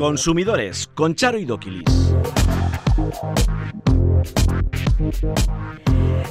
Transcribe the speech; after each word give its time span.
Consumidores 0.00 0.88
con 0.94 1.14
Charo 1.14 1.36
y 1.36 1.44
Doquilis. 1.44 2.14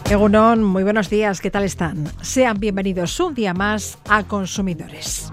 Egunon, 0.09 0.63
muy 0.63 0.81
buenos 0.81 1.07
días, 1.11 1.39
¿qué 1.39 1.51
tal 1.51 1.65
están? 1.65 2.11
Sean 2.23 2.59
bienvenidos 2.59 3.19
un 3.19 3.35
día 3.35 3.53
más 3.53 3.99
a 4.09 4.23
Consumidores. 4.23 5.31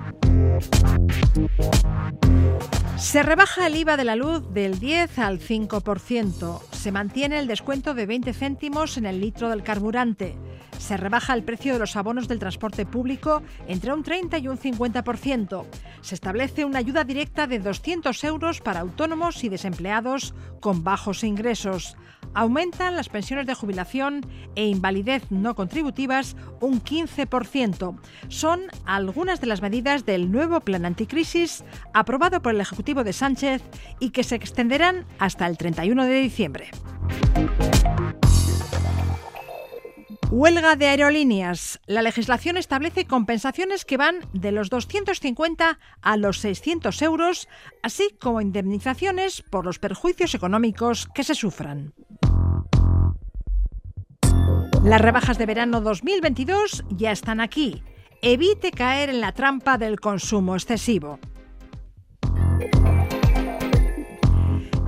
Se 2.99 3.23
rebaja 3.23 3.67
el 3.67 3.77
IVA 3.77 3.99
de 3.99 4.05
la 4.05 4.17
luz 4.17 4.43
del 4.55 4.79
10 4.79 5.19
al 5.19 5.39
5%. 5.39 6.63
Se 6.73 6.91
mantiene 6.91 7.39
el 7.39 7.47
descuento 7.47 7.93
de 7.93 8.07
20 8.07 8.33
céntimos 8.33 8.97
en 8.97 9.05
el 9.05 9.21
litro 9.21 9.51
del 9.51 9.63
carburante. 9.63 10.35
Se 10.79 10.97
rebaja 10.97 11.35
el 11.35 11.45
precio 11.45 11.75
de 11.75 11.79
los 11.79 11.95
abonos 11.95 12.27
del 12.27 12.39
transporte 12.39 12.87
público 12.87 13.43
entre 13.69 13.93
un 13.93 14.03
30 14.03 14.39
y 14.39 14.49
un 14.49 14.59
50%. 14.59 15.67
Se 16.01 16.15
establece 16.15 16.65
una 16.65 16.79
ayuda 16.79 17.05
directa 17.05 17.47
de 17.47 17.59
200 17.59 18.25
euros 18.25 18.61
para 18.63 18.81
autónomos 18.81 19.45
y 19.45 19.51
desempleados 19.51 20.35
con 20.61 20.83
bajos 20.83 21.23
ingresos. 21.23 21.97
Aumentan 22.35 22.97
las 22.97 23.09
pensiones 23.09 23.47
de 23.47 23.55
jubilación 23.55 24.27
e 24.55 24.67
invalidez 24.67 25.25
no 25.31 25.55
contributivas 25.55 26.37
un 26.61 26.83
15%. 26.83 27.99
Son 28.29 28.61
algunas 28.85 29.41
de 29.41 29.47
las 29.47 29.63
medidas 29.63 30.05
del 30.05 30.31
nuevo 30.31 30.61
plan 30.61 30.85
anticrisis 30.85 31.65
aprobado 31.95 32.43
por 32.43 32.55
el 32.55 32.61
Ejecutivo 32.61 33.05
de 33.05 33.13
Sánchez 33.13 33.63
y 34.01 34.11
que 34.11 34.25
se 34.25 34.35
extenderán 34.35 35.07
hasta 35.19 35.47
el 35.47 35.57
31 35.57 36.05
de 36.05 36.21
diciembre. 36.21 36.71
Huelga 40.31 40.75
de 40.75 40.87
aerolíneas. 40.89 41.81
La 41.87 42.03
legislación 42.03 42.57
establece 42.57 43.07
compensaciones 43.07 43.85
que 43.85 43.97
van 43.97 44.21
de 44.33 44.51
los 44.51 44.71
250 44.71 45.79
a 46.03 46.17
los 46.17 46.41
600 46.41 47.01
euros, 47.03 47.49
así 47.83 48.11
como 48.21 48.41
indemnizaciones 48.41 49.43
por 49.43 49.65
los 49.65 49.79
perjuicios 49.79 50.35
económicos 50.35 51.09
que 51.15 51.23
se 51.23 51.37
sufran. 51.37 51.95
Las 54.83 55.01
rebajas 55.01 55.39
de 55.39 55.47
verano 55.47 55.81
2022 55.81 56.85
ya 56.91 57.13
están 57.13 57.41
aquí. 57.41 57.83
Evite 58.21 58.73
caer 58.73 59.11
en 59.11 59.21
la 59.21 59.33
trampa 59.33 59.79
del 59.79 60.01
consumo 60.01 60.55
excesivo. 60.55 61.21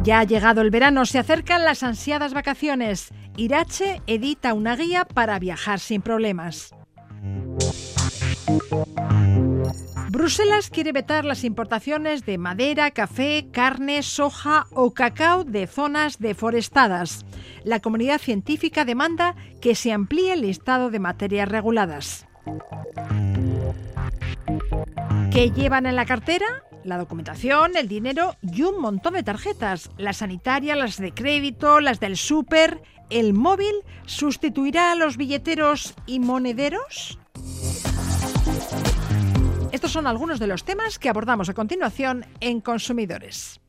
Ya 0.03 0.21
ha 0.21 0.25
llegado 0.25 0.61
el 0.61 0.71
verano, 0.71 1.05
se 1.07 1.19
acercan 1.19 1.65
las 1.65 1.83
ansiadas 1.83 2.33
vacaciones. 2.33 3.11
Irache 3.37 4.01
edita 4.07 4.55
una 4.55 4.77
guía 4.77 5.05
para 5.05 5.39
viajar 5.39 5.81
sin 5.81 6.03
problemas. 6.03 6.75
Bruselas 10.11 10.71
quiere 10.71 10.93
vetar 10.93 11.25
las 11.25 11.45
importaciones 11.45 12.25
de 12.25 12.39
madera, 12.39 12.91
café, 12.91 13.49
carne, 13.53 14.03
soja 14.03 14.67
o 14.73 14.95
cacao 14.95 15.45
de 15.45 15.67
zonas 15.67 16.19
deforestadas. 16.19 17.25
La 17.63 17.81
comunidad 17.81 18.19
científica 18.19 18.85
demanda 18.85 19.37
que 19.61 19.75
se 19.75 19.93
amplíe 19.93 20.33
el 20.33 20.43
listado 20.43 20.91
de 20.91 20.99
materias 20.99 21.49
reguladas. 21.49 22.27
¿Qué 25.31 25.51
llevan 25.51 25.87
en 25.87 25.97
la 25.97 26.07
cartera? 26.07 26.47
La 26.89 26.97
documentación, 26.97 27.77
el 27.77 27.87
dinero 27.87 28.37
y 28.41 28.63
un 28.63 28.81
montón 28.81 29.13
de 29.13 29.23
tarjetas. 29.23 29.91
La 29.99 30.15
sanitaria, 30.15 30.75
las 30.75 30.97
de 30.97 31.13
crédito, 31.13 31.81
las 31.81 32.01
del 32.01 32.17
súper. 32.17 32.81
¿El 33.11 33.35
móvil 33.35 33.75
sustituirá 34.07 34.93
a 34.93 34.95
los 34.95 35.19
billeteros 35.19 35.95
y 36.07 36.19
monederos? 36.19 37.19
Estos 39.71 39.93
son 39.93 40.07
algunos 40.07 40.41
de 40.41 40.47
los 40.47 40.65
temas 40.65 40.99
que 40.99 41.11
abordamos 41.11 41.51
a 41.51 41.55
continuación 41.55 42.25
en 42.41 42.63
Consumidores. 42.63 43.61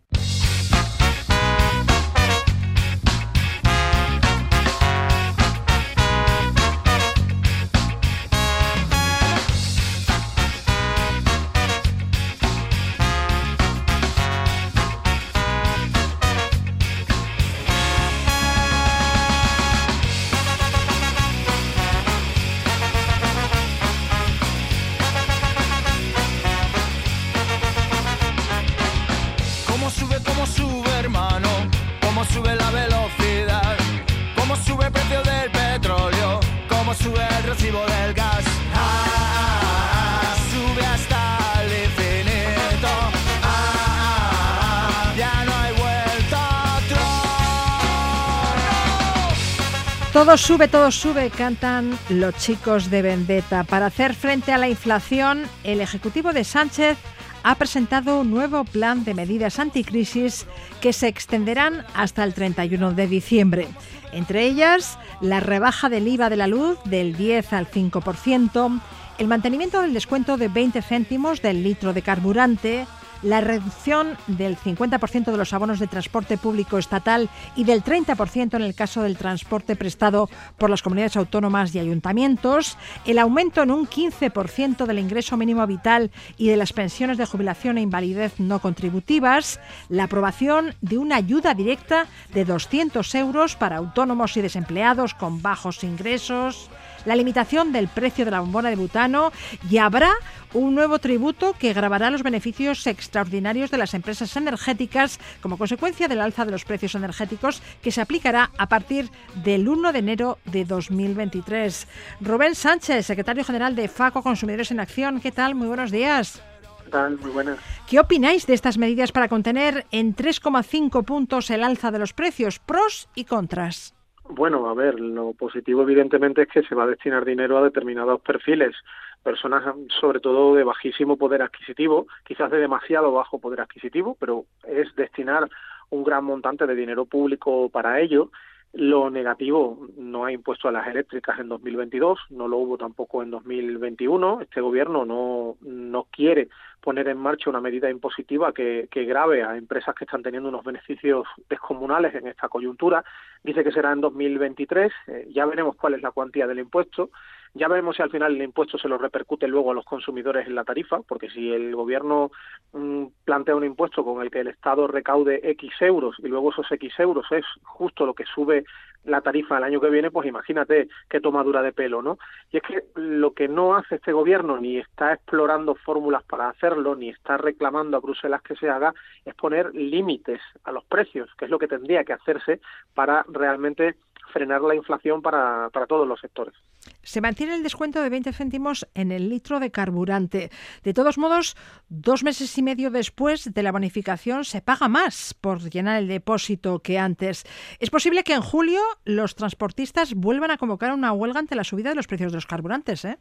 Todo 50.29 50.37
sube, 50.37 50.67
todo 50.67 50.91
sube, 50.91 51.31
cantan 51.31 51.97
los 52.07 52.35
chicos 52.35 52.91
de 52.91 53.01
Vendetta. 53.01 53.63
Para 53.63 53.87
hacer 53.87 54.13
frente 54.13 54.51
a 54.51 54.59
la 54.59 54.69
inflación, 54.69 55.41
el 55.63 55.81
Ejecutivo 55.81 56.33
de 56.33 56.43
Sánchez 56.43 56.99
ha 57.41 57.55
presentado 57.55 58.21
un 58.21 58.29
nuevo 58.29 58.63
plan 58.63 59.03
de 59.03 59.15
medidas 59.15 59.57
anticrisis 59.57 60.45
que 60.81 60.93
se 60.93 61.07
extenderán 61.07 61.83
hasta 61.95 62.23
el 62.23 62.35
31 62.35 62.91
de 62.91 63.07
diciembre. 63.07 63.67
Entre 64.11 64.43
ellas, 64.43 64.99
la 65.19 65.39
rebaja 65.39 65.89
del 65.89 66.07
IVA 66.07 66.29
de 66.29 66.37
la 66.37 66.45
luz 66.45 66.77
del 66.85 67.15
10 67.15 67.51
al 67.53 67.67
5%, 67.67 68.81
el 69.17 69.27
mantenimiento 69.27 69.81
del 69.81 69.95
descuento 69.95 70.37
de 70.37 70.47
20 70.47 70.83
céntimos 70.83 71.41
del 71.41 71.63
litro 71.63 71.91
de 71.91 72.03
carburante, 72.03 72.85
la 73.21 73.41
reducción 73.41 74.17
del 74.27 74.57
50% 74.57 75.25
de 75.25 75.37
los 75.37 75.53
abonos 75.53 75.79
de 75.79 75.87
transporte 75.87 76.37
público 76.37 76.77
estatal 76.77 77.29
y 77.55 77.63
del 77.63 77.83
30% 77.83 78.55
en 78.55 78.61
el 78.61 78.75
caso 78.75 79.03
del 79.03 79.17
transporte 79.17 79.75
prestado 79.75 80.29
por 80.57 80.69
las 80.69 80.81
comunidades 80.81 81.17
autónomas 81.17 81.73
y 81.73 81.79
ayuntamientos, 81.79 82.77
el 83.05 83.19
aumento 83.19 83.61
en 83.61 83.71
un 83.71 83.87
15% 83.87 84.85
del 84.85 84.99
ingreso 84.99 85.37
mínimo 85.37 85.65
vital 85.67 86.11
y 86.37 86.47
de 86.47 86.57
las 86.57 86.73
pensiones 86.73 87.17
de 87.17 87.25
jubilación 87.25 87.77
e 87.77 87.81
invalidez 87.81 88.39
no 88.39 88.59
contributivas, 88.59 89.59
la 89.89 90.05
aprobación 90.05 90.75
de 90.81 90.97
una 90.97 91.15
ayuda 91.15 91.53
directa 91.53 92.07
de 92.33 92.45
200 92.45 93.15
euros 93.15 93.55
para 93.55 93.77
autónomos 93.77 94.37
y 94.37 94.41
desempleados 94.41 95.13
con 95.13 95.41
bajos 95.41 95.83
ingresos, 95.83 96.69
la 97.05 97.15
limitación 97.15 97.71
del 97.71 97.87
precio 97.87 98.25
de 98.25 98.31
la 98.31 98.39
bombona 98.39 98.69
de 98.69 98.75
butano 98.75 99.31
y 99.69 99.77
habrá 99.77 100.11
un 100.53 100.75
nuevo 100.75 100.99
tributo 100.99 101.53
que 101.57 101.73
grabará 101.73 102.09
los 102.09 102.23
beneficios 102.23 102.85
extraordinarios 102.87 103.71
de 103.71 103.77
las 103.77 103.93
empresas 103.93 104.35
energéticas 104.35 105.19
como 105.41 105.57
consecuencia 105.57 106.07
del 106.07 106.21
alza 106.21 106.45
de 106.45 106.51
los 106.51 106.65
precios 106.65 106.95
energéticos 106.95 107.61
que 107.81 107.91
se 107.91 108.01
aplicará 108.01 108.51
a 108.57 108.67
partir 108.67 109.09
del 109.43 109.67
1 109.67 109.91
de 109.91 109.99
enero 109.99 110.37
de 110.45 110.65
2023. 110.65 111.87
Rubén 112.21 112.55
Sánchez, 112.55 113.05
secretario 113.05 113.43
general 113.43 113.75
de 113.75 113.87
FACO 113.87 114.23
Consumidores 114.23 114.71
en 114.71 114.79
Acción, 114.79 115.21
¿qué 115.21 115.31
tal? 115.31 115.55
Muy 115.55 115.67
buenos 115.67 115.91
días. 115.91 116.41
¿Qué 116.83 116.91
tal? 116.91 117.19
Muy 117.19 117.31
buenas. 117.31 117.59
¿Qué 117.87 117.99
opináis 117.99 118.47
de 118.47 118.55
estas 118.55 118.77
medidas 118.77 119.11
para 119.11 119.27
contener 119.27 119.85
en 119.91 120.15
3,5 120.15 121.05
puntos 121.05 121.49
el 121.51 121.63
alza 121.63 121.91
de 121.91 121.99
los 121.99 122.13
precios? 122.13 122.57
Pros 122.59 123.09
y 123.13 123.25
contras. 123.25 123.93
Bueno, 124.31 124.69
a 124.69 124.75
ver, 124.75 124.99
lo 124.99 125.33
positivo 125.33 125.81
evidentemente 125.81 126.43
es 126.43 126.47
que 126.49 126.61
se 126.61 126.75
va 126.75 126.83
a 126.83 126.87
destinar 126.87 127.25
dinero 127.25 127.57
a 127.57 127.63
determinados 127.63 128.21
perfiles, 128.21 128.75
personas 129.23 129.63
sobre 129.99 130.19
todo 130.19 130.53
de 130.53 130.63
bajísimo 130.63 131.17
poder 131.17 131.41
adquisitivo, 131.41 132.05
quizás 132.23 132.51
de 132.51 132.59
demasiado 132.59 133.11
bajo 133.11 133.39
poder 133.39 133.61
adquisitivo, 133.61 134.15
pero 134.19 134.45
es 134.67 134.95
destinar 134.95 135.49
un 135.89 136.03
gran 136.03 136.23
montante 136.25 136.67
de 136.67 136.75
dinero 136.75 137.05
público 137.05 137.69
para 137.69 137.99
ello 137.99 138.29
lo 138.73 139.09
negativo, 139.09 139.87
no 139.97 140.25
hay 140.25 140.35
impuesto 140.35 140.67
a 140.67 140.71
las 140.71 140.87
eléctricas 140.87 141.39
en 141.39 141.49
2022, 141.49 142.19
no 142.29 142.47
lo 142.47 142.57
hubo 142.57 142.77
tampoco 142.77 143.23
en 143.23 143.31
2021. 143.31 144.41
Este 144.41 144.61
gobierno 144.61 145.05
no, 145.05 145.57
no 145.61 146.07
quiere 146.11 146.49
poner 146.79 147.07
en 147.07 147.17
marcha 147.17 147.49
una 147.49 147.61
medida 147.61 147.89
impositiva 147.89 148.53
que, 148.53 148.87
que 148.91 149.05
grave 149.05 149.43
a 149.43 149.57
empresas 149.57 149.95
que 149.95 150.05
están 150.05 150.21
teniendo 150.21 150.49
unos 150.49 150.63
beneficios 150.63 151.25
descomunales 151.49 152.13
en 152.13 152.27
esta 152.27 152.47
coyuntura. 152.47 153.03
Dice 153.43 153.63
que 153.63 153.71
será 153.71 153.91
en 153.91 154.01
2023, 154.01 154.91
eh, 155.07 155.27
ya 155.31 155.45
veremos 155.45 155.75
cuál 155.75 155.95
es 155.95 156.01
la 156.01 156.11
cuantía 156.11 156.45
del 156.45 156.59
impuesto. 156.59 157.09
Ya 157.53 157.67
veremos 157.67 157.95
si 157.95 158.01
al 158.01 158.11
final 158.11 158.35
el 158.35 158.41
impuesto 158.41 158.77
se 158.77 158.87
lo 158.87 158.97
repercute 158.97 159.47
luego 159.47 159.71
a 159.71 159.73
los 159.73 159.85
consumidores 159.85 160.47
en 160.47 160.55
la 160.55 160.63
tarifa, 160.63 161.01
porque 161.01 161.29
si 161.29 161.51
el 161.51 161.75
gobierno 161.75 162.31
mm, 162.73 163.05
plantea 163.25 163.55
un 163.55 163.65
impuesto 163.65 164.03
con 164.03 164.21
el 164.21 164.29
que 164.29 164.41
el 164.41 164.47
Estado 164.47 164.87
recaude 164.87 165.41
X 165.43 165.71
euros 165.81 166.15
y 166.19 166.27
luego 166.27 166.51
esos 166.51 166.71
X 166.71 166.93
euros 166.99 167.25
es 167.31 167.45
justo 167.63 168.05
lo 168.05 168.13
que 168.13 168.25
sube 168.25 168.65
la 169.05 169.21
tarifa 169.21 169.57
el 169.57 169.63
año 169.63 169.79
que 169.79 169.89
viene, 169.89 170.11
pues 170.11 170.27
imagínate 170.27 170.89
qué 171.09 171.21
tomadura 171.21 171.61
de 171.61 171.71
pelo, 171.71 172.01
¿no? 172.01 172.17
Y 172.51 172.57
es 172.57 172.63
que 172.63 172.83
lo 172.95 173.33
que 173.33 173.47
no 173.47 173.75
hace 173.75 173.95
este 173.95 174.11
gobierno, 174.11 174.57
ni 174.57 174.77
está 174.77 175.13
explorando 175.13 175.75
fórmulas 175.75 176.23
para 176.23 176.49
hacerlo, 176.49 176.95
ni 176.95 177.09
está 177.09 177.37
reclamando 177.37 177.97
a 177.97 178.01
Bruselas 178.01 178.41
que 178.41 178.55
se 178.55 178.69
haga, 178.69 178.93
es 179.25 179.33
poner 179.35 179.73
límites 179.73 180.41
a 180.63 180.71
los 180.71 180.83
precios, 180.85 181.29
que 181.37 181.45
es 181.45 181.51
lo 181.51 181.59
que 181.59 181.67
tendría 181.67 182.03
que 182.03 182.13
hacerse 182.13 182.59
para 182.93 183.25
realmente 183.29 183.95
frenar 184.29 184.61
la 184.61 184.75
inflación 184.75 185.21
para, 185.21 185.69
para 185.69 185.87
todos 185.87 186.07
los 186.07 186.19
sectores. 186.19 186.53
Se 187.01 187.21
mantiene 187.21 187.55
el 187.55 187.63
descuento 187.63 188.01
de 188.01 188.09
20 188.09 188.33
céntimos 188.33 188.87
en 188.93 189.11
el 189.11 189.29
litro 189.29 189.59
de 189.59 189.71
carburante. 189.71 190.49
De 190.83 190.93
todos 190.93 191.17
modos, 191.17 191.55
dos 191.89 192.23
meses 192.23 192.57
y 192.57 192.63
medio 192.63 192.89
después 192.89 193.53
de 193.53 193.63
la 193.63 193.71
bonificación 193.71 194.45
se 194.45 194.61
paga 194.61 194.87
más 194.87 195.33
por 195.33 195.59
llenar 195.59 195.99
el 196.01 196.07
depósito 196.07 196.79
que 196.79 196.97
antes. 196.97 197.45
Es 197.79 197.89
posible 197.89 198.23
que 198.23 198.33
en 198.33 198.41
julio 198.41 198.81
los 199.05 199.35
transportistas 199.35 200.13
vuelvan 200.13 200.51
a 200.51 200.57
convocar 200.57 200.93
una 200.93 201.11
huelga 201.11 201.39
ante 201.39 201.55
la 201.55 201.63
subida 201.63 201.89
de 201.89 201.95
los 201.95 202.07
precios 202.07 202.31
de 202.31 202.37
los 202.37 202.47
carburantes, 202.47 203.05
¿eh? 203.05 203.17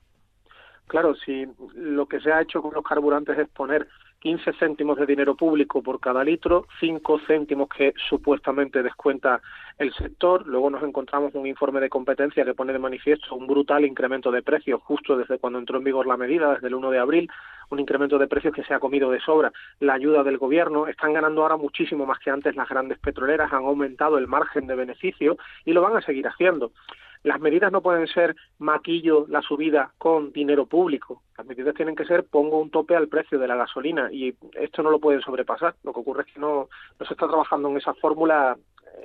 Claro, 0.88 1.14
si 1.14 1.46
lo 1.74 2.06
que 2.06 2.18
se 2.18 2.32
ha 2.32 2.40
hecho 2.40 2.62
con 2.62 2.72
los 2.72 2.82
carburantes 2.82 3.38
es 3.38 3.48
poner 3.50 3.86
15 4.20 4.52
céntimos 4.54 4.98
de 4.98 5.06
dinero 5.06 5.36
público 5.36 5.82
por 5.82 6.00
cada 6.00 6.24
litro, 6.24 6.66
5 6.80 7.20
céntimos 7.26 7.68
que 7.68 7.92
supuestamente 8.08 8.82
descuenta 8.82 9.40
el 9.78 9.94
sector. 9.94 10.46
Luego 10.46 10.70
nos 10.70 10.82
encontramos 10.82 11.34
un 11.34 11.46
informe 11.46 11.80
de 11.80 11.88
competencia 11.88 12.44
que 12.44 12.54
pone 12.54 12.72
de 12.72 12.78
manifiesto 12.78 13.34
un 13.34 13.46
brutal 13.46 13.84
incremento 13.84 14.30
de 14.30 14.42
precios 14.42 14.82
justo 14.82 15.16
desde 15.16 15.38
cuando 15.38 15.58
entró 15.58 15.78
en 15.78 15.84
vigor 15.84 16.06
la 16.06 16.16
medida, 16.16 16.54
desde 16.54 16.66
el 16.66 16.74
1 16.74 16.90
de 16.90 16.98
abril, 16.98 17.30
un 17.70 17.78
incremento 17.78 18.18
de 18.18 18.26
precios 18.26 18.54
que 18.54 18.64
se 18.64 18.74
ha 18.74 18.80
comido 18.80 19.10
de 19.10 19.20
sobra. 19.20 19.52
La 19.80 19.94
ayuda 19.94 20.24
del 20.24 20.38
gobierno, 20.38 20.88
están 20.88 21.12
ganando 21.12 21.42
ahora 21.42 21.56
muchísimo 21.56 22.06
más 22.06 22.18
que 22.18 22.30
antes 22.30 22.56
las 22.56 22.68
grandes 22.68 22.98
petroleras, 22.98 23.52
han 23.52 23.64
aumentado 23.64 24.18
el 24.18 24.26
margen 24.26 24.66
de 24.66 24.74
beneficio 24.74 25.38
y 25.64 25.72
lo 25.72 25.82
van 25.82 25.96
a 25.96 26.02
seguir 26.02 26.26
haciendo. 26.26 26.72
Las 27.24 27.40
medidas 27.40 27.72
no 27.72 27.82
pueden 27.82 28.06
ser 28.06 28.36
maquillo 28.58 29.26
la 29.28 29.42
subida 29.42 29.92
con 29.98 30.32
dinero 30.32 30.66
público. 30.66 31.22
Las 31.36 31.46
medidas 31.46 31.74
tienen 31.74 31.96
que 31.96 32.04
ser 32.04 32.24
pongo 32.24 32.60
un 32.60 32.70
tope 32.70 32.94
al 32.94 33.08
precio 33.08 33.40
de 33.40 33.48
la 33.48 33.56
gasolina 33.56 34.08
y 34.12 34.34
esto 34.54 34.82
no 34.82 34.90
lo 34.90 35.00
pueden 35.00 35.20
sobrepasar. 35.20 35.74
Lo 35.82 35.92
que 35.92 36.00
ocurre 36.00 36.22
es 36.22 36.32
que 36.32 36.40
no, 36.40 36.68
no 36.98 37.06
se 37.06 37.14
está 37.14 37.26
trabajando 37.26 37.68
en 37.70 37.76
esa 37.76 37.92
fórmula 37.94 38.56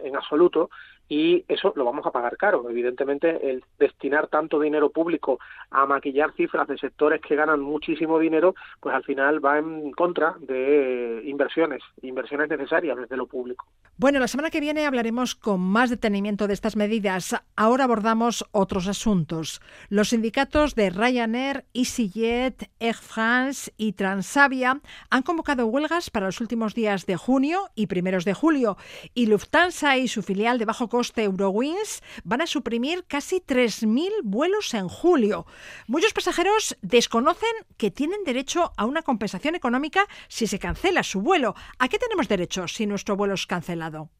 en 0.03 0.15
absoluto 0.15 0.69
y 1.09 1.45
eso 1.47 1.73
lo 1.75 1.85
vamos 1.85 2.05
a 2.05 2.11
pagar 2.11 2.37
caro. 2.37 2.69
Evidentemente, 2.69 3.49
el 3.49 3.63
destinar 3.77 4.27
tanto 4.27 4.59
dinero 4.59 4.89
público 4.89 5.39
a 5.69 5.85
maquillar 5.85 6.33
cifras 6.33 6.67
de 6.67 6.77
sectores 6.77 7.21
que 7.21 7.35
ganan 7.35 7.59
muchísimo 7.59 8.19
dinero, 8.19 8.55
pues 8.79 8.95
al 8.95 9.03
final 9.03 9.43
va 9.43 9.59
en 9.59 9.91
contra 9.91 10.35
de 10.39 11.21
inversiones, 11.25 11.81
inversiones 12.01 12.49
necesarias 12.49 12.97
desde 12.97 13.17
lo 13.17 13.27
público. 13.27 13.65
Bueno, 13.97 14.19
la 14.19 14.27
semana 14.27 14.49
que 14.49 14.59
viene 14.59 14.85
hablaremos 14.85 15.35
con 15.35 15.61
más 15.61 15.89
detenimiento 15.89 16.47
de 16.47 16.53
estas 16.53 16.75
medidas. 16.75 17.35
Ahora 17.55 17.83
abordamos 17.83 18.45
otros 18.51 18.87
asuntos. 18.87 19.61
Los 19.89 20.09
sindicatos 20.09 20.75
de 20.75 20.89
Ryanair, 20.89 21.65
EasyJet, 21.73 22.69
Air 22.79 22.95
France 22.95 23.71
y 23.77 23.93
Transavia 23.93 24.81
han 25.09 25.21
convocado 25.23 25.67
huelgas 25.67 26.09
para 26.09 26.25
los 26.25 26.41
últimos 26.41 26.73
días 26.73 27.05
de 27.05 27.17
junio 27.17 27.69
y 27.75 27.87
primeros 27.87 28.25
de 28.25 28.33
julio. 28.33 28.77
Y 29.13 29.27
Lufthansa 29.27 29.97
y 29.97 30.07
su 30.07 30.23
filial 30.23 30.57
de 30.57 30.65
bajo 30.65 30.89
coste 31.03 31.23
Eurowings 31.23 32.01
van 32.23 32.39
a 32.39 32.47
suprimir 32.47 33.03
casi 33.09 33.41
3.000 33.41 34.23
vuelos 34.23 34.73
en 34.73 34.87
julio. 34.87 35.45
Muchos 35.85 36.13
pasajeros 36.13 36.77
desconocen 36.81 37.51
que 37.75 37.91
tienen 37.91 38.23
derecho 38.23 38.71
a 38.77 38.85
una 38.85 39.01
compensación 39.01 39.53
económica 39.55 40.07
si 40.29 40.47
se 40.47 40.59
cancela 40.59 41.03
su 41.03 41.19
vuelo. 41.19 41.55
¿A 41.77 41.89
qué 41.89 41.99
tenemos 41.99 42.29
derecho 42.29 42.69
si 42.69 42.85
nuestro 42.85 43.17
vuelo 43.17 43.33
es 43.33 43.45
cancelado? 43.45 44.11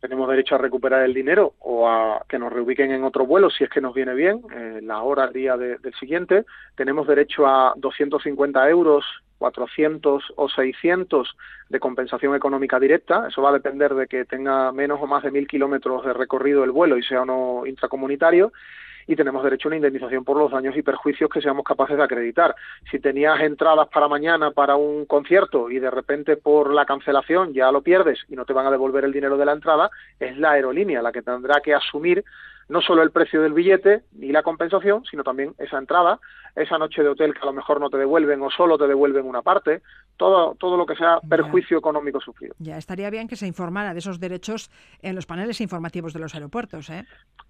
Tenemos 0.00 0.28
derecho 0.28 0.54
a 0.54 0.58
recuperar 0.58 1.04
el 1.04 1.14
dinero 1.14 1.54
o 1.60 1.88
a 1.88 2.24
que 2.28 2.38
nos 2.38 2.52
reubiquen 2.52 2.90
en 2.90 3.04
otro 3.04 3.26
vuelo 3.26 3.50
si 3.50 3.64
es 3.64 3.70
que 3.70 3.80
nos 3.80 3.94
viene 3.94 4.14
bien, 4.14 4.42
eh, 4.52 4.80
la 4.82 5.02
hora, 5.02 5.28
día 5.28 5.56
del 5.56 5.94
siguiente. 5.98 6.44
Tenemos 6.74 7.06
derecho 7.06 7.46
a 7.46 7.74
250 7.76 8.68
euros, 8.70 9.04
400 9.38 10.32
o 10.36 10.48
600 10.48 11.36
de 11.68 11.80
compensación 11.80 12.34
económica 12.34 12.80
directa. 12.80 13.26
Eso 13.28 13.42
va 13.42 13.50
a 13.50 13.54
depender 13.54 13.94
de 13.94 14.06
que 14.06 14.24
tenga 14.24 14.72
menos 14.72 15.00
o 15.02 15.06
más 15.06 15.22
de 15.22 15.30
mil 15.30 15.46
kilómetros 15.46 16.04
de 16.04 16.12
recorrido 16.12 16.64
el 16.64 16.70
vuelo 16.70 16.96
y 16.96 17.02
sea 17.02 17.22
o 17.22 17.26
no 17.26 17.66
intracomunitario 17.66 18.52
y 19.10 19.16
tenemos 19.16 19.42
derecho 19.42 19.66
a 19.66 19.70
una 19.70 19.76
indemnización 19.76 20.24
por 20.24 20.36
los 20.36 20.52
daños 20.52 20.76
y 20.76 20.82
perjuicios 20.82 21.28
que 21.28 21.40
seamos 21.40 21.64
capaces 21.64 21.96
de 21.96 22.02
acreditar. 22.04 22.54
Si 22.92 23.00
tenías 23.00 23.40
entradas 23.40 23.88
para 23.88 24.06
mañana 24.06 24.52
para 24.52 24.76
un 24.76 25.04
concierto 25.04 25.68
y 25.68 25.80
de 25.80 25.90
repente 25.90 26.36
por 26.36 26.72
la 26.72 26.86
cancelación 26.86 27.52
ya 27.52 27.72
lo 27.72 27.82
pierdes 27.82 28.20
y 28.28 28.36
no 28.36 28.44
te 28.44 28.52
van 28.52 28.66
a 28.66 28.70
devolver 28.70 29.04
el 29.04 29.12
dinero 29.12 29.36
de 29.36 29.46
la 29.46 29.52
entrada, 29.52 29.90
es 30.20 30.38
la 30.38 30.52
aerolínea 30.52 31.02
la 31.02 31.10
que 31.10 31.22
tendrá 31.22 31.60
que 31.60 31.74
asumir 31.74 32.24
no 32.70 32.80
solo 32.80 33.02
el 33.02 33.10
precio 33.10 33.42
del 33.42 33.52
billete 33.52 34.02
ni 34.12 34.28
la 34.28 34.44
compensación, 34.44 35.04
sino 35.04 35.24
también 35.24 35.54
esa 35.58 35.76
entrada, 35.76 36.20
esa 36.54 36.78
noche 36.78 37.02
de 37.02 37.08
hotel 37.08 37.34
que 37.34 37.40
a 37.40 37.46
lo 37.46 37.52
mejor 37.52 37.80
no 37.80 37.90
te 37.90 37.96
devuelven 37.98 38.40
o 38.42 38.50
solo 38.50 38.78
te 38.78 38.86
devuelven 38.86 39.26
una 39.26 39.42
parte, 39.42 39.82
todo, 40.16 40.54
todo 40.54 40.76
lo 40.76 40.86
que 40.86 40.94
sea 40.94 41.18
perjuicio 41.28 41.78
económico 41.78 42.20
sufrido. 42.20 42.54
Ya 42.58 42.78
estaría 42.78 43.10
bien 43.10 43.26
que 43.26 43.34
se 43.34 43.48
informara 43.48 43.92
de 43.92 43.98
esos 43.98 44.20
derechos 44.20 44.70
en 45.02 45.16
los 45.16 45.26
paneles 45.26 45.60
informativos 45.60 46.12
de 46.12 46.20
los 46.20 46.34
aeropuertos. 46.34 46.88
¿eh? 46.90 47.04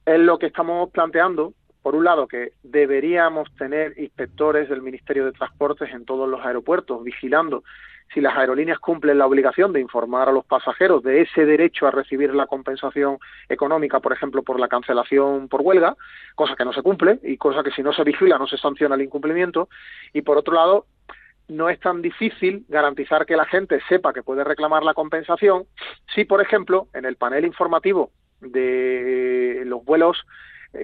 Es 0.07 0.19
lo 0.19 0.39
que 0.39 0.47
estamos 0.47 0.91
planteando. 0.91 1.53
Por 1.83 1.95
un 1.95 2.05
lado, 2.05 2.27
que 2.27 2.53
deberíamos 2.63 3.49
tener 3.57 3.99
inspectores 3.99 4.69
del 4.69 4.83
Ministerio 4.83 5.25
de 5.25 5.33
Transportes 5.33 5.91
en 5.95 6.05
todos 6.05 6.29
los 6.29 6.45
aeropuertos 6.45 7.03
vigilando 7.03 7.63
si 8.13 8.21
las 8.21 8.37
aerolíneas 8.37 8.79
cumplen 8.79 9.19
la 9.19 9.27
obligación 9.27 9.73
de 9.73 9.81
informar 9.81 10.29
a 10.29 10.33
los 10.33 10.45
pasajeros 10.45 11.03
de 11.03 11.23
ese 11.23 11.47
derecho 11.47 11.87
a 11.87 11.91
recibir 11.91 12.35
la 12.35 12.47
compensación 12.47 13.19
económica, 13.49 14.01
por 14.01 14.13
ejemplo, 14.13 14.43
por 14.43 14.59
la 14.59 14.69
cancelación 14.69 15.49
por 15.49 15.63
huelga, 15.63 15.97
cosa 16.35 16.57
que 16.57 16.65
no 16.65 16.73
se 16.73 16.83
cumple 16.83 17.21
y 17.23 17.37
cosa 17.37 17.63
que 17.63 17.71
si 17.71 17.83
no 17.83 17.93
se 17.93 18.05
vigila 18.05 18.39
no 18.39 18.47
se 18.47 18.57
sanciona 18.57 18.97
el 18.97 19.03
incumplimiento. 19.03 19.69
Y 20.13 20.23
por 20.23 20.39
otro 20.39 20.55
lado, 20.55 20.87
no 21.49 21.69
es 21.69 21.79
tan 21.81 22.03
difícil 22.03 22.65
garantizar 22.69 23.27
que 23.27 23.37
la 23.37 23.45
gente 23.45 23.81
sepa 23.89 24.13
que 24.13 24.23
puede 24.23 24.45
reclamar 24.45 24.83
la 24.83 24.95
compensación 24.95 25.65
si, 26.15 26.25
por 26.25 26.41
ejemplo, 26.41 26.89
en 26.95 27.05
el 27.05 27.17
panel 27.17 27.45
informativo 27.45 28.11
de 28.41 29.63
los 29.67 29.85
vuelos 29.85 30.25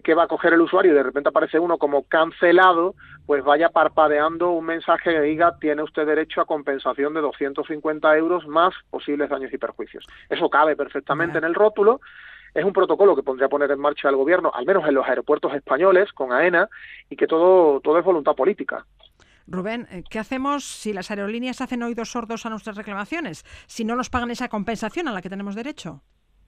que 0.03 0.15
va 0.15 0.25
a 0.25 0.29
coger 0.29 0.53
el 0.53 0.61
usuario 0.61 0.93
y 0.93 0.95
de 0.95 1.03
repente 1.03 1.29
aparece 1.29 1.59
uno 1.59 1.79
como 1.79 2.03
cancelado, 2.05 2.95
pues 3.25 3.45
vaya 3.45 3.69
parpadeando 3.69 4.51
un 4.51 4.65
mensaje 4.65 5.13
que 5.13 5.21
diga 5.21 5.59
tiene 5.59 5.83
usted 5.83 6.07
derecho 6.07 6.41
a 6.41 6.47
compensación 6.47 7.15
de 7.15 7.21
250 7.21 8.17
euros 8.17 8.47
más 8.47 8.75
posibles 8.91 9.31
daños 9.31 9.53
y 9.53 9.59
perjuicios. 9.59 10.05
Eso 10.29 10.51
cabe 10.51 10.77
perfectamente 10.77 11.39
en 11.39 11.45
el 11.45 11.55
rótulo. 11.55 12.01
Es 12.55 12.65
un 12.65 12.73
protocolo 12.73 13.15
que 13.15 13.23
pondría 13.23 13.47
a 13.47 13.51
poner 13.51 13.71
en 13.71 13.79
marcha 13.79 14.09
el 14.09 14.17
gobierno, 14.17 14.51
al 14.55 14.65
menos 14.65 14.89
en 14.89 14.95
los 14.95 15.07
aeropuertos 15.07 15.55
españoles, 15.55 16.13
con 16.13 16.33
AENA, 16.33 16.69
y 17.11 17.17
que 17.17 17.27
todo, 17.27 17.81
todo 17.81 17.99
es 17.99 18.05
voluntad 18.05 18.35
política. 18.35 18.87
Rubén, 19.47 19.87
eh, 19.91 20.03
¿qué 20.09 20.19
hacemos 20.19 20.65
si 20.65 20.93
las 20.93 21.11
aerolíneas 21.11 21.61
hacen 21.61 21.83
oídos 21.83 22.11
sordos 22.11 22.47
a 22.47 22.51
nuestras 22.51 22.77
reclamaciones? 22.77 23.45
Si 23.67 23.85
no 23.85 23.95
nos 23.95 24.11
pagan 24.11 24.31
esa 24.31 24.49
compensación 24.49 25.07
a 25.07 25.13
la 25.13 25.23
que 25.23 25.31
tenemos 25.31 25.55
derecho. 25.55 26.03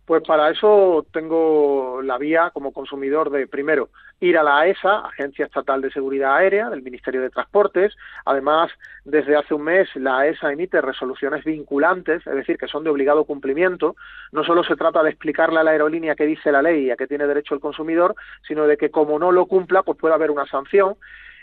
Pues 0.09 0.23
para 0.23 0.49
eso 0.49 1.05
tengo 1.13 2.01
la 2.03 2.17
vía 2.17 2.51
como 2.55 2.73
consumidor 2.73 3.29
de, 3.29 3.47
primero, 3.47 3.91
ir 4.21 4.39
a 4.39 4.43
la 4.43 4.61
AESA, 4.61 5.01
Agencia 5.01 5.45
Estatal 5.45 5.83
de 5.83 5.91
Seguridad 5.91 6.35
Aérea, 6.35 6.71
del 6.71 6.81
Ministerio 6.81 7.21
de 7.21 7.29
Transportes. 7.29 7.95
Además, 8.25 8.71
desde 9.05 9.37
hace 9.37 9.53
un 9.53 9.65
mes 9.65 9.87
la 9.97 10.21
AESA 10.21 10.51
emite 10.51 10.81
resoluciones 10.81 11.45
vinculantes, 11.45 12.27
es 12.27 12.35
decir, 12.35 12.57
que 12.57 12.69
son 12.69 12.85
de 12.85 12.91
obligado 12.91 13.25
cumplimiento. 13.25 13.97
No 14.33 14.45
solo 14.45 14.65
se 14.65 14.77
trata 14.77 15.03
de 15.03 15.11
explicarle 15.11 15.61
a 15.61 15.63
la 15.63 15.73
aerolínea 15.73 16.17
qué 16.17 16.25
dice 16.25 16.53
la 16.53 16.63
ley 16.63 16.87
y 16.87 16.91
a 16.91 16.97
qué 16.97 17.07
tiene 17.07 17.27
derecho 17.27 17.55
el 17.55 17.61
consumidor, 17.61 18.15
sino 18.47 18.67
de 18.67 18.79
que 18.79 18.91
como 18.91 19.19
no 19.19 19.31
lo 19.31 19.45
cumpla, 19.45 19.83
pues 19.83 19.99
puede 19.99 20.15
haber 20.15 20.31
una 20.31 20.47
sanción 20.47 20.97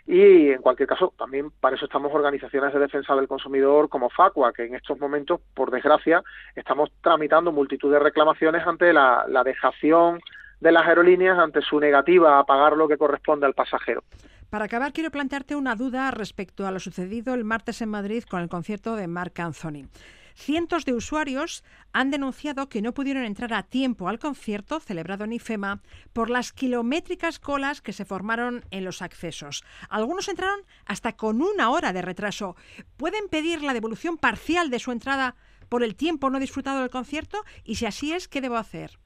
y 0.08 0.52
en 0.52 0.62
cualquier 0.62 0.88
caso, 0.88 1.14
también 1.18 1.50
para 1.60 1.76
eso 1.76 1.86
estamos 1.86 2.14
organizaciones 2.14 2.72
de 2.74 2.80
defensa 2.80 3.16
del 3.16 3.28
consumidor 3.28 3.90
como 3.90 4.12
FACUA, 4.12 4.54
que 4.54 4.66
en 4.66 4.76
estos 4.76 5.00
momentos, 5.00 5.42
por 5.56 5.72
desgracia, 5.72 6.24
estamos 6.56 6.92
tramitando 7.02 7.52
multitud 7.52 7.92
de 7.92 7.98
reclamaciones 7.98 8.66
ante 8.68 8.94
la, 8.94 9.26
dejación 9.44 10.20
de 10.60 10.72
las 10.72 10.86
aerolíneas 10.86 11.40
ante 11.40 11.62
su 11.62 11.80
negativa 11.80 12.38
a 12.38 12.44
pagar 12.44 12.74
lo 12.78 12.88
que 12.88 12.98
corresponde 12.98 13.48
al 13.48 13.56
pasajero. 13.56 14.04
Para 14.52 14.66
acabar, 14.66 14.94
quiero 14.94 15.10
plantearte 15.10 15.56
una 15.56 15.76
duda 15.76 16.12
respecto 16.12 16.68
a 16.68 16.72
lo 16.72 16.80
sucedido 16.80 17.34
el 17.34 17.44
martes 17.44 17.82
en 17.82 17.90
Madrid 17.90 18.24
con 18.30 18.42
el 18.42 18.48
concierto 18.48 18.96
de 18.96 19.08
Marc 19.08 19.40
Anthony. 19.40 19.88
Cientos 20.36 20.84
de 20.84 20.94
usuarios 20.94 21.64
han 21.94 22.12
denunciado 22.12 22.68
que 22.68 22.82
no 22.82 22.94
pudieron 22.94 23.24
entrar 23.24 23.54
a 23.54 23.64
tiempo 23.64 24.10
al 24.10 24.20
concierto 24.20 24.82
celebrado 24.82 25.24
en 25.24 25.32
IFEMA 25.32 25.82
por 26.12 26.30
las 26.30 26.52
kilométricas 26.52 27.40
colas 27.40 27.82
que 27.82 27.94
se 27.94 28.04
formaron 28.04 28.66
en 28.70 28.84
los 28.84 29.02
accesos. 29.02 29.64
Algunos 29.90 30.28
entraron 30.28 30.60
hasta 30.86 31.16
con 31.16 31.42
una 31.42 31.70
hora 31.70 31.94
de 31.94 32.02
retraso. 32.02 32.58
¿Pueden 32.98 33.30
pedir 33.30 33.64
la 33.64 33.74
devolución 33.74 34.18
parcial 34.18 34.70
de 34.70 34.80
su 34.80 34.92
entrada 34.92 35.36
por 35.70 35.84
el 35.84 35.96
tiempo 35.96 36.30
no 36.30 36.40
disfrutado 36.40 36.82
del 36.82 36.90
concierto? 36.90 37.44
Y 37.64 37.76
si 37.76 37.86
así 37.86 38.12
es, 38.12 38.28
¿qué 38.28 38.42
debo 38.42 38.58
hacer? 38.58 39.00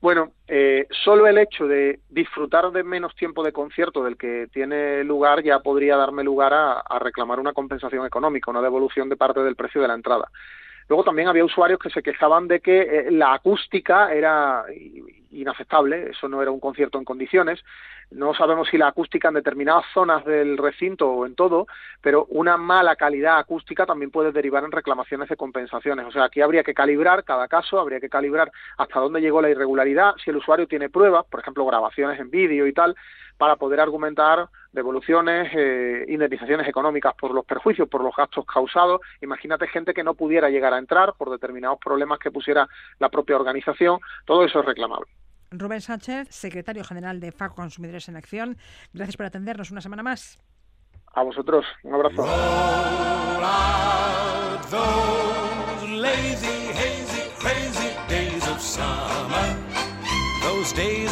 Bueno, 0.00 0.32
eh, 0.46 0.86
solo 1.04 1.26
el 1.26 1.38
hecho 1.38 1.66
de 1.66 2.00
disfrutar 2.08 2.70
de 2.70 2.84
menos 2.84 3.16
tiempo 3.16 3.42
de 3.42 3.52
concierto 3.52 4.04
del 4.04 4.16
que 4.16 4.46
tiene 4.52 5.02
lugar 5.02 5.42
ya 5.42 5.58
podría 5.58 5.96
darme 5.96 6.22
lugar 6.22 6.52
a 6.54 6.98
reclamar 7.00 7.40
una 7.40 7.52
compensación 7.52 8.06
económica, 8.06 8.50
una 8.50 8.62
devolución 8.62 9.08
de 9.08 9.16
parte 9.16 9.40
del 9.40 9.56
precio 9.56 9.82
de 9.82 9.88
la 9.88 9.94
entrada. 9.94 10.30
Luego 10.88 11.04
también 11.04 11.28
había 11.28 11.44
usuarios 11.44 11.78
que 11.78 11.90
se 11.90 12.02
quejaban 12.02 12.48
de 12.48 12.60
que 12.60 12.80
eh, 12.80 13.10
la 13.10 13.34
acústica 13.34 14.12
era 14.12 14.64
inaceptable, 15.30 16.10
eso 16.10 16.28
no 16.28 16.40
era 16.40 16.50
un 16.50 16.60
concierto 16.60 16.98
en 16.98 17.04
condiciones. 17.04 17.62
No 18.10 18.32
sabemos 18.32 18.68
si 18.68 18.78
la 18.78 18.88
acústica 18.88 19.28
en 19.28 19.34
determinadas 19.34 19.84
zonas 19.92 20.24
del 20.24 20.56
recinto 20.56 21.10
o 21.10 21.26
en 21.26 21.34
todo, 21.34 21.66
pero 22.00 22.24
una 22.30 22.56
mala 22.56 22.96
calidad 22.96 23.38
acústica 23.38 23.84
también 23.84 24.10
puede 24.10 24.32
derivar 24.32 24.64
en 24.64 24.72
reclamaciones 24.72 25.28
de 25.28 25.36
compensaciones. 25.36 26.06
O 26.06 26.10
sea, 26.10 26.24
aquí 26.24 26.40
habría 26.40 26.62
que 26.62 26.72
calibrar 26.72 27.22
cada 27.24 27.48
caso, 27.48 27.78
habría 27.78 28.00
que 28.00 28.08
calibrar 28.08 28.50
hasta 28.78 29.00
dónde 29.00 29.20
llegó 29.20 29.42
la 29.42 29.50
irregularidad, 29.50 30.14
si 30.24 30.30
el 30.30 30.36
usuario 30.36 30.66
tiene 30.66 30.88
pruebas, 30.88 31.26
por 31.26 31.40
ejemplo, 31.40 31.66
grabaciones 31.66 32.18
en 32.18 32.30
vídeo 32.30 32.66
y 32.66 32.72
tal, 32.72 32.96
para 33.38 33.56
poder 33.56 33.80
argumentar 33.80 34.48
devoluciones, 34.72 35.50
eh, 35.54 36.04
indemnizaciones 36.08 36.68
económicas 36.68 37.14
por 37.14 37.32
los 37.32 37.44
perjuicios, 37.44 37.88
por 37.88 38.02
los 38.02 38.14
gastos 38.14 38.44
causados. 38.44 39.00
Imagínate 39.22 39.66
gente 39.68 39.94
que 39.94 40.04
no 40.04 40.14
pudiera 40.14 40.50
llegar 40.50 40.74
a 40.74 40.78
entrar 40.78 41.14
por 41.16 41.30
determinados 41.30 41.78
problemas 41.78 42.18
que 42.18 42.30
pusiera 42.30 42.68
la 42.98 43.08
propia 43.08 43.36
organización. 43.36 44.00
Todo 44.26 44.44
eso 44.44 44.60
es 44.60 44.66
reclamable. 44.66 45.06
Rubén 45.50 45.80
Sánchez, 45.80 46.28
secretario 46.28 46.84
general 46.84 47.20
de 47.20 47.32
FAC 47.32 47.54
Consumidores 47.54 48.08
en 48.08 48.16
Acción, 48.16 48.58
gracias 48.92 49.16
por 49.16 49.26
atendernos 49.26 49.70
una 49.70 49.80
semana 49.80 50.02
más. 50.02 50.38
A 51.14 51.22
vosotros, 51.22 51.64
un 51.84 51.94
abrazo. 51.94 52.26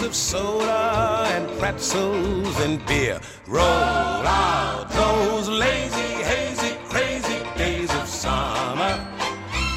Of 0.06 0.14
soda 0.14 1.26
and 1.34 1.58
pretzels 1.58 2.60
and 2.60 2.84
beer. 2.86 3.18
Roll 3.48 3.64
out 3.64 4.86
those 4.90 5.48
lazy, 5.48 6.12
hazy, 6.22 6.76
crazy 6.84 7.40
days 7.58 7.90
of 7.96 8.06
summer. 8.06 8.94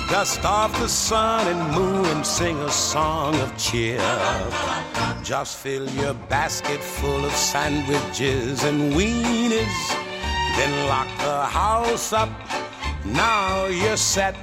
Dust 0.07 0.45
off 0.45 0.71
the 0.79 0.87
sun 0.87 1.47
and 1.47 1.75
moon 1.75 2.05
and 2.05 2.25
sing 2.25 2.57
a 2.59 2.69
song 2.69 3.35
of 3.39 3.57
cheer. 3.57 3.97
Just 5.23 5.57
fill 5.57 5.89
your 5.89 6.13
basket 6.13 6.79
full 6.79 7.25
of 7.25 7.31
sandwiches 7.31 8.63
and 8.63 8.93
weenies. 8.93 9.79
Then 10.57 10.87
lock 10.87 11.09
the 11.17 11.45
house 11.45 12.13
up. 12.13 12.29
Now 13.03 13.65
you're 13.65 13.97
set 13.97 14.35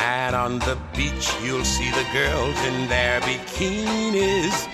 And 0.00 0.34
on 0.34 0.58
the 0.60 0.78
beach, 0.96 1.28
you'll 1.42 1.64
see 1.64 1.90
the 1.90 2.06
girls 2.12 2.58
in 2.64 2.88
their 2.88 3.20
bikinis. 3.20 4.66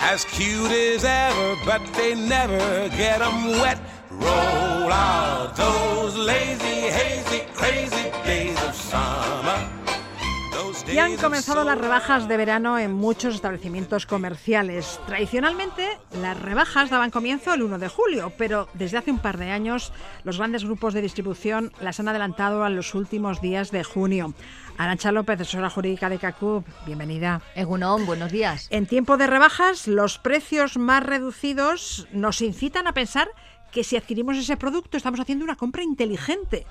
As 0.00 0.24
cute 0.26 0.70
as 0.70 1.04
ever, 1.04 1.56
but 1.64 1.82
they 1.94 2.14
never 2.14 2.88
get 2.90 3.20
them 3.20 3.60
wet. 3.62 3.78
Roll 4.10 4.92
out 4.92 5.56
those 5.56 6.16
lazy, 6.16 6.88
hazy, 6.98 7.40
crazy 7.54 8.10
days 8.24 8.62
of 8.62 8.74
summer. 8.74 9.73
Y 10.86 10.98
han 10.98 11.16
comenzado 11.16 11.64
las 11.64 11.78
rebajas 11.78 12.28
de 12.28 12.36
verano 12.36 12.78
en 12.78 12.92
muchos 12.92 13.34
establecimientos 13.34 14.06
comerciales. 14.06 15.00
Tradicionalmente, 15.06 15.98
las 16.20 16.40
rebajas 16.40 16.90
daban 16.90 17.10
comienzo 17.10 17.54
el 17.54 17.62
1 17.62 17.78
de 17.78 17.88
julio, 17.88 18.32
pero 18.36 18.68
desde 18.74 18.98
hace 18.98 19.10
un 19.10 19.18
par 19.18 19.38
de 19.38 19.50
años 19.50 19.92
los 20.24 20.38
grandes 20.38 20.64
grupos 20.64 20.94
de 20.94 21.02
distribución 21.02 21.72
las 21.80 21.98
han 22.00 22.08
adelantado 22.08 22.64
a 22.64 22.70
los 22.70 22.94
últimos 22.94 23.40
días 23.40 23.70
de 23.70 23.82
junio. 23.82 24.34
Arancha 24.76 25.10
López, 25.10 25.40
asesora 25.40 25.70
jurídica 25.70 26.08
de 26.08 26.18
CACUB, 26.18 26.64
bienvenida. 26.86 27.40
Egunon, 27.54 28.06
buenos 28.06 28.30
días. 28.30 28.68
En 28.70 28.86
tiempo 28.86 29.16
de 29.16 29.26
rebajas, 29.26 29.88
los 29.88 30.18
precios 30.18 30.76
más 30.76 31.02
reducidos 31.02 32.06
nos 32.12 32.40
incitan 32.42 32.86
a 32.86 32.94
pensar 32.94 33.28
que 33.72 33.84
si 33.84 33.96
adquirimos 33.96 34.36
ese 34.36 34.56
producto 34.56 34.96
estamos 34.96 35.18
haciendo 35.18 35.44
una 35.44 35.56
compra 35.56 35.82
inteligente. 35.82 36.66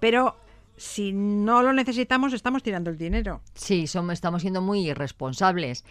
Pero 0.00 0.36
si 0.78 1.12
no 1.12 1.62
lo 1.62 1.72
necesitamos, 1.72 2.32
estamos 2.32 2.62
tirando 2.62 2.90
el 2.90 2.96
dinero. 2.96 3.42
Sí, 3.54 3.86
somos, 3.86 4.14
estamos 4.14 4.42
siendo 4.42 4.62
muy 4.62 4.88
irresponsables. 4.88 5.84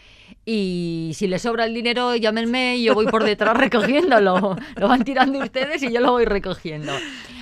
Y 0.46 1.12
si 1.16 1.28
les 1.28 1.42
sobra 1.42 1.66
el 1.66 1.74
dinero, 1.74 2.16
llámenme 2.16 2.78
y 2.78 2.84
yo 2.84 2.94
voy 2.94 3.08
por 3.08 3.24
detrás 3.24 3.56
recogiéndolo. 3.58 4.56
Lo 4.76 4.88
van 4.88 5.04
tirando 5.04 5.40
ustedes 5.40 5.84
y 5.84 5.92
yo 5.92 6.00
lo 6.00 6.14
voy 6.14 6.26
recogiendo. 6.26 6.94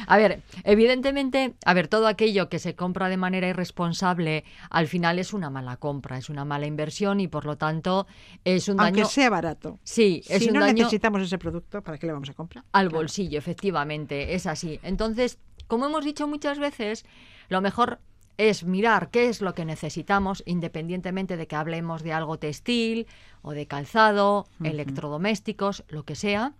A 0.07 0.17
ver, 0.17 0.41
evidentemente, 0.63 1.55
a 1.65 1.73
ver, 1.73 1.87
todo 1.87 2.07
aquello 2.07 2.49
que 2.49 2.59
se 2.59 2.75
compra 2.75 3.09
de 3.09 3.17
manera 3.17 3.47
irresponsable, 3.47 4.43
al 4.69 4.87
final 4.87 5.19
es 5.19 5.33
una 5.33 5.49
mala 5.49 5.77
compra, 5.77 6.17
es 6.17 6.29
una 6.29 6.45
mala 6.45 6.67
inversión 6.67 7.19
y 7.19 7.27
por 7.27 7.45
lo 7.45 7.57
tanto 7.57 8.07
es 8.43 8.67
un 8.67 8.77
daño. 8.77 8.87
Aunque 8.87 9.05
sea 9.05 9.29
barato. 9.29 9.79
Sí, 9.83 10.21
es 10.27 10.43
si 10.43 10.51
no 10.51 10.59
necesitamos 10.59 11.21
ese 11.21 11.37
producto, 11.37 11.81
¿para 11.81 11.97
qué 11.97 12.07
le 12.07 12.13
vamos 12.13 12.29
a 12.29 12.33
comprar? 12.33 12.63
Al 12.71 12.89
bolsillo, 12.89 13.37
efectivamente, 13.37 14.35
es 14.35 14.45
así. 14.45 14.79
Entonces, 14.83 15.39
como 15.67 15.87
hemos 15.87 16.05
dicho 16.05 16.27
muchas 16.27 16.59
veces, 16.59 17.05
lo 17.49 17.61
mejor 17.61 17.99
es 18.37 18.65
mirar 18.65 19.11
qué 19.11 19.29
es 19.29 19.41
lo 19.41 19.53
que 19.53 19.65
necesitamos, 19.65 20.43
independientemente 20.45 21.37
de 21.37 21.47
que 21.47 21.55
hablemos 21.55 22.03
de 22.03 22.13
algo 22.13 22.37
textil 22.37 23.07
o 23.41 23.51
de 23.51 23.65
calzado, 23.65 24.47
electrodomésticos, 24.63 25.85
lo 25.87 26.03
que 26.03 26.15
sea 26.15 26.53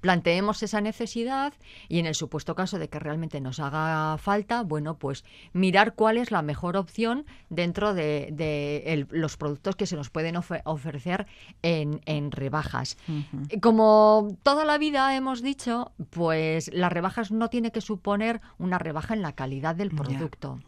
planteemos 0.00 0.62
esa 0.62 0.80
necesidad 0.80 1.54
y 1.88 1.98
en 1.98 2.06
el 2.06 2.14
supuesto 2.14 2.54
caso 2.54 2.78
de 2.78 2.88
que 2.88 2.98
realmente 2.98 3.40
nos 3.40 3.60
haga 3.60 4.18
falta, 4.18 4.62
bueno, 4.62 4.98
pues 4.98 5.24
mirar 5.52 5.94
cuál 5.94 6.18
es 6.18 6.30
la 6.30 6.42
mejor 6.42 6.76
opción 6.76 7.26
dentro 7.48 7.94
de, 7.94 9.06
los 9.10 9.36
productos 9.36 9.76
que 9.76 9.86
se 9.86 9.96
nos 9.96 10.10
pueden 10.10 10.36
ofrecer 10.36 11.26
en, 11.62 12.30
rebajas. 12.30 12.96
Como 13.60 14.36
toda 14.42 14.64
la 14.64 14.78
vida 14.78 15.14
hemos 15.16 15.42
dicho, 15.42 15.92
pues 16.10 16.70
las 16.72 16.92
rebajas 16.92 17.30
no 17.30 17.48
tiene 17.48 17.72
que 17.72 17.80
suponer 17.80 18.40
una 18.58 18.78
rebaja 18.78 19.14
en 19.14 19.22
la 19.22 19.32
calidad 19.32 19.74
del 19.74 19.90
producto. 19.90 20.60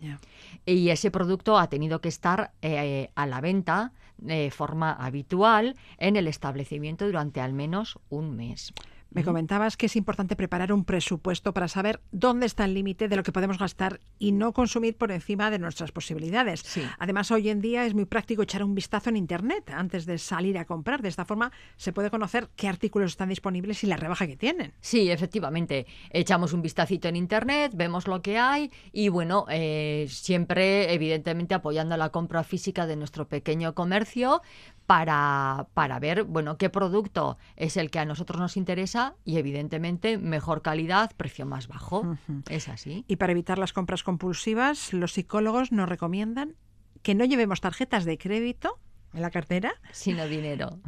Y 0.64 0.90
ese 0.90 1.10
producto 1.10 1.58
ha 1.58 1.68
tenido 1.68 2.00
que 2.00 2.08
estar 2.08 2.52
eh, 2.62 3.10
a 3.14 3.26
la 3.26 3.40
venta 3.40 3.92
de 4.18 4.50
forma 4.50 4.92
habitual 4.92 5.76
en 5.98 6.16
el 6.16 6.26
establecimiento 6.26 7.06
durante 7.06 7.40
al 7.40 7.52
menos 7.52 7.98
un 8.08 8.36
mes. 8.36 8.72
Me 9.10 9.24
comentabas 9.24 9.76
que 9.76 9.86
es 9.86 9.96
importante 9.96 10.36
preparar 10.36 10.72
un 10.72 10.84
presupuesto 10.84 11.54
para 11.54 11.68
saber 11.68 12.00
dónde 12.12 12.44
está 12.44 12.66
el 12.66 12.74
límite 12.74 13.08
de 13.08 13.16
lo 13.16 13.22
que 13.22 13.32
podemos 13.32 13.58
gastar 13.58 14.00
y 14.18 14.32
no 14.32 14.52
consumir 14.52 14.96
por 14.96 15.10
encima 15.10 15.50
de 15.50 15.58
nuestras 15.58 15.92
posibilidades. 15.92 16.62
Además, 16.98 17.30
hoy 17.30 17.48
en 17.48 17.60
día 17.62 17.86
es 17.86 17.94
muy 17.94 18.04
práctico 18.04 18.42
echar 18.42 18.62
un 18.62 18.74
vistazo 18.74 19.08
en 19.08 19.16
Internet 19.16 19.70
antes 19.70 20.04
de 20.04 20.18
salir 20.18 20.58
a 20.58 20.66
comprar. 20.66 21.00
De 21.00 21.08
esta 21.08 21.24
forma 21.24 21.52
se 21.76 21.92
puede 21.92 22.10
conocer 22.10 22.48
qué 22.54 22.68
artículos 22.68 23.12
están 23.12 23.30
disponibles 23.30 23.82
y 23.82 23.86
la 23.86 23.96
rebaja 23.96 24.26
que 24.26 24.36
tienen. 24.36 24.74
Sí, 24.80 25.10
efectivamente. 25.10 25.86
Echamos 26.10 26.52
un 26.52 26.60
vistacito 26.60 27.08
en 27.08 27.16
Internet, 27.16 27.72
vemos 27.74 28.06
lo 28.06 28.20
que 28.20 28.38
hay 28.38 28.70
y, 28.92 29.08
bueno, 29.08 29.46
eh, 29.48 30.06
siempre, 30.10 30.92
evidentemente, 30.92 31.54
apoyando 31.54 31.96
la 31.96 32.10
compra 32.10 32.44
física 32.44 32.86
de 32.86 32.96
nuestro 32.96 33.26
pequeño 33.26 33.74
comercio, 33.74 34.42
para, 34.88 35.66
para 35.74 35.98
ver, 35.98 36.24
bueno, 36.24 36.56
qué 36.56 36.70
producto 36.70 37.36
es 37.56 37.76
el 37.76 37.90
que 37.90 37.98
a 37.98 38.06
nosotros 38.06 38.40
nos 38.40 38.56
interesa 38.56 39.16
y 39.22 39.36
evidentemente 39.36 40.16
mejor 40.16 40.62
calidad, 40.62 41.12
precio 41.14 41.44
más 41.44 41.68
bajo. 41.68 42.16
Es 42.48 42.70
así. 42.70 43.04
Y 43.06 43.16
para 43.16 43.32
evitar 43.32 43.58
las 43.58 43.74
compras 43.74 44.02
compulsivas, 44.02 44.94
los 44.94 45.12
psicólogos 45.12 45.72
nos 45.72 45.90
recomiendan 45.90 46.56
que 47.02 47.14
no 47.14 47.26
llevemos 47.26 47.60
tarjetas 47.60 48.06
de 48.06 48.16
crédito 48.16 48.78
en 49.12 49.20
la 49.20 49.30
cartera. 49.30 49.74
Sino 49.92 50.26
dinero. 50.26 50.78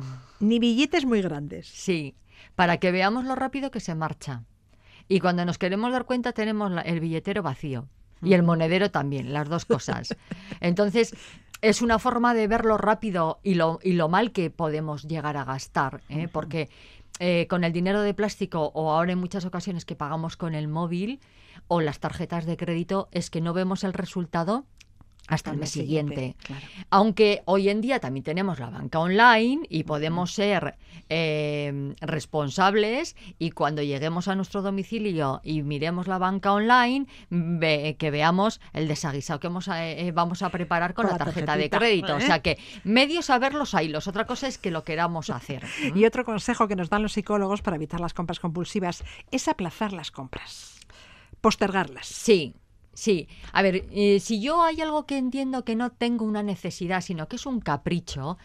Ni 0.40 0.58
billetes 0.58 1.04
muy 1.04 1.20
grandes. 1.20 1.68
Sí, 1.68 2.14
para 2.54 2.78
que 2.78 2.92
veamos 2.92 3.26
lo 3.26 3.34
rápido 3.34 3.70
que 3.70 3.80
se 3.80 3.94
marcha. 3.94 4.44
Y 5.08 5.20
cuando 5.20 5.44
nos 5.44 5.58
queremos 5.58 5.92
dar 5.92 6.06
cuenta 6.06 6.32
tenemos 6.32 6.72
el 6.86 7.00
billetero 7.00 7.42
vacío. 7.42 7.86
Y 8.22 8.32
el 8.32 8.44
monedero 8.44 8.90
también, 8.90 9.34
las 9.34 9.48
dos 9.48 9.66
cosas. 9.66 10.16
Entonces, 10.60 11.14
es 11.62 11.82
una 11.82 11.98
forma 11.98 12.34
de 12.34 12.46
ver 12.46 12.64
lo 12.64 12.78
rápido 12.78 13.38
y 13.42 13.54
lo, 13.54 13.78
y 13.82 13.92
lo 13.92 14.08
mal 14.08 14.32
que 14.32 14.50
podemos 14.50 15.04
llegar 15.04 15.36
a 15.36 15.44
gastar, 15.44 16.02
¿eh? 16.08 16.28
porque 16.30 16.68
eh, 17.18 17.46
con 17.48 17.64
el 17.64 17.72
dinero 17.72 18.02
de 18.02 18.14
plástico 18.14 18.70
o 18.74 18.92
ahora 18.92 19.12
en 19.12 19.18
muchas 19.18 19.44
ocasiones 19.44 19.84
que 19.84 19.96
pagamos 19.96 20.36
con 20.36 20.54
el 20.54 20.68
móvil 20.68 21.20
o 21.68 21.80
las 21.80 22.00
tarjetas 22.00 22.46
de 22.46 22.56
crédito 22.56 23.08
es 23.12 23.30
que 23.30 23.40
no 23.40 23.52
vemos 23.52 23.84
el 23.84 23.92
resultado 23.92 24.64
hasta 25.30 25.52
el 25.52 25.56
mes 25.56 25.70
siguiente. 25.70 26.36
Aunque 26.90 27.42
hoy 27.46 27.68
en 27.68 27.80
día 27.80 28.00
también 28.00 28.24
tenemos 28.24 28.58
la 28.58 28.68
banca 28.68 28.98
online 28.98 29.62
y 29.68 29.84
podemos 29.84 30.32
ser 30.32 30.74
eh, 31.08 31.94
responsables 32.00 33.16
y 33.38 33.52
cuando 33.52 33.82
lleguemos 33.82 34.28
a 34.28 34.34
nuestro 34.34 34.60
domicilio 34.60 35.40
y 35.44 35.62
miremos 35.62 36.08
la 36.08 36.18
banca 36.18 36.52
online, 36.52 37.06
que 37.30 38.10
veamos 38.10 38.60
el 38.72 38.88
desaguisado 38.88 39.40
que 39.40 39.46
vamos 39.46 39.68
a, 39.68 39.88
eh, 39.88 40.10
vamos 40.12 40.42
a 40.42 40.50
preparar 40.50 40.94
con, 40.94 41.06
la, 41.06 41.16
tarjeta 41.16 41.56
de 41.56 41.70
crédito. 41.70 42.16
O 42.16 42.18
¿eh? 42.18 42.22
sea 42.22 42.42
que 42.42 42.58
medios 42.82 43.30
los 43.52 43.74
hay, 43.74 43.88
los 43.88 44.08
Otra 44.08 44.26
cosa 44.26 44.48
es 44.48 44.58
que 44.58 44.70
lo 44.70 44.84
queramos 44.84 45.30
hacer. 45.30 45.64
Y 45.94 46.04
otro 46.04 46.24
consejo 46.24 46.66
que 46.68 46.76
nos 46.76 46.88
dan 46.88 47.02
los 47.02 47.12
psicólogos 47.12 47.62
para 47.62 47.76
evitar 47.76 48.00
las 48.00 48.14
compras 48.14 48.40
compulsivas 48.40 49.04
es 49.30 49.48
aplazar 49.48 49.92
las 49.92 50.10
compras, 50.10 50.80
postergarlas. 51.40 52.06
Sí, 52.06 52.54
Sí, 53.00 53.28
a 53.54 53.62
ver, 53.62 53.86
eh, 53.92 54.20
si 54.20 54.42
yo 54.42 54.62
hay 54.62 54.82
algo 54.82 55.06
que 55.06 55.16
entiendo 55.16 55.64
que 55.64 55.74
no 55.74 55.90
tengo 55.90 56.26
una 56.26 56.42
necesidad, 56.42 57.00
sino 57.00 57.28
que 57.28 57.36
es 57.36 57.46
un 57.46 57.60
capricho, 57.60 58.36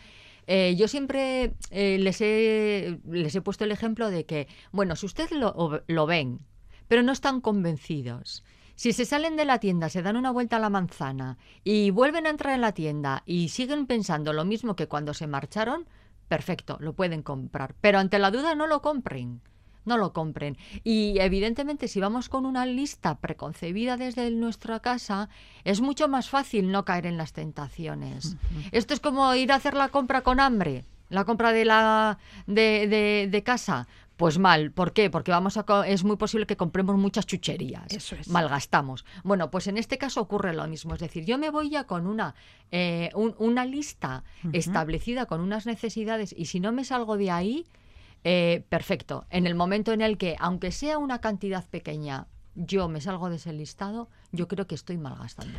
eh, 0.48 0.76
yo 0.78 0.88
siempre 0.88 1.56
eh, 1.72 1.98
les, 2.00 2.22
he, 2.22 3.02
les 3.06 3.36
he 3.36 3.42
puesto 3.42 3.66
el 3.66 3.74
ejemplo 3.74 4.10
de 4.10 4.26
que, 4.26 4.48
bueno, 4.72 4.96
si 4.96 5.08
ustedes 5.08 5.32
lo, 5.34 5.84
lo 5.88 6.06
ven, 6.06 6.40
pero 6.88 7.04
no 7.04 7.12
están 7.12 7.42
convencidos, 7.42 8.46
si 8.76 8.94
se 8.94 9.04
salen 9.04 9.36
de 9.36 9.44
la 9.44 9.60
tienda, 9.60 9.90
se 9.90 10.02
dan 10.02 10.16
una 10.16 10.32
vuelta 10.32 10.56
a 10.56 10.62
la 10.62 10.70
manzana 10.70 11.38
y 11.66 11.90
vuelven 11.90 12.26
a 12.26 12.30
entrar 12.30 12.54
en 12.54 12.62
la 12.62 12.72
tienda 12.72 13.24
y 13.26 13.50
siguen 13.50 13.88
pensando 13.88 14.32
lo 14.32 14.46
mismo 14.46 14.78
que 14.78 14.88
cuando 14.88 15.14
se 15.14 15.28
marcharon, 15.28 15.86
perfecto, 16.30 16.78
lo 16.80 16.94
pueden 16.94 17.24
comprar. 17.24 17.76
Pero 17.82 18.00
ante 18.00 18.20
la 18.20 18.32
duda 18.32 18.56
no 18.56 18.68
lo 18.68 18.82
compren 18.82 19.42
no 19.86 19.98
lo 19.98 20.14
compren. 20.14 20.58
Y 20.84 21.18
evidentemente 21.20 21.88
si 21.88 22.00
vamos 22.00 22.30
con 22.30 22.46
una 22.46 22.66
lista 22.66 23.20
preconcebida 23.20 23.98
desde 23.98 24.30
nuestra 24.32 24.80
casa, 24.80 25.30
es 25.64 25.82
mucho 25.82 26.08
más 26.08 26.30
fácil 26.30 26.72
no 26.72 26.86
caer 26.86 27.06
en 27.06 27.18
las 27.18 27.34
tentaciones. 27.34 28.36
Esto 28.72 28.94
es 28.94 29.00
como 29.00 29.34
ir 29.36 29.52
a 29.52 29.56
hacer 29.56 29.74
la 29.76 29.90
compra 29.90 30.22
con 30.22 30.40
hambre, 30.40 30.86
la 31.10 31.24
compra 31.26 31.52
de 31.52 31.66
la 31.66 32.18
de, 32.48 32.88
de, 32.88 33.28
de 33.32 33.44
casa. 33.44 33.88
Pues 34.18 34.40
mal, 34.40 34.72
¿por 34.72 34.94
qué? 34.94 35.10
Porque 35.10 35.32
vamos 35.32 35.58
a 35.58 35.66
es 35.88 36.06
muy 36.06 36.16
posible 36.16 36.46
que 36.46 36.56
compremos 36.56 36.96
muchas 36.96 37.26
chucherías, 37.26 37.92
Eso 37.92 38.16
es. 38.16 38.30
malgastamos. 38.30 39.04
Bueno, 39.26 39.52
pues 39.52 39.68
en 39.68 39.78
este 39.78 39.98
caso 39.98 40.22
ocurre 40.22 40.54
lo 40.54 40.66
mismo, 40.68 40.94
es 40.94 41.02
decir, 41.02 41.26
yo 41.26 41.38
me 41.38 41.50
voy 41.50 41.70
ya 41.70 41.84
con 41.84 42.08
una 42.08 42.34
eh, 42.72 43.10
un, 43.14 43.36
una 43.40 43.66
lista 43.66 44.24
establecida 44.54 45.26
con 45.26 45.42
unas 45.42 45.66
necesidades 45.66 46.34
y 46.38 46.46
si 46.46 46.62
no 46.62 46.72
me 46.72 46.86
salgo 46.86 47.18
de 47.18 47.30
ahí, 47.30 47.66
eh, 48.26 48.66
perfecto. 48.68 49.26
En 49.30 49.48
el 49.48 49.56
momento 49.56 49.94
en 49.94 50.02
el 50.02 50.18
que, 50.18 50.36
aunque 50.40 50.72
sea 50.72 50.98
una 50.98 51.22
cantidad 51.22 51.64
pequeña, 51.70 52.28
yo 52.56 52.90
me 52.90 53.00
salgo 53.00 53.30
de 53.30 53.38
ese 53.38 53.54
listado, 53.54 54.10
yo 54.34 54.48
creo 54.50 54.68
que 54.68 54.76
estoy 54.76 54.98
malgastando. 54.98 55.58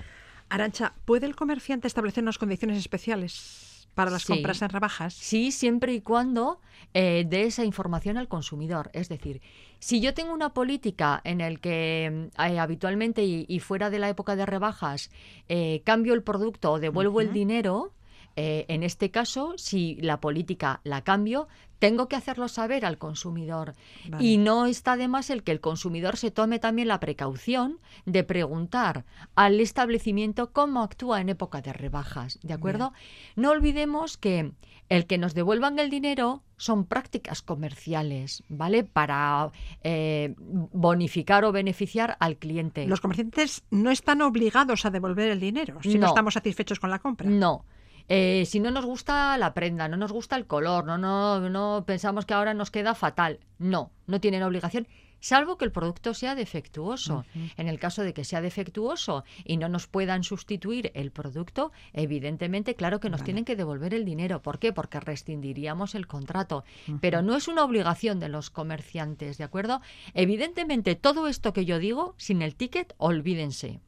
Arancha, 0.48 0.92
¿puede 1.04 1.26
el 1.26 1.36
comerciante 1.36 1.86
establecer 1.88 2.22
unas 2.22 2.38
condiciones 2.38 2.78
especiales 2.78 3.88
para 3.94 4.10
las 4.10 4.22
Sí. 4.22 4.32
compras 4.32 4.60
en 4.62 4.68
rebajas? 4.68 5.14
Sí, 5.14 5.52
siempre 5.52 5.92
y 5.94 6.00
cuando 6.00 6.60
eh, 6.94 7.24
dé 7.28 7.42
esa 7.44 7.64
información 7.64 8.16
al 8.16 8.28
consumidor. 8.28 8.90
Es 8.92 9.08
decir, 9.08 9.40
si 9.78 10.00
yo 10.00 10.12
tengo 10.14 10.32
una 10.32 10.52
política 10.54 11.20
en 11.24 11.40
el 11.40 11.60
que 11.60 12.28
eh, 12.38 12.58
habitualmente 12.58 13.24
y, 13.24 13.44
y 13.48 13.60
fuera 13.60 13.90
de 13.90 13.98
la 13.98 14.08
época 14.08 14.36
de 14.36 14.46
rebajas 14.46 15.10
eh, 15.48 15.82
cambio 15.84 16.14
el 16.14 16.22
producto 16.22 16.72
o 16.72 16.78
devuelvo 16.80 17.20
el 17.20 17.32
dinero, 17.32 17.92
eh, 18.36 18.66
en 18.68 18.82
este 18.82 19.10
caso, 19.10 19.54
si 19.56 19.96
la 19.96 20.20
política 20.20 20.80
la 20.84 21.02
cambio, 21.02 21.48
tengo 21.78 22.08
que 22.08 22.16
hacerlo 22.16 22.48
saber 22.48 22.84
al 22.86 22.98
consumidor. 22.98 23.74
Vale. 24.08 24.24
Y 24.24 24.38
no 24.38 24.66
está 24.66 24.96
de 24.96 25.08
más 25.08 25.30
el 25.30 25.42
que 25.42 25.52
el 25.52 25.60
consumidor 25.60 26.16
se 26.16 26.30
tome 26.30 26.58
también 26.58 26.88
la 26.88 27.00
precaución 27.00 27.80
de 28.04 28.24
preguntar 28.24 29.04
al 29.34 29.60
establecimiento 29.60 30.52
cómo 30.52 30.82
actúa 30.82 31.20
en 31.20 31.28
época 31.28 31.60
de 31.60 31.72
rebajas, 31.72 32.38
¿de 32.42 32.54
acuerdo? 32.54 32.92
No 33.34 33.50
olvidemos 33.50 34.16
que 34.16 34.52
el 34.88 35.06
que 35.06 35.18
nos 35.18 35.34
devuelvan 35.34 35.78
el 35.78 35.90
dinero 35.90 36.42
son 36.56 36.86
prácticas 36.86 37.42
comerciales, 37.42 38.42
¿vale? 38.48 38.84
Para 38.84 39.50
eh, 39.82 40.34
bonificar 40.38 41.44
o 41.44 41.52
beneficiar 41.52 42.16
al 42.20 42.36
cliente. 42.36 42.86
Los 42.86 43.00
comerciantes 43.00 43.64
no 43.70 43.90
están 43.90 44.22
obligados 44.22 44.86
a 44.86 44.90
devolver 44.90 45.28
el 45.30 45.40
dinero 45.40 45.78
si 45.82 45.94
no, 45.94 46.02
No. 46.02 46.06
estamos 46.08 46.34
satisfechos 46.34 46.80
con 46.80 46.90
la 46.90 47.00
compra. 47.00 47.28
No. 47.28 47.64
Eh, 48.08 48.44
si 48.46 48.60
no 48.60 48.70
nos 48.70 48.84
gusta 48.84 49.36
la 49.38 49.54
prenda, 49.54 49.88
no 49.88 49.96
nos 49.96 50.12
gusta 50.12 50.36
el 50.36 50.46
color, 50.46 50.84
no, 50.84 50.98
no, 50.98 51.48
no 51.50 51.84
pensamos 51.86 52.26
que 52.26 52.34
ahora 52.34 52.54
nos 52.54 52.70
queda 52.70 52.94
fatal. 52.94 53.40
No, 53.58 53.90
no 54.06 54.20
tienen 54.20 54.42
obligación, 54.42 54.86
salvo 55.20 55.56
que 55.56 55.64
el 55.64 55.72
producto 55.72 56.14
sea 56.14 56.34
defectuoso. 56.34 57.24
En 57.56 57.68
el 57.68 57.78
caso 57.78 58.02
de 58.02 58.14
que 58.14 58.24
sea 58.24 58.40
defectuoso 58.40 59.24
y 59.44 59.56
no 59.56 59.68
nos 59.68 59.86
puedan 59.86 60.22
sustituir 60.22 60.92
el 60.94 61.10
producto, 61.10 61.72
evidentemente, 61.92 62.74
claro 62.74 63.00
que 63.00 63.10
nos 63.10 63.24
tienen 63.24 63.44
que 63.44 63.56
devolver 63.56 63.94
el 63.94 64.04
dinero. 64.04 64.42
¿Por 64.42 64.58
qué? 64.58 64.72
Porque 64.72 65.00
rescindiríamos 65.00 65.94
el 65.94 66.06
contrato. 66.06 66.64
Pero 67.00 67.22
no 67.22 67.36
es 67.36 67.48
una 67.48 67.64
obligación 67.64 68.20
de 68.20 68.28
los 68.28 68.50
comerciantes, 68.50 69.38
¿de 69.38 69.44
acuerdo? 69.44 69.80
Evidentemente, 70.14 70.94
todo 70.94 71.28
esto 71.28 71.52
que 71.52 71.64
yo 71.64 71.78
digo, 71.78 72.14
sin 72.18 72.42
el 72.42 72.54
ticket, 72.54 72.94
olvídense. 72.98 73.80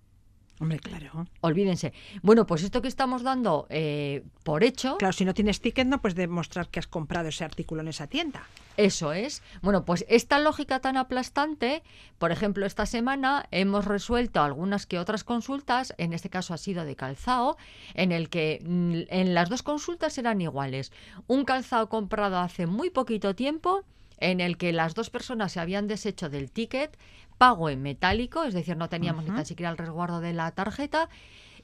Hombre, 0.60 0.78
claro. 0.80 1.26
Olvídense. 1.40 1.92
Bueno, 2.22 2.46
pues 2.46 2.62
esto 2.64 2.82
que 2.82 2.88
estamos 2.88 3.22
dando 3.22 3.66
eh, 3.70 4.24
por 4.42 4.64
hecho, 4.64 4.96
Claro, 4.98 5.12
si 5.12 5.24
no 5.24 5.34
tienes 5.34 5.60
ticket 5.60 5.86
no 5.86 6.00
puedes 6.00 6.16
demostrar 6.16 6.68
que 6.68 6.80
has 6.80 6.86
comprado 6.88 7.28
ese 7.28 7.44
artículo 7.44 7.80
en 7.82 7.88
esa 7.88 8.06
tienda. 8.08 8.42
eso 8.76 9.12
es. 9.12 9.42
Bueno, 9.62 9.84
pues 9.84 10.04
esta 10.08 10.38
lógica 10.38 10.80
tan 10.80 10.96
aplastante, 10.96 11.82
por 12.18 12.32
ejemplo, 12.32 12.66
esta 12.66 12.86
semana 12.86 13.46
hemos 13.50 13.84
resuelto 13.84 14.40
algunas 14.40 14.86
que 14.86 14.98
otras 14.98 15.24
consultas, 15.24 15.94
en 15.98 16.12
este 16.12 16.28
caso 16.30 16.54
ha 16.54 16.58
sido 16.58 16.84
de 16.84 16.96
calzado, 16.96 17.56
en 17.94 18.12
el 18.12 18.28
que 18.28 18.60
mm, 18.64 19.00
en 19.10 19.34
las 19.34 19.48
dos 19.48 19.62
consultas 19.62 20.16
eran 20.18 20.40
iguales. 20.40 20.92
Un 21.26 21.44
calzado 21.44 21.88
comprado 21.88 22.38
hace 22.38 22.66
muy 22.66 22.90
poquito 22.90 23.34
tiempo, 23.34 23.84
en 24.18 24.40
el 24.40 24.56
que 24.56 24.72
las 24.72 24.94
dos 24.94 25.10
personas 25.10 25.52
se 25.52 25.60
habían 25.60 25.88
deshecho 25.88 26.28
del 26.28 26.50
ticket, 26.50 26.96
pago 27.38 27.70
en 27.70 27.82
metálico, 27.82 28.44
es 28.44 28.54
decir, 28.54 28.76
no 28.76 28.88
teníamos 28.88 29.24
ni 29.24 29.30
tan 29.30 29.46
siquiera 29.46 29.70
el 29.70 29.78
resguardo 29.78 30.20
de 30.20 30.32
la 30.32 30.50
tarjeta, 30.52 31.08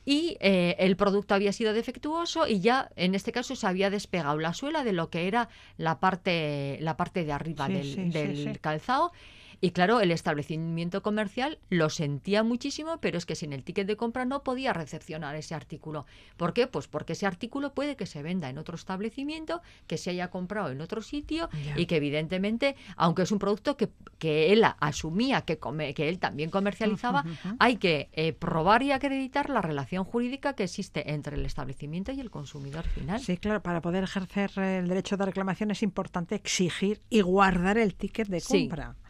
y 0.05 0.37
eh, 0.41 0.77
el 0.79 0.97
producto 0.97 1.35
había 1.35 1.53
sido 1.53 1.73
defectuoso 1.73 2.47
y 2.47 2.61
ya 2.61 2.91
en 2.95 3.15
este 3.15 3.33
caso 3.33 3.57
se 3.57 3.67
había 3.67 3.89
despegado 3.89 4.39
la 4.39 4.53
suela 4.53 4.85
de 4.85 4.93
lo 4.93 5.09
que 5.09 5.27
era 5.27 5.49
la 5.79 5.99
parte 5.99 6.77
la 6.83 6.97
parte 6.99 7.25
de 7.25 7.33
arriba 7.33 7.67
Sí, 7.69 7.73
del, 7.73 7.85
sí, 7.85 8.11
del 8.11 8.37
sí. 8.37 8.59
calzado 8.61 9.13
y 9.61 9.71
claro 9.71 10.01
el 10.01 10.11
establecimiento 10.11 11.03
comercial 11.03 11.59
lo 11.71 11.91
sentía 11.91 12.43
muchísimo 12.43 12.99
pero 13.01 13.19
es 13.19 13.27
que 13.27 13.35
sin 13.35 13.53
el 13.53 13.63
ticket 13.65 13.87
de 13.87 13.97
compra 13.97 14.25
no 14.25 14.43
podía 14.43 14.73
recepcionar 14.73 15.35
ese 15.37 15.55
artículo 15.55 16.07
¿por 16.37 16.53
qué? 16.53 16.67
pues 16.67 16.89
porque 16.89 17.13
ese 17.15 17.27
artículo 17.27 17.75
puede 17.75 17.97
que 17.97 18.07
se 18.07 18.23
venda 18.23 18.49
en 18.51 18.59
otro 18.59 18.75
establecimiento 18.77 19.63
que 19.87 19.99
se 19.99 20.11
haya 20.11 20.29
comprado 20.31 20.71
en 20.71 20.81
otro 20.81 21.03
sitio 21.03 21.49
y 21.77 21.87
que 21.87 21.97
evidentemente 21.97 22.77
aunque 22.97 23.23
es 23.23 23.33
un 23.33 23.39
producto 23.39 23.77
que, 23.77 23.89
que 24.19 24.53
él 24.53 24.63
asumía 24.81 25.43
que, 25.43 25.59
come- 25.59 25.95
que 25.95 26.09
él 26.09 26.19
también 26.19 26.51
comercializaba 26.51 27.25
hay 27.59 27.77
que 27.77 28.09
eh, 28.13 28.33
probar 28.33 28.83
y 28.83 28.93
acreditar 28.93 29.51
la 29.51 29.61
relación 29.63 30.05
jurídica 30.05 30.55
que 30.55 30.65
existe 30.65 31.13
entre 31.13 31.37
el 31.37 31.47
establecimiento 31.47 32.13
y 32.13 32.21
el 32.21 32.31
consumidor 32.31 32.85
final. 32.85 33.21
Sí, 33.21 33.37
claro, 33.37 33.63
para 33.63 33.81
poder 33.81 34.05
ejercer 34.05 34.51
el 34.59 34.89
derecho 34.89 35.17
de 35.17 35.27
reclamación 35.27 35.71
es 35.71 35.83
importante 35.83 36.35
exigir 36.35 37.01
y 37.11 37.21
guardar 37.21 37.79
el 37.79 37.95
ticket 37.95 38.29
de 38.29 38.41
compra. 38.41 38.93
Sí, 38.93 39.04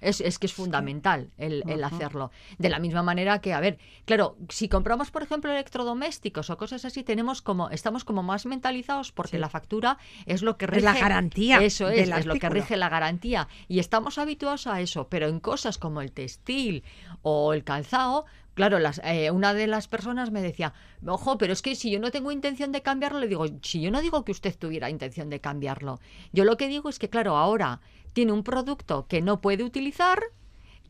es, 0.00 0.20
es 0.20 0.38
que 0.38 0.46
es 0.46 0.52
fundamental 0.52 1.30
el, 1.38 1.62
el 1.68 1.84
hacerlo. 1.84 2.30
De 2.58 2.68
la 2.70 2.78
misma 2.78 3.02
manera 3.02 3.40
que, 3.40 3.52
a 3.52 3.60
ver, 3.60 3.78
claro, 4.06 4.36
si 4.48 4.68
compramos, 4.68 5.10
por 5.10 5.22
ejemplo, 5.22 5.50
electrodomésticos 5.52 6.50
o 6.50 6.56
cosas 6.56 6.84
así, 6.84 7.02
tenemos 7.04 7.42
como, 7.42 7.70
estamos 7.70 8.04
como 8.04 8.22
más 8.22 8.46
mentalizados 8.46 9.12
porque 9.12 9.36
Sí. 9.36 9.38
la 9.38 9.48
factura 9.48 9.98
es 10.26 10.42
lo 10.42 10.56
que 10.56 10.64
Es 10.64 10.70
rige. 10.70 10.84
la 10.84 10.94
garantía 10.94 11.58
Eso 11.62 11.88
es, 11.88 12.08
es 12.08 12.26
lo 12.26 12.34
que 12.34 12.48
rige 12.48 12.76
la 12.76 12.88
garantía. 12.88 13.48
Y 13.68 13.78
estamos 13.78 14.18
habituados 14.18 14.66
a 14.66 14.80
eso, 14.80 15.08
pero 15.08 15.28
en 15.28 15.40
cosas 15.40 15.78
como 15.78 16.00
el 16.00 16.12
textil 16.12 16.82
o 17.22 17.52
el 17.52 17.62
calzado. 17.64 18.24
Claro, 18.54 18.78
las, 18.80 19.00
eh, 19.04 19.30
una 19.30 19.54
de 19.54 19.68
las 19.68 19.86
personas 19.86 20.32
me 20.32 20.42
decía, 20.42 20.74
ojo, 21.06 21.38
pero 21.38 21.52
es 21.52 21.62
que 21.62 21.76
si 21.76 21.90
yo 21.90 22.00
no 22.00 22.10
tengo 22.10 22.32
intención 22.32 22.72
de 22.72 22.82
cambiarlo, 22.82 23.20
le 23.20 23.28
digo, 23.28 23.46
si 23.62 23.80
yo 23.80 23.90
no 23.92 24.00
digo 24.02 24.24
que 24.24 24.32
usted 24.32 24.54
tuviera 24.58 24.90
intención 24.90 25.30
de 25.30 25.40
cambiarlo, 25.40 26.00
yo 26.32 26.44
lo 26.44 26.56
que 26.56 26.66
digo 26.66 26.88
es 26.88 26.98
que, 26.98 27.08
claro, 27.08 27.36
ahora 27.36 27.80
tiene 28.12 28.32
un 28.32 28.42
producto 28.42 29.06
que 29.06 29.20
no 29.22 29.40
puede 29.40 29.64
utilizar, 29.64 30.20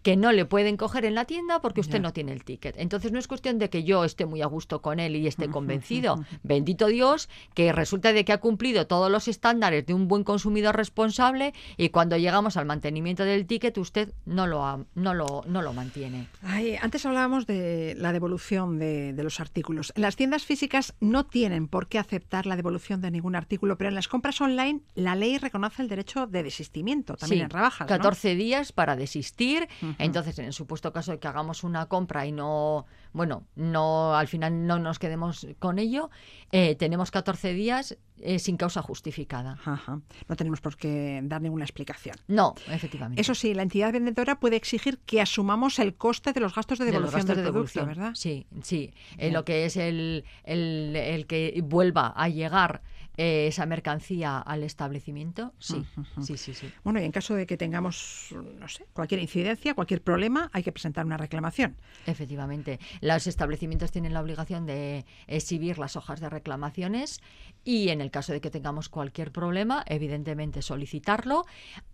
que 0.02 0.16
no 0.16 0.32
le 0.32 0.44
pueden 0.46 0.76
coger 0.76 1.04
en 1.04 1.14
la 1.14 1.24
tienda 1.26 1.60
porque 1.60 1.80
usted 1.80 2.00
no 2.00 2.12
tiene 2.12 2.32
el 2.32 2.42
ticket. 2.44 2.74
Entonces 2.78 3.12
no 3.12 3.18
es 3.18 3.28
cuestión 3.28 3.58
de 3.58 3.68
que 3.68 3.84
yo 3.84 4.04
esté 4.04 4.24
muy 4.26 4.40
a 4.40 4.46
gusto 4.46 4.80
con 4.80 4.98
él 4.98 5.14
y 5.16 5.26
esté 5.26 5.48
convencido. 5.48 6.24
Bendito 6.42 6.86
Dios, 6.86 7.28
que 7.54 7.72
resulta 7.72 8.12
de 8.12 8.24
que 8.24 8.32
ha 8.32 8.38
cumplido 8.38 8.86
todos 8.86 9.10
los 9.10 9.28
estándares 9.28 9.84
de 9.84 9.92
un 9.94 10.08
buen 10.08 10.24
consumidor 10.24 10.76
responsable 10.76 11.52
y 11.76 11.90
cuando 11.90 12.16
llegamos 12.16 12.56
al 12.56 12.64
mantenimiento 12.66 13.24
del 13.24 13.46
ticket 13.46 13.76
usted 13.78 14.12
no 14.24 14.46
lo, 14.46 14.64
ha- 14.64 14.84
no 14.94 15.12
lo, 15.14 15.42
no 15.46 15.60
lo 15.62 15.72
mantiene. 15.72 16.28
Ay, 16.42 16.76
antes 16.80 17.04
hablábamos 17.04 17.46
de 17.46 17.94
la 17.98 18.12
devolución 18.12 18.78
de, 18.78 19.12
de 19.12 19.22
los 19.22 19.38
artículos. 19.40 19.92
Las 19.96 20.16
tiendas 20.16 20.44
físicas 20.44 20.94
no 21.00 21.26
tienen 21.26 21.68
por 21.68 21.88
qué 21.88 21.98
aceptar 21.98 22.46
la 22.46 22.56
devolución 22.56 23.00
de 23.02 23.10
ningún 23.10 23.36
artículo, 23.36 23.76
pero 23.76 23.88
en 23.88 23.94
las 23.94 24.08
compras 24.08 24.40
online 24.40 24.80
la 24.94 25.14
ley 25.14 25.36
reconoce 25.38 25.82
el 25.82 25.88
derecho 25.88 26.26
de 26.26 26.42
desistimiento, 26.42 27.16
también 27.16 27.40
Sí, 27.40 27.44
en 27.44 27.50
rebajas. 27.50 27.80
¿no? 27.80 27.86
14 27.88 28.34
días 28.34 28.72
para 28.72 28.96
desistir. 28.96 29.68
Entonces, 29.98 30.38
en 30.38 30.46
el 30.46 30.52
supuesto 30.52 30.92
caso 30.92 31.12
de 31.12 31.18
que 31.18 31.28
hagamos 31.28 31.64
una 31.64 31.86
compra 31.86 32.26
y 32.26 32.32
no, 32.32 32.86
bueno, 33.12 33.44
no 33.56 34.14
al 34.14 34.28
final 34.28 34.66
no 34.66 34.78
nos 34.78 34.98
quedemos 34.98 35.46
con 35.58 35.78
ello, 35.78 36.10
eh, 36.52 36.74
tenemos 36.76 37.10
14 37.10 37.52
días 37.54 37.96
eh, 38.22 38.38
sin 38.38 38.56
causa 38.56 38.82
justificada. 38.82 39.58
Ajá. 39.64 40.00
No 40.28 40.36
tenemos 40.36 40.60
por 40.60 40.76
qué 40.76 41.20
dar 41.24 41.40
ninguna 41.40 41.64
explicación. 41.64 42.16
No, 42.28 42.54
efectivamente. 42.68 43.20
Eso 43.20 43.34
sí, 43.34 43.54
la 43.54 43.62
entidad 43.62 43.92
vendedora 43.92 44.40
puede 44.40 44.56
exigir 44.56 44.98
que 44.98 45.20
asumamos 45.20 45.78
el 45.78 45.94
coste 45.94 46.32
de 46.32 46.40
los 46.40 46.54
gastos 46.54 46.78
de 46.78 46.86
De 46.86 46.92
devolución 46.92 47.20
gastos 47.20 47.36
del 47.36 47.44
de 47.44 47.50
producto. 47.50 47.86
¿verdad? 47.86 48.12
Sí, 48.14 48.46
sí. 48.62 48.92
Eh, 49.18 49.30
lo 49.30 49.44
que 49.44 49.64
es 49.64 49.76
el, 49.76 50.24
el, 50.44 50.94
el 50.96 51.26
que 51.26 51.60
vuelva 51.64 52.08
a 52.08 52.28
llegar 52.28 52.82
eh, 53.22 53.48
esa 53.48 53.66
mercancía 53.66 54.38
al 54.38 54.62
establecimiento, 54.62 55.52
sí, 55.58 55.84
sí, 56.22 56.38
sí, 56.38 56.54
sí. 56.54 56.72
Bueno, 56.84 57.02
y 57.02 57.04
en 57.04 57.12
caso 57.12 57.34
de 57.34 57.46
que 57.46 57.58
tengamos, 57.58 58.34
no 58.58 58.66
sé, 58.66 58.86
cualquier 58.94 59.20
incidencia, 59.20 59.74
cualquier 59.74 60.00
problema, 60.00 60.48
hay 60.54 60.62
que 60.62 60.72
presentar 60.72 61.04
una 61.04 61.18
reclamación. 61.18 61.76
Efectivamente, 62.06 62.80
los 63.02 63.26
establecimientos 63.26 63.92
tienen 63.92 64.14
la 64.14 64.22
obligación 64.22 64.64
de 64.64 65.04
exhibir 65.26 65.76
las 65.76 65.96
hojas 65.96 66.20
de 66.20 66.30
reclamaciones 66.30 67.20
y 67.62 67.90
en 67.90 68.00
el 68.00 68.10
caso 68.10 68.32
de 68.32 68.40
que 68.40 68.50
tengamos 68.50 68.88
cualquier 68.88 69.32
problema, 69.32 69.84
evidentemente 69.86 70.62
solicitarlo. 70.62 71.44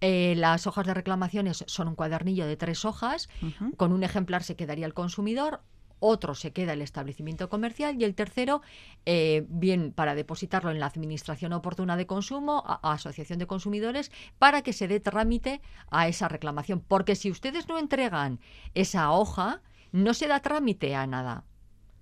Eh, 0.01 0.35
las 0.37 0.69
hojas 0.69 0.87
de 0.87 0.95
reclamaciones 0.95 1.65
son 1.67 1.89
un 1.89 1.97
cuadernillo 1.97 2.47
de 2.47 2.57
tres 2.57 2.85
hojas, 2.85 3.29
con 3.77 3.93
un 3.93 4.05
ejemplar 4.05 4.45
se 4.45 4.55
quedaría 4.55 4.87
el 4.87 4.95
consumidor, 4.95 5.63
otro 6.01 6.35
se 6.35 6.53
queda 6.53 6.73
el 6.73 6.83
establecimiento 6.83 7.49
comercial 7.49 8.01
y 8.01 8.05
el 8.05 8.15
tercero, 8.15 8.63
eh, 9.05 9.45
bien 9.49 9.93
para 9.93 10.15
depositarlo 10.15 10.71
en 10.71 10.81
la 10.81 10.87
Administración 10.87 11.53
Oportuna 11.53 11.97
de 11.97 12.07
Consumo, 12.07 12.63
a, 12.67 12.93
Asociación 12.93 13.39
de 13.39 13.47
Consumidores, 13.47 14.11
para 14.39 14.63
que 14.63 14.73
se 14.73 14.89
dé 14.89 15.01
trámite 15.01 15.61
a 15.91 16.09
esa 16.09 16.29
reclamación. 16.29 16.81
Porque 16.81 17.17
si 17.17 17.31
ustedes 17.31 17.69
no 17.69 17.79
entregan 17.79 18.41
esa 18.75 19.11
hoja, 19.13 19.63
no 19.93 20.15
se 20.15 20.27
da 20.27 20.41
trámite 20.41 20.95
a 20.95 21.07
nada. 21.07 21.45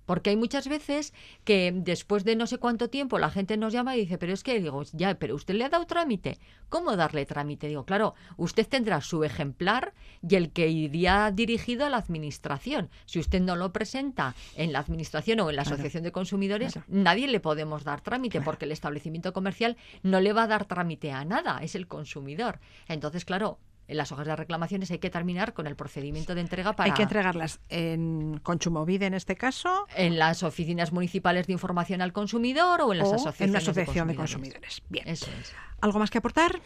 Porque 0.05 0.29
hay 0.29 0.35
muchas 0.35 0.67
veces 0.67 1.13
que 1.43 1.71
después 1.75 2.23
de 2.23 2.35
no 2.35 2.47
sé 2.47 2.57
cuánto 2.57 2.89
tiempo 2.89 3.19
la 3.19 3.29
gente 3.29 3.57
nos 3.57 3.73
llama 3.73 3.95
y 3.95 4.01
dice, 4.01 4.17
pero 4.17 4.33
es 4.33 4.43
que 4.43 4.59
digo, 4.59 4.83
ya, 4.93 5.15
pero 5.15 5.35
usted 5.35 5.55
le 5.55 5.65
ha 5.65 5.69
dado 5.69 5.85
trámite. 5.85 6.37
¿Cómo 6.69 6.95
darle 6.95 7.25
trámite? 7.25 7.67
Digo, 7.67 7.85
claro, 7.85 8.15
usted 8.37 8.67
tendrá 8.67 9.01
su 9.01 9.23
ejemplar 9.23 9.93
y 10.27 10.35
el 10.35 10.51
que 10.51 10.67
iría 10.67 11.31
dirigido 11.31 11.85
a 11.85 11.89
la 11.89 11.97
administración. 11.97 12.89
Si 13.05 13.19
usted 13.19 13.41
no 13.41 13.55
lo 13.55 13.71
presenta 13.71 14.35
en 14.55 14.73
la 14.73 14.79
administración 14.79 15.39
o 15.39 15.49
en 15.49 15.55
la 15.55 15.61
asociación 15.63 16.03
de 16.03 16.11
consumidores, 16.11 16.79
nadie 16.87 17.27
le 17.27 17.39
podemos 17.39 17.83
dar 17.83 18.01
trámite 18.01 18.41
porque 18.41 18.65
el 18.65 18.71
establecimiento 18.71 19.33
comercial 19.33 19.77
no 20.03 20.19
le 20.21 20.33
va 20.33 20.43
a 20.43 20.47
dar 20.47 20.65
trámite 20.65 21.11
a 21.11 21.25
nada, 21.25 21.59
es 21.61 21.75
el 21.75 21.87
consumidor. 21.87 22.59
Entonces, 22.87 23.25
claro, 23.25 23.59
en 23.87 23.97
las 23.97 24.11
hojas 24.11 24.25
de 24.25 24.35
reclamaciones 24.35 24.89
hay 24.91 24.99
que 24.99 25.09
terminar 25.09 25.53
con 25.53 25.67
el 25.67 25.75
procedimiento 25.75 26.35
de 26.35 26.41
entrega 26.41 26.73
para... 26.73 26.91
Hay 26.91 26.95
que 26.95 27.03
entregarlas 27.03 27.59
en 27.69 28.39
Conchumovide 28.43 29.05
en 29.05 29.13
este 29.13 29.35
caso. 29.35 29.87
En 29.95 30.17
las 30.17 30.43
oficinas 30.43 30.91
municipales 30.91 31.47
de 31.47 31.53
información 31.53 32.01
al 32.01 32.13
consumidor 32.13 32.81
o 32.81 32.91
en 32.91 32.99
las 32.99 33.13
asociaciones 33.13 33.47
en 33.47 33.53
la 33.53 33.59
asociación 33.59 34.07
de 34.07 34.15
consumidores. 34.15 34.81
Bien. 34.89 35.07
Eso 35.07 35.27
es. 35.39 35.53
¿Algo 35.81 35.99
más 35.99 36.09
que 36.09 36.17
aportar? 36.17 36.59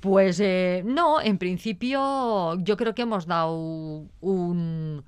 Pues 0.00 0.40
eh, 0.40 0.82
no, 0.84 1.20
en 1.20 1.38
principio 1.38 2.58
yo 2.60 2.76
creo 2.76 2.94
que 2.94 3.02
hemos 3.02 3.26
dado 3.26 3.54
un, 4.20 5.04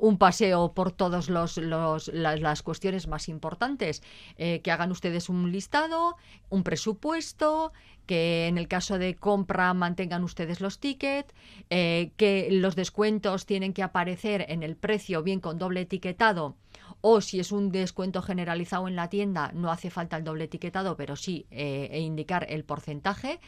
un 0.00 0.18
paseo 0.18 0.72
por 0.72 0.92
todas 0.92 1.28
los, 1.28 1.58
las, 1.58 2.62
cuestiones 2.62 3.06
más 3.06 3.28
importantes. 3.28 4.02
Eh, 4.36 4.60
que 4.62 4.70
hagan 4.70 4.90
ustedes 4.90 5.28
un 5.28 5.52
listado, 5.52 6.16
un 6.48 6.62
presupuesto, 6.62 7.72
que 8.06 8.48
en 8.48 8.58
el 8.58 8.66
caso 8.66 8.98
de 8.98 9.14
compra 9.14 9.72
mantengan 9.74 10.24
ustedes 10.24 10.60
los 10.60 10.80
tickets, 10.80 11.32
eh, 11.70 12.10
que 12.16 12.48
los 12.50 12.74
descuentos 12.74 13.46
tienen 13.46 13.72
que 13.72 13.82
aparecer 13.82 14.46
en 14.48 14.62
el 14.62 14.76
precio 14.76 15.22
bien 15.22 15.40
con 15.40 15.58
doble 15.58 15.82
etiquetado 15.82 16.56
o 17.00 17.20
si 17.20 17.40
es 17.40 17.52
un 17.52 17.70
descuento 17.72 18.22
generalizado 18.22 18.88
en 18.88 18.96
la 18.96 19.08
tienda 19.08 19.52
no 19.54 19.70
hace 19.70 19.90
falta 19.90 20.16
el 20.16 20.24
doble 20.24 20.44
etiquetado, 20.44 20.96
pero 20.96 21.16
sí 21.16 21.46
eh, 21.50 21.88
e 21.92 22.00
indicar 22.00 22.46
el 22.50 22.64
porcentaje. 22.64 23.40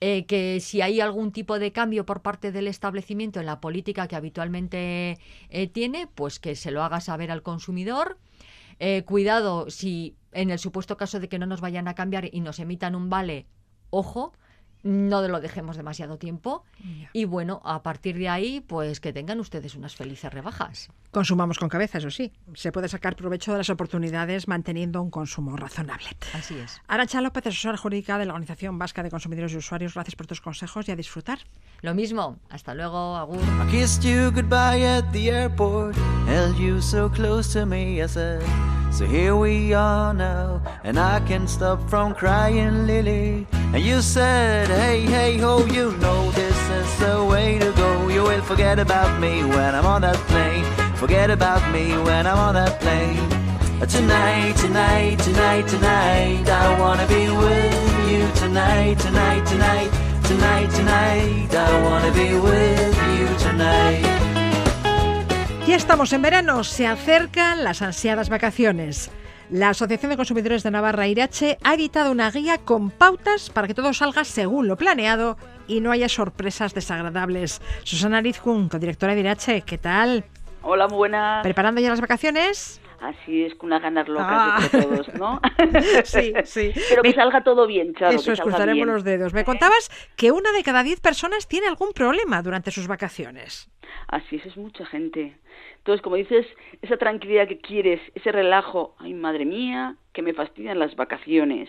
Eh, 0.00 0.26
que 0.26 0.60
si 0.60 0.80
hay 0.80 1.00
algún 1.00 1.32
tipo 1.32 1.58
de 1.58 1.72
cambio 1.72 2.04
por 2.04 2.22
parte 2.22 2.52
del 2.52 2.68
establecimiento 2.68 3.40
en 3.40 3.46
la 3.46 3.60
política 3.60 4.08
que 4.08 4.16
habitualmente 4.16 5.18
tiene, 5.72 6.06
pues 6.06 6.40
que 6.40 6.56
se 6.56 6.70
lo 6.70 6.82
haga 6.82 7.00
saber 7.00 7.30
al 7.30 7.42
consumidor. 7.42 8.18
cuidado 9.06 9.70
si 9.70 10.16
en 10.32 10.50
el 10.50 10.58
supuesto 10.58 10.96
caso 10.96 11.20
de 11.20 11.28
que 11.28 11.38
no 11.38 11.46
nos 11.46 11.60
vayan 11.60 11.88
a 11.88 11.94
cambiar 11.94 12.28
y 12.32 12.40
nos 12.40 12.58
emitan 12.58 12.94
un 12.94 13.08
vale, 13.08 13.46
ojo, 13.90 14.32
no 14.84 15.26
lo 15.26 15.40
dejemos 15.40 15.76
demasiado 15.76 16.18
tiempo 16.18 16.62
y 17.12 17.24
bueno, 17.24 17.60
a 17.64 17.82
partir 17.82 18.16
de 18.18 18.28
ahí, 18.28 18.60
pues 18.60 19.00
que 19.00 19.12
tengan 19.12 19.40
ustedes 19.40 19.74
unas 19.74 19.96
felices 19.96 20.32
rebajas. 20.32 20.90
Consumamos 21.10 21.58
con 21.58 21.68
cabeza, 21.68 21.98
eso 21.98 22.10
sí. 22.10 22.32
Se 22.54 22.70
puede 22.70 22.88
sacar 22.88 23.16
provecho 23.16 23.52
de 23.52 23.58
las 23.58 23.70
oportunidades 23.70 24.46
manteniendo 24.46 25.02
un 25.02 25.10
consumo 25.10 25.56
razonable. 25.56 26.08
Así 26.34 26.56
es. 26.56 26.80
Arancha 26.86 27.20
López, 27.20 27.46
asesora 27.46 27.78
jurídica 27.78 28.18
de 28.18 28.26
la 28.26 28.34
Organización 28.34 28.78
Vasca 28.78 29.02
de 29.02 29.10
Consumidores 29.10 29.52
y 29.54 29.56
Usuarios, 29.56 29.94
gracias 29.94 30.16
por 30.16 30.26
tus 30.26 30.40
consejos 30.40 30.88
y 30.88 30.92
a 30.92 30.96
disfrutar. 30.96 31.38
Lo 31.80 31.94
mismo, 31.94 32.38
hasta 32.50 32.74
luego, 32.74 33.16
Agur. 33.16 33.40
So 38.94 39.04
here 39.06 39.34
we 39.34 39.74
are 39.74 40.14
now, 40.14 40.62
and 40.84 41.00
I 41.00 41.18
can't 41.26 41.50
stop 41.50 41.80
from 41.90 42.14
crying, 42.14 42.86
Lily. 42.86 43.44
And 43.74 43.82
you 43.82 44.02
said, 44.02 44.68
hey, 44.68 45.00
hey, 45.00 45.36
ho, 45.38 45.66
you 45.66 45.90
know 45.96 46.30
this 46.30 46.56
is 46.70 46.98
the 47.00 47.26
way 47.28 47.58
to 47.58 47.72
go. 47.72 48.06
You 48.06 48.22
will 48.22 48.40
forget 48.42 48.78
about 48.78 49.20
me 49.20 49.42
when 49.44 49.74
I'm 49.74 49.84
on 49.84 50.02
that 50.02 50.14
plane. 50.30 50.64
Forget 50.94 51.28
about 51.28 51.60
me 51.72 51.90
when 52.06 52.24
I'm 52.24 52.38
on 52.38 52.54
that 52.54 52.78
plane. 52.78 53.18
Tonight, 53.80 54.54
tonight, 54.58 55.18
tonight, 55.18 55.66
tonight, 55.66 56.48
I 56.48 56.78
wanna 56.78 57.04
be 57.08 57.28
with 57.28 58.08
you 58.08 58.22
tonight, 58.36 58.96
tonight, 59.00 59.44
tonight, 59.44 59.90
tonight, 60.22 60.70
tonight, 60.70 61.52
I 61.52 61.82
wanna 61.82 62.12
be 62.12 62.38
with 62.38 62.96
you 63.18 63.26
tonight. 63.38 64.06
Ya 65.66 65.74
estamos 65.74 66.12
en 66.12 66.22
verano, 66.22 66.62
se 66.62 66.86
acercan 66.86 67.64
las 67.64 67.82
ansiadas 67.82 68.28
vacaciones. 68.28 69.10
La 69.50 69.68
Asociación 69.68 70.10
de 70.10 70.16
Consumidores 70.16 70.62
de 70.62 70.70
Navarra, 70.70 71.06
Irache, 71.06 71.58
ha 71.62 71.74
editado 71.74 72.10
una 72.10 72.30
guía 72.30 72.58
con 72.58 72.90
pautas 72.90 73.50
para 73.50 73.66
que 73.66 73.74
todo 73.74 73.92
salga 73.92 74.24
según 74.24 74.68
lo 74.68 74.76
planeado 74.76 75.36
y 75.68 75.80
no 75.80 75.90
haya 75.90 76.08
sorpresas 76.08 76.74
desagradables. 76.74 77.60
Susana 77.82 78.22
Rizkun, 78.22 78.70
directora 78.70 79.14
de 79.14 79.20
Irache, 79.20 79.62
¿qué 79.62 79.76
tal? 79.76 80.24
Hola, 80.62 80.88
muy 80.88 80.96
buenas. 80.96 81.42
¿Preparando 81.42 81.80
ya 81.82 81.90
las 81.90 82.00
vacaciones? 82.00 82.80
Así 83.00 83.44
es, 83.44 83.54
con 83.56 83.66
unas 83.66 83.82
ganas 83.82 84.08
locas 84.08 84.26
ah. 84.30 84.58
de 84.62 84.82
todos, 84.82 85.14
¿no? 85.14 85.38
sí, 86.04 86.32
sí. 86.44 86.72
Pero 86.88 87.02
que 87.02 87.12
salga 87.12 87.44
todo 87.44 87.66
bien, 87.66 87.94
Charo. 87.94 88.16
Eso, 88.16 88.32
escucharemos 88.32 88.86
los 88.86 89.04
dedos. 89.04 89.34
Me 89.34 89.44
contabas 89.44 89.90
que 90.16 90.32
una 90.32 90.52
de 90.52 90.62
cada 90.62 90.82
diez 90.82 91.00
personas 91.00 91.46
tiene 91.46 91.66
algún 91.66 91.92
problema 91.92 92.40
durante 92.40 92.70
sus 92.70 92.86
vacaciones. 92.86 93.70
Así 94.08 94.36
es, 94.36 94.46
es 94.46 94.56
mucha 94.56 94.86
gente. 94.86 95.36
Entonces, 95.84 96.00
como 96.00 96.16
dices, 96.16 96.46
esa 96.80 96.96
tranquilidad 96.96 97.46
que 97.46 97.58
quieres, 97.58 98.00
ese 98.14 98.32
relajo, 98.32 98.96
ay 99.00 99.12
madre 99.12 99.44
mía, 99.44 99.96
que 100.14 100.22
me 100.22 100.32
fastidian 100.32 100.78
las 100.78 100.96
vacaciones. 100.96 101.68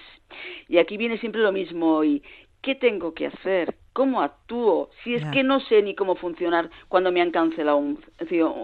Y 0.69 0.77
aquí 0.77 0.95
viene 0.95 1.17
siempre 1.17 1.41
lo 1.41 1.51
mismo, 1.51 2.01
y 2.01 2.23
¿qué 2.61 2.75
tengo 2.75 3.13
que 3.13 3.27
hacer? 3.27 3.75
¿Cómo 3.91 4.21
actúo? 4.21 4.89
Si 5.03 5.15
es 5.15 5.25
que 5.33 5.43
no 5.43 5.59
sé 5.59 5.81
ni 5.81 5.95
cómo 5.95 6.15
funcionar 6.15 6.69
cuando 6.87 7.11
me 7.11 7.21
han 7.21 7.31
cancelado 7.31 7.75
un, 7.75 7.99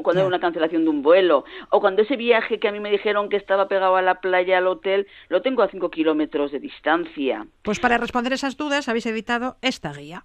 cuando 0.04 0.22
hay 0.22 0.28
una 0.28 0.40
cancelación 0.40 0.86
de 0.86 0.90
un 0.90 1.02
vuelo, 1.02 1.44
o 1.70 1.82
cuando 1.82 2.02
ese 2.04 2.16
viaje 2.16 2.58
que 2.58 2.70
a 2.70 2.72
mí 2.72 2.80
me 2.80 2.90
dijeron 2.90 3.28
que 3.28 3.36
estaba 3.36 3.68
pegado 3.68 3.98
a 3.98 4.02
la 4.02 4.22
playa, 4.22 4.58
al 4.58 4.68
hotel, 4.68 5.06
lo 5.28 5.42
tengo 5.42 5.64
a 5.64 5.68
cinco 5.68 5.92
kilómetros 5.92 6.54
de 6.54 6.60
distancia. 6.60 7.46
Pues 7.62 7.82
para 7.82 7.98
responder 7.98 8.32
esas 8.32 8.56
dudas 8.56 8.88
habéis 8.88 9.06
editado 9.06 9.58
esta 9.62 9.92
guía. 9.92 10.24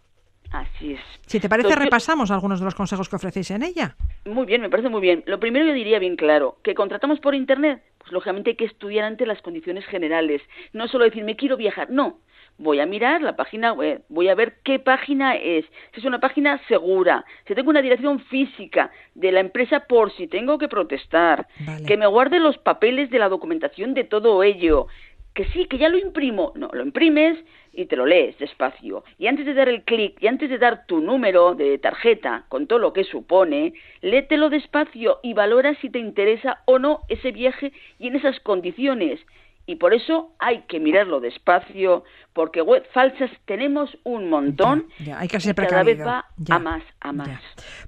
Así 0.57 0.95
es. 0.95 1.01
Si 1.27 1.39
te 1.39 1.51
parece, 1.51 1.75
repasamos 1.75 2.31
algunos 2.31 2.61
de 2.61 2.65
los 2.65 2.75
consejos 2.75 3.11
que 3.11 3.17
ofrecéis 3.17 3.51
en 3.51 3.63
ella. 3.63 3.95
Muy 4.25 4.47
bien, 4.47 4.63
me 4.63 4.71
parece 4.71 4.89
muy 4.89 5.03
bien. 5.03 5.23
Lo 5.27 5.39
primero 5.39 5.67
yo 5.67 5.75
diría 5.75 5.99
bien 5.99 6.17
claro, 6.17 6.57
que 6.63 6.75
contratamos 6.75 7.21
por 7.21 7.35
Internet, 7.35 7.83
pues 7.99 8.11
lógicamente 8.11 8.51
hay 8.51 8.57
que 8.57 8.65
estudiar 8.65 9.05
ante 9.05 9.27
las 9.27 9.43
condiciones 9.43 9.85
generales. 9.85 10.41
No 10.73 10.89
solo 10.89 11.05
decir, 11.05 11.25
me 11.25 11.37
quiero 11.37 11.59
viajar, 11.59 11.91
no. 11.91 12.21
Voy 12.57 12.81
a 12.81 12.87
mirar 12.87 13.21
la 13.21 13.37
página 13.37 13.75
web, 13.75 14.03
voy 14.09 14.29
a 14.29 14.35
ver 14.35 14.61
qué 14.65 14.79
página 14.79 15.35
es, 15.35 15.67
si 15.93 16.01
es 16.01 16.07
una 16.07 16.21
página 16.21 16.59
segura, 16.69 17.27
si 17.47 17.55
tengo 17.55 17.69
una 17.69 17.83
dirección 17.83 18.19
física 18.19 18.91
de 19.15 19.31
la 19.31 19.41
empresa 19.41 19.81
por 19.81 20.11
si 20.17 20.27
tengo 20.27 20.57
que 20.57 20.69
protestar, 20.69 21.49
que 21.87 21.99
me 21.99 22.07
guarde 22.07 22.41
los 22.41 22.57
papeles 22.57 23.11
de 23.11 23.19
la 23.19 23.29
documentación 23.29 23.93
de 23.93 24.05
todo 24.05 24.43
ello, 24.43 24.87
que 25.35 25.45
sí, 25.49 25.67
que 25.67 25.77
ya 25.77 25.91
lo 25.91 25.99
imprimo. 25.99 26.53
No, 26.57 26.71
lo 26.73 26.83
imprimes 26.83 27.39
y 27.77 27.87
te 27.87 27.97
lo 27.97 28.07
lees 28.07 28.37
despacio. 28.39 29.05
Y 29.19 29.29
antes 29.29 29.47
de 29.47 29.55
dar 29.55 29.69
el 29.69 29.85
clic 29.85 30.17
y 30.21 30.27
antes 30.27 30.51
de 30.51 30.59
dar 30.59 30.87
tu 30.87 31.01
número 31.01 31.55
de 31.55 31.79
tarjeta 31.79 32.45
con 32.49 32.67
todo 32.67 32.79
lo 32.79 32.93
que 32.93 33.05
supone, 33.05 33.75
léetelo 34.01 34.51
despacio 34.51 35.21
y 35.23 35.35
valora 35.35 35.75
si 35.81 35.91
te 35.91 35.99
interesa 35.99 36.63
o 36.65 36.79
no 36.79 37.01
ese 37.09 37.31
viaje 37.31 37.73
y 37.99 38.09
en 38.09 38.17
esas 38.17 38.41
condiciones. 38.41 39.21
Y 39.67 39.77
por 39.77 39.95
eso 39.95 40.31
hay 40.39 40.63
que 40.69 40.79
mirarlo 40.79 41.19
despacio, 41.21 42.05
porque 42.33 42.63
web 42.63 42.87
falsas 42.95 43.31
tenemos 43.47 43.91
un 44.05 44.31
montón. 44.31 44.87
Ya, 45.01 45.19
hay 45.19 45.27
que 45.27 45.41
ser 45.41 45.57
cada 45.57 45.83
vez 45.83 46.01
va 46.01 46.25
a 46.49 46.59
más, 46.61 46.85
a 47.01 47.13
más. 47.13 47.41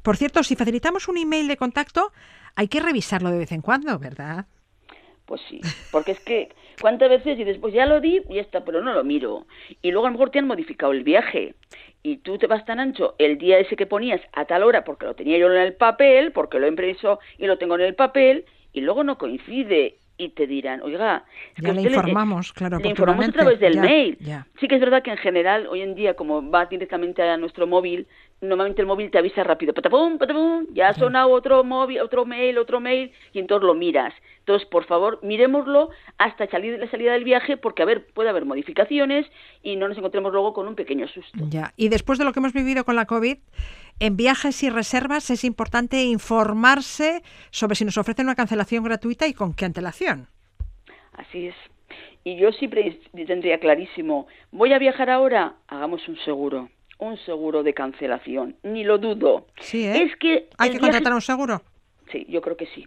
Por 0.03 0.17
cierto, 0.17 0.43
si 0.43 0.57
facilitamos 0.57 1.07
un 1.07 1.19
email 1.19 1.47
de 1.47 1.57
contacto, 1.57 2.13
hay 2.57 2.67
que 2.67 2.81
revisarlo 2.81 3.31
de 3.31 3.39
vez 3.39 3.53
en 3.53 3.63
cuando, 3.63 3.97
¿verdad? 4.01 4.47
Pues 5.29 5.43
sí, 5.51 5.61
porque 5.93 6.13
es 6.13 6.21
que 6.21 6.49
cuántas 6.81 7.11
veces 7.11 7.39
y 7.39 7.45
después 7.45 7.75
ya 7.75 7.85
lo 7.85 8.01
di 8.01 8.23
y 8.31 8.37
ya 8.37 8.41
está, 8.41 8.65
pero 8.65 8.81
no 8.81 8.95
lo 8.95 9.05
miro. 9.05 9.47
Y 9.83 9.91
luego 9.91 10.07
a 10.07 10.11
lo 10.11 10.15
mejor 10.15 10.31
te 10.31 10.39
han 10.39 10.47
modificado 10.47 10.93
el 10.93 11.05
viaje 11.05 11.55
y 12.03 12.17
tú 12.17 12.39
te 12.39 12.47
vas 12.47 12.65
tan 12.65 12.81
ancho 12.81 13.15
el 13.19 13.37
día 13.37 13.59
ese 13.59 13.77
que 13.77 13.85
ponías 13.85 14.23
a 14.33 14.47
tal 14.47 14.63
hora 14.63 14.85
porque 14.85 15.05
lo 15.05 15.15
tenía 15.15 15.37
yo 15.37 15.53
en 15.53 15.61
el 15.61 15.75
papel, 15.75 16.33
porque 16.33 16.59
lo 16.59 16.65
he 16.65 16.71
impreso 16.71 17.21
y 17.37 17.47
lo 17.47 17.59
tengo 17.59 17.75
en 17.75 17.83
el 17.83 17.95
papel 17.95 18.47
y 18.73 18.81
luego 18.81 19.05
no 19.05 19.19
coincide 19.19 19.99
y 20.17 20.31
te 20.31 20.47
dirán, 20.47 20.81
oiga, 20.81 21.25
es 21.57 21.63
ya 21.63 21.73
le 21.73 21.83
informamos, 21.83 22.53
claro, 22.53 22.79
le 22.79 22.89
informamos 22.89 23.29
a 23.29 23.33
través 23.33 23.61
del 23.61 23.79
mail. 23.79 24.19
Sí 24.59 24.67
que 24.67 24.77
es 24.77 24.81
verdad 24.81 25.03
que 25.03 25.11
en 25.11 25.19
general 25.19 25.67
hoy 25.67 25.83
en 25.83 25.95
día 25.95 26.15
como 26.15 26.51
va 26.51 26.65
directamente 26.65 27.23
a 27.23 27.37
nuestro 27.37 27.67
móvil, 27.67 28.07
normalmente 28.41 28.81
el 28.83 28.87
móvil 28.87 29.11
te 29.11 29.19
avisa 29.19 29.43
rápido, 29.43 29.75
patapum, 29.75 30.19
patapum, 30.19 30.67
ya 30.73 30.89
ha 30.89 30.95
sonado 30.95 31.31
otro 31.31 31.65
móvil, 31.65 32.01
otro 32.01 32.25
mail, 32.25 32.59
otro 32.59 32.81
mail 32.81 33.13
y 33.33 33.39
entonces 33.39 33.67
lo 33.67 33.75
miras. 33.75 34.15
Entonces, 34.41 34.67
por 34.69 34.87
favor, 34.87 35.19
miremoslo 35.23 35.91
hasta 36.19 36.49
salir 36.49 36.73
de 36.73 36.79
la 36.79 36.91
salida 36.91 37.13
del 37.13 37.25
viaje 37.25 37.57
porque 37.57 37.83
a 37.83 37.85
ver, 37.85 38.07
puede 38.15 38.31
haber 38.31 38.45
modificaciones 38.45 39.27
y 39.63 39.77
no 39.77 39.89
nos 39.89 39.99
encontremos 39.99 40.33
luego 40.33 40.53
con 40.53 40.69
un 40.69 40.75
pequeño 40.75 41.09
susto. 41.09 41.39
Ya. 41.49 41.73
Y 41.77 41.89
después 41.89 42.19
de 42.19 42.25
lo 42.25 42.33
que 42.33 42.41
hemos 42.41 42.53
vivido 42.53 42.85
con 42.85 42.97
la 42.97 43.07
COVID, 43.07 43.39
en 44.01 44.17
viajes 44.17 44.63
y 44.63 44.71
reservas 44.71 45.31
es 45.31 45.45
importante 45.45 46.05
informarse 46.05 47.23
sobre 47.51 47.75
si 47.75 47.85
nos 47.85 47.99
ofrecen 47.99 48.27
una 48.27 48.37
cancelación 48.37 48.85
gratuita 48.85 49.27
y 49.27 49.35
con 49.35 49.55
qué 49.55 49.65
antelación. 49.65 50.29
Así 51.13 51.49
es. 51.49 51.55
Y 52.25 52.37
yo 52.37 52.53
siempre 52.53 53.01
tendría 53.27 53.59
clarísimo, 53.59 54.27
voy 54.51 54.73
a 54.73 54.79
viajar 54.79 55.09
ahora, 55.09 55.55
hagamos 55.67 56.07
un 56.09 56.17
seguro, 56.19 56.69
un 56.99 57.17
seguro 57.19 57.63
de 57.63 57.75
cancelación, 57.75 58.57
ni 58.63 58.85
lo 58.85 58.99
dudo. 58.99 59.47
Sí, 59.61 59.87
¿eh? 59.87 60.03
Es 60.03 60.17
que 60.17 60.49
¿Hay 60.59 60.71
que 60.71 60.79
contratar 60.79 61.15
un 61.15 61.21
seguro? 61.21 61.63
Sí, 62.11 62.27
yo 62.29 62.41
creo 62.41 62.57
que 62.57 62.67
sí. 62.67 62.87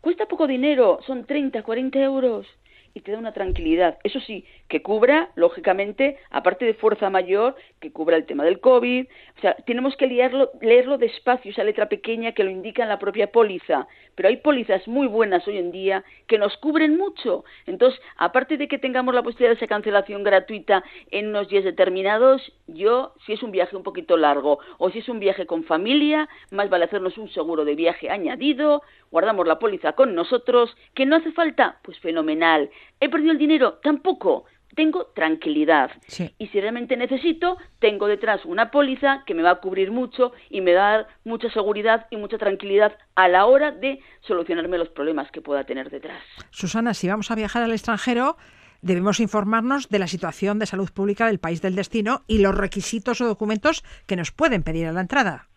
Cuesta 0.00 0.26
poco 0.26 0.46
dinero, 0.46 1.00
son 1.06 1.24
30, 1.24 1.62
40 1.62 1.98
euros 2.00 2.46
y 2.94 3.00
te 3.00 3.12
da 3.12 3.18
una 3.18 3.32
tranquilidad. 3.32 3.98
Eso 4.04 4.20
sí, 4.20 4.44
que 4.68 4.82
cubra, 4.82 5.30
lógicamente, 5.34 6.18
aparte 6.30 6.64
de 6.64 6.74
fuerza 6.74 7.10
mayor, 7.10 7.56
que 7.80 7.92
cubra 7.92 8.16
el 8.16 8.26
tema 8.26 8.44
del 8.44 8.60
COVID. 8.60 9.06
O 9.36 9.40
sea, 9.40 9.54
tenemos 9.66 9.96
que 9.96 10.06
leerlo, 10.06 10.50
leerlo 10.60 10.98
despacio, 10.98 11.50
esa 11.50 11.64
letra 11.64 11.88
pequeña 11.88 12.32
que 12.32 12.44
lo 12.44 12.50
indica 12.50 12.82
en 12.82 12.88
la 12.88 12.98
propia 12.98 13.32
póliza. 13.32 13.86
Pero 14.14 14.28
hay 14.28 14.36
pólizas 14.36 14.86
muy 14.86 15.06
buenas 15.06 15.46
hoy 15.48 15.58
en 15.58 15.72
día 15.72 16.04
que 16.26 16.38
nos 16.38 16.56
cubren 16.58 16.96
mucho. 16.96 17.44
Entonces, 17.66 18.00
aparte 18.16 18.56
de 18.56 18.68
que 18.68 18.78
tengamos 18.78 19.14
la 19.14 19.22
posibilidad 19.22 19.50
de 19.50 19.56
esa 19.56 19.66
cancelación 19.66 20.22
gratuita 20.22 20.84
en 21.10 21.28
unos 21.28 21.48
días 21.48 21.64
determinados, 21.64 22.52
yo, 22.66 23.14
si 23.26 23.32
es 23.32 23.42
un 23.42 23.50
viaje 23.50 23.76
un 23.76 23.82
poquito 23.82 24.16
largo 24.16 24.58
o 24.78 24.90
si 24.90 24.98
es 24.98 25.08
un 25.08 25.20
viaje 25.20 25.46
con 25.46 25.64
familia, 25.64 26.28
más 26.50 26.68
vale 26.68 26.84
hacernos 26.84 27.18
un 27.18 27.28
seguro 27.30 27.64
de 27.64 27.74
viaje 27.74 28.10
añadido, 28.10 28.82
guardamos 29.10 29.46
la 29.46 29.58
póliza 29.58 29.92
con 29.92 30.14
nosotros, 30.14 30.76
que 30.94 31.06
no 31.06 31.16
hace 31.16 31.32
falta, 31.32 31.78
pues 31.82 31.98
fenomenal. 32.00 32.70
¿He 33.00 33.08
perdido 33.08 33.32
el 33.32 33.38
dinero? 33.38 33.80
Tampoco. 33.82 34.44
Tengo 34.74 35.08
tranquilidad. 35.14 35.90
Y 36.38 36.46
si 36.46 36.60
realmente 36.60 36.96
necesito, 36.96 37.58
tengo 37.78 38.06
detrás 38.06 38.42
una 38.46 38.70
póliza 38.70 39.22
que 39.26 39.34
me 39.34 39.42
va 39.42 39.50
a 39.50 39.60
cubrir 39.60 39.90
mucho 39.90 40.32
y 40.48 40.62
me 40.62 40.72
va 40.72 40.88
a 40.88 40.92
dar 40.92 41.06
mucha 41.24 41.50
seguridad 41.50 42.06
y 42.10 42.16
mucha 42.16 42.38
tranquilidad 42.38 42.96
a 43.14 43.28
la 43.28 43.44
hora 43.44 43.70
de 43.70 44.00
solucionarme 44.22 44.78
los 44.78 44.88
problemas 44.88 45.30
que 45.30 45.42
pueda 45.42 45.64
tener 45.64 45.90
detrás. 45.90 46.22
Susana, 46.50 46.94
si 46.94 47.06
vamos 47.06 47.30
a 47.30 47.34
viajar 47.34 47.62
al 47.62 47.72
extranjero, 47.72 48.38
debemos 48.80 49.20
informarnos 49.20 49.90
de 49.90 49.98
la 49.98 50.06
situación 50.06 50.58
de 50.58 50.66
salud 50.66 50.90
pública 50.90 51.26
del 51.26 51.38
país 51.38 51.60
del 51.60 51.76
destino 51.76 52.22
y 52.26 52.38
los 52.38 52.54
requisitos 52.54 53.20
o 53.20 53.26
documentos 53.26 53.84
que 54.06 54.16
nos 54.16 54.32
pueden 54.32 54.62
pedir 54.62 54.86
a 54.86 54.92
la 54.92 55.02
entrada. 55.02 55.48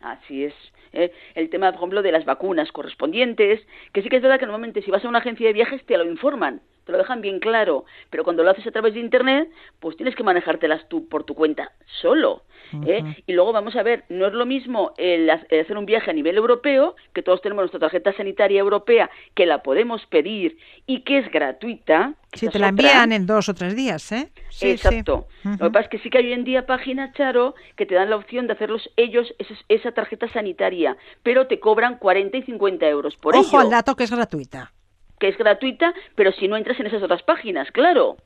Así 0.00 0.44
es. 0.44 0.54
¿Eh? 0.92 1.12
el 1.34 1.50
tema, 1.50 1.70
por 1.70 1.78
ejemplo, 1.78 2.02
de 2.02 2.12
las 2.12 2.24
vacunas 2.24 2.72
correspondientes, 2.72 3.60
que 3.92 4.02
sí 4.02 4.08
que 4.08 4.16
es 4.16 4.22
verdad 4.22 4.38
que 4.38 4.46
normalmente 4.46 4.82
si 4.82 4.90
vas 4.90 5.04
a 5.04 5.08
una 5.08 5.18
agencia 5.18 5.46
de 5.46 5.52
viajes 5.52 5.84
te 5.84 5.96
lo 5.96 6.04
informan, 6.04 6.60
te 6.90 6.96
lo 6.96 6.98
dejan 6.98 7.20
bien 7.20 7.38
claro, 7.38 7.84
pero 8.10 8.24
cuando 8.24 8.42
lo 8.42 8.50
haces 8.50 8.66
a 8.66 8.72
través 8.72 8.94
de 8.94 9.00
Internet, 9.00 9.48
pues 9.78 9.96
tienes 9.96 10.16
que 10.16 10.24
manejártelas 10.24 10.88
tú 10.88 11.08
por 11.08 11.24
tu 11.24 11.34
cuenta 11.34 11.72
solo. 12.00 12.42
¿eh? 12.86 13.16
Y 13.26 13.32
luego 13.32 13.52
vamos 13.52 13.76
a 13.76 13.82
ver, 13.82 14.04
no 14.08 14.26
es 14.26 14.32
lo 14.32 14.46
mismo 14.46 14.92
el, 14.96 15.30
hacer 15.30 15.76
un 15.76 15.86
viaje 15.86 16.10
a 16.10 16.14
nivel 16.14 16.36
europeo, 16.36 16.96
que 17.12 17.22
todos 17.22 17.40
tenemos 17.42 17.62
nuestra 17.62 17.80
tarjeta 17.80 18.12
sanitaria 18.12 18.60
europea, 18.60 19.10
que 19.34 19.46
la 19.46 19.62
podemos 19.62 20.04
pedir 20.06 20.58
y 20.86 21.02
que 21.02 21.18
es 21.18 21.30
gratuita. 21.30 22.14
Si 22.32 22.48
te 22.48 22.58
la 22.58 22.68
envían 22.68 23.12
en 23.12 23.26
dos 23.26 23.48
o 23.48 23.54
tres 23.54 23.74
días, 23.74 24.10
¿eh? 24.12 24.30
Sí, 24.50 24.70
Exacto. 24.70 25.26
Lo 25.44 25.58
que 25.58 25.70
pasa 25.70 25.84
es 25.84 25.88
que 25.88 25.98
sí 25.98 26.10
que 26.10 26.18
hay 26.18 26.26
hoy 26.26 26.32
en 26.32 26.44
día 26.44 26.66
páginas, 26.66 27.12
Charo, 27.14 27.54
que 27.76 27.86
te 27.86 27.94
dan 27.94 28.10
la 28.10 28.16
opción 28.16 28.46
de 28.46 28.52
hacerlos 28.52 28.88
ellos 28.96 29.32
esa, 29.68 29.92
tarjeta 29.92 30.28
sanitaria, 30.28 30.96
pero 31.22 31.46
te 31.46 31.58
cobran 31.58 31.98
40 31.98 32.36
y 32.36 32.42
50 32.42 32.88
euros 32.88 33.16
por 33.16 33.36
Ojo 33.36 33.58
al 33.58 33.70
dato 33.70 33.96
que 33.96 34.04
es 34.04 34.10
gratuita. 34.10 34.72
Que 35.20 35.28
es 35.28 35.38
gratuita, 35.38 35.94
pero 36.16 36.32
si 36.32 36.48
no 36.48 36.56
entras 36.56 36.80
en 36.80 36.86
esas 36.86 37.04
otras 37.04 37.22
páginas, 37.22 37.70
claro. 37.70 38.16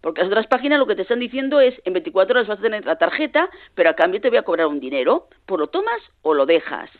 Porque 0.00 0.20
las 0.20 0.28
otras 0.28 0.46
páginas 0.46 0.78
lo 0.78 0.86
que 0.86 0.96
te 0.96 1.02
están 1.02 1.20
diciendo 1.20 1.60
es, 1.60 1.74
en 1.84 1.92
24 1.92 2.34
horas 2.34 2.48
vas 2.48 2.58
a 2.58 2.62
tener 2.62 2.86
la 2.86 2.96
tarjeta, 2.96 3.50
pero 3.74 3.90
a 3.90 3.94
cambio 3.94 4.20
te 4.20 4.28
voy 4.28 4.38
a 4.38 4.42
cobrar 4.42 4.68
un 4.68 4.80
dinero. 4.80 5.28
Pues 5.44 5.58
lo 5.58 5.66
tomas 5.66 6.00
o 6.22 6.32
lo 6.32 6.46
dejas. 6.46 6.90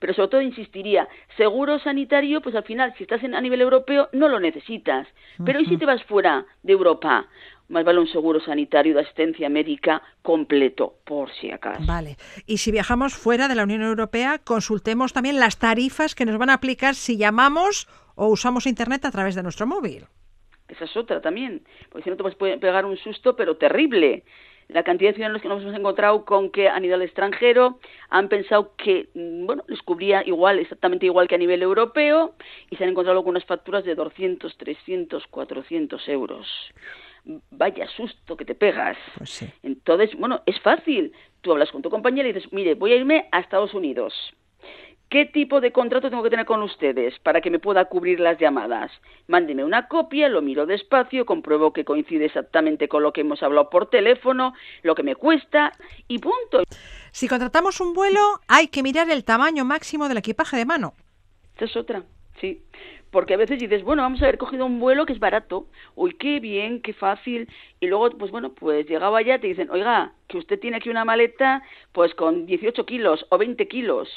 Pero 0.00 0.14
sobre 0.14 0.28
todo 0.28 0.40
insistiría, 0.40 1.06
seguro 1.36 1.78
sanitario, 1.78 2.40
pues 2.40 2.56
al 2.56 2.64
final, 2.64 2.94
si 2.96 3.04
estás 3.04 3.22
en, 3.22 3.34
a 3.34 3.40
nivel 3.40 3.60
europeo, 3.60 4.08
no 4.12 4.28
lo 4.28 4.40
necesitas. 4.40 5.06
Pero 5.44 5.60
¿y 5.60 5.66
si 5.66 5.76
te 5.76 5.86
vas 5.86 6.02
fuera 6.04 6.46
de 6.62 6.72
Europa? 6.72 7.28
Más 7.68 7.84
vale 7.84 8.00
un 8.00 8.08
seguro 8.08 8.40
sanitario 8.40 8.94
de 8.94 9.02
asistencia 9.02 9.48
médica 9.48 10.02
completo, 10.22 10.94
por 11.04 11.30
si 11.34 11.52
acaso. 11.52 11.84
Vale. 11.86 12.16
Y 12.46 12.58
si 12.58 12.72
viajamos 12.72 13.14
fuera 13.14 13.46
de 13.46 13.54
la 13.54 13.62
Unión 13.62 13.82
Europea, 13.82 14.38
consultemos 14.38 15.12
también 15.12 15.38
las 15.38 15.58
tarifas 15.58 16.14
que 16.14 16.24
nos 16.24 16.38
van 16.38 16.50
a 16.50 16.54
aplicar 16.54 16.94
si 16.94 17.16
llamamos 17.16 17.86
o 18.16 18.26
usamos 18.26 18.66
Internet 18.66 19.04
a 19.04 19.10
través 19.10 19.34
de 19.34 19.42
nuestro 19.42 19.66
móvil. 19.66 20.06
Esa 20.68 20.84
es 20.84 20.96
otra 20.96 21.20
también, 21.20 21.62
porque 21.90 22.04
si 22.04 22.10
no 22.10 22.16
te 22.16 22.22
puedes 22.22 22.58
pegar 22.58 22.86
un 22.86 22.96
susto, 22.96 23.36
pero 23.36 23.56
terrible. 23.56 24.24
La 24.72 24.84
cantidad 24.84 25.10
de 25.10 25.14
ciudadanos 25.14 25.42
que 25.42 25.48
nos 25.48 25.62
hemos 25.62 25.74
encontrado 25.74 26.24
con 26.24 26.50
que 26.50 26.68
a 26.68 26.78
nivel 26.78 27.02
extranjero 27.02 27.78
han 28.08 28.28
pensado 28.28 28.74
que, 28.76 29.08
mm, 29.14 29.46
bueno, 29.46 29.64
les 29.66 29.82
cubría 29.82 30.22
igual, 30.26 30.58
exactamente 30.58 31.06
igual 31.06 31.28
que 31.28 31.34
a 31.34 31.38
nivel 31.38 31.62
europeo, 31.62 32.34
y 32.70 32.76
se 32.76 32.84
han 32.84 32.90
encontrado 32.90 33.22
con 33.22 33.30
unas 33.30 33.44
facturas 33.44 33.84
de 33.84 33.94
200, 33.94 34.56
300, 34.56 35.26
400 35.26 36.08
euros. 36.08 36.46
Vaya 37.50 37.86
susto 37.88 38.36
que 38.36 38.44
te 38.44 38.54
pegas. 38.54 38.96
Pues 39.18 39.44
Entonces, 39.62 40.16
bueno, 40.16 40.42
es 40.46 40.58
fácil. 40.60 41.12
Tú 41.40 41.52
hablas 41.52 41.70
con 41.70 41.82
tu 41.82 41.90
compañera 41.90 42.28
y 42.28 42.32
dices, 42.32 42.52
mire, 42.52 42.74
voy 42.74 42.92
a 42.92 42.96
irme 42.96 43.28
a 43.32 43.40
Estados 43.40 43.74
Unidos 43.74 44.14
¿Qué 45.10 45.26
tipo 45.26 45.60
de 45.60 45.72
contrato 45.72 46.08
tengo 46.08 46.22
que 46.22 46.30
tener 46.30 46.46
con 46.46 46.62
ustedes 46.62 47.18
para 47.18 47.40
que 47.40 47.50
me 47.50 47.58
pueda 47.58 47.86
cubrir 47.86 48.20
las 48.20 48.38
llamadas? 48.38 48.92
Mándeme 49.26 49.64
una 49.64 49.88
copia, 49.88 50.28
lo 50.28 50.40
miro 50.40 50.66
despacio, 50.66 51.26
compruebo 51.26 51.72
que 51.72 51.84
coincide 51.84 52.26
exactamente 52.26 52.86
con 52.86 53.02
lo 53.02 53.12
que 53.12 53.22
hemos 53.22 53.42
hablado 53.42 53.70
por 53.70 53.90
teléfono, 53.90 54.54
lo 54.84 54.94
que 54.94 55.02
me 55.02 55.16
cuesta 55.16 55.72
y 56.06 56.20
punto. 56.20 56.62
Si 57.10 57.26
contratamos 57.26 57.80
un 57.80 57.92
vuelo, 57.92 58.20
hay 58.46 58.68
que 58.68 58.84
mirar 58.84 59.10
el 59.10 59.24
tamaño 59.24 59.64
máximo 59.64 60.06
del 60.06 60.18
equipaje 60.18 60.56
de 60.56 60.64
mano. 60.64 60.94
Esa 61.56 61.64
es 61.64 61.76
otra, 61.76 62.04
sí. 62.40 62.62
Porque 63.10 63.34
a 63.34 63.36
veces 63.36 63.58
dices, 63.58 63.82
bueno, 63.82 64.02
vamos 64.02 64.22
a 64.22 64.26
haber 64.26 64.38
cogido 64.38 64.64
un 64.64 64.78
vuelo 64.78 65.06
que 65.06 65.12
es 65.12 65.18
barato. 65.18 65.66
Uy, 65.96 66.14
qué 66.14 66.38
bien, 66.38 66.80
qué 66.80 66.92
fácil. 66.92 67.48
Y 67.80 67.88
luego, 67.88 68.10
pues 68.10 68.30
bueno, 68.30 68.52
pues 68.52 68.86
llegaba 68.86 69.18
allá 69.18 69.40
te 69.40 69.48
dicen, 69.48 69.68
oiga, 69.70 70.12
que 70.28 70.38
usted 70.38 70.60
tiene 70.60 70.76
aquí 70.76 70.88
una 70.88 71.04
maleta 71.04 71.64
pues 71.90 72.14
con 72.14 72.46
18 72.46 72.86
kilos 72.86 73.26
o 73.30 73.38
20 73.38 73.66
kilos 73.66 74.08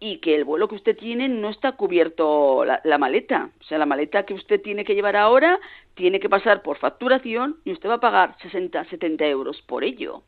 y 0.00 0.18
que 0.18 0.34
el 0.34 0.44
vuelo 0.44 0.66
que 0.66 0.76
usted 0.76 0.96
tiene 0.96 1.28
no 1.28 1.50
está 1.50 1.72
cubierto 1.72 2.64
la, 2.64 2.98
maleta. 2.98 3.50
O 3.60 3.64
sea, 3.64 3.76
la 3.76 3.84
maleta 3.84 4.24
que 4.24 4.32
usted 4.32 4.60
tiene 4.62 4.84
que 4.84 4.94
llevar 4.94 5.14
ahora 5.14 5.60
tiene 5.94 6.18
que 6.18 6.30
pasar 6.30 6.62
por 6.62 6.78
facturación 6.78 7.58
y 7.64 7.72
usted 7.72 7.88
va 7.88 7.94
a 7.94 8.00
pagar 8.00 8.36
60, 8.40 8.86
70 8.86 9.26
euros 9.26 9.60
por 9.62 9.84
ello. 9.84 10.22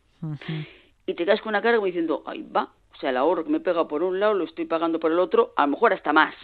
Y 1.07 1.15
te 1.15 1.25
quedas 1.25 1.41
con 1.41 1.49
una 1.49 1.63
cara 1.63 1.77
como 1.77 1.87
diciendo, 1.87 2.23
ay, 2.27 2.43
va, 2.55 2.71
o 2.95 2.99
sea, 2.99 3.11
el 3.11 3.17
ahorro 3.17 3.45
que 3.45 3.51
me 3.51 3.61
pega 3.61 3.89
por 3.89 4.03
un 4.03 4.21
lado 4.21 4.35
lo 4.35 4.45
estoy 4.45 4.67
pagando 4.67 5.01
por 5.01 5.11
el 5.11 5.19
otro, 5.19 5.55
a 5.57 5.63
lo 5.63 5.73
mejor 5.73 5.95
hasta 5.95 6.13
más. 6.13 6.35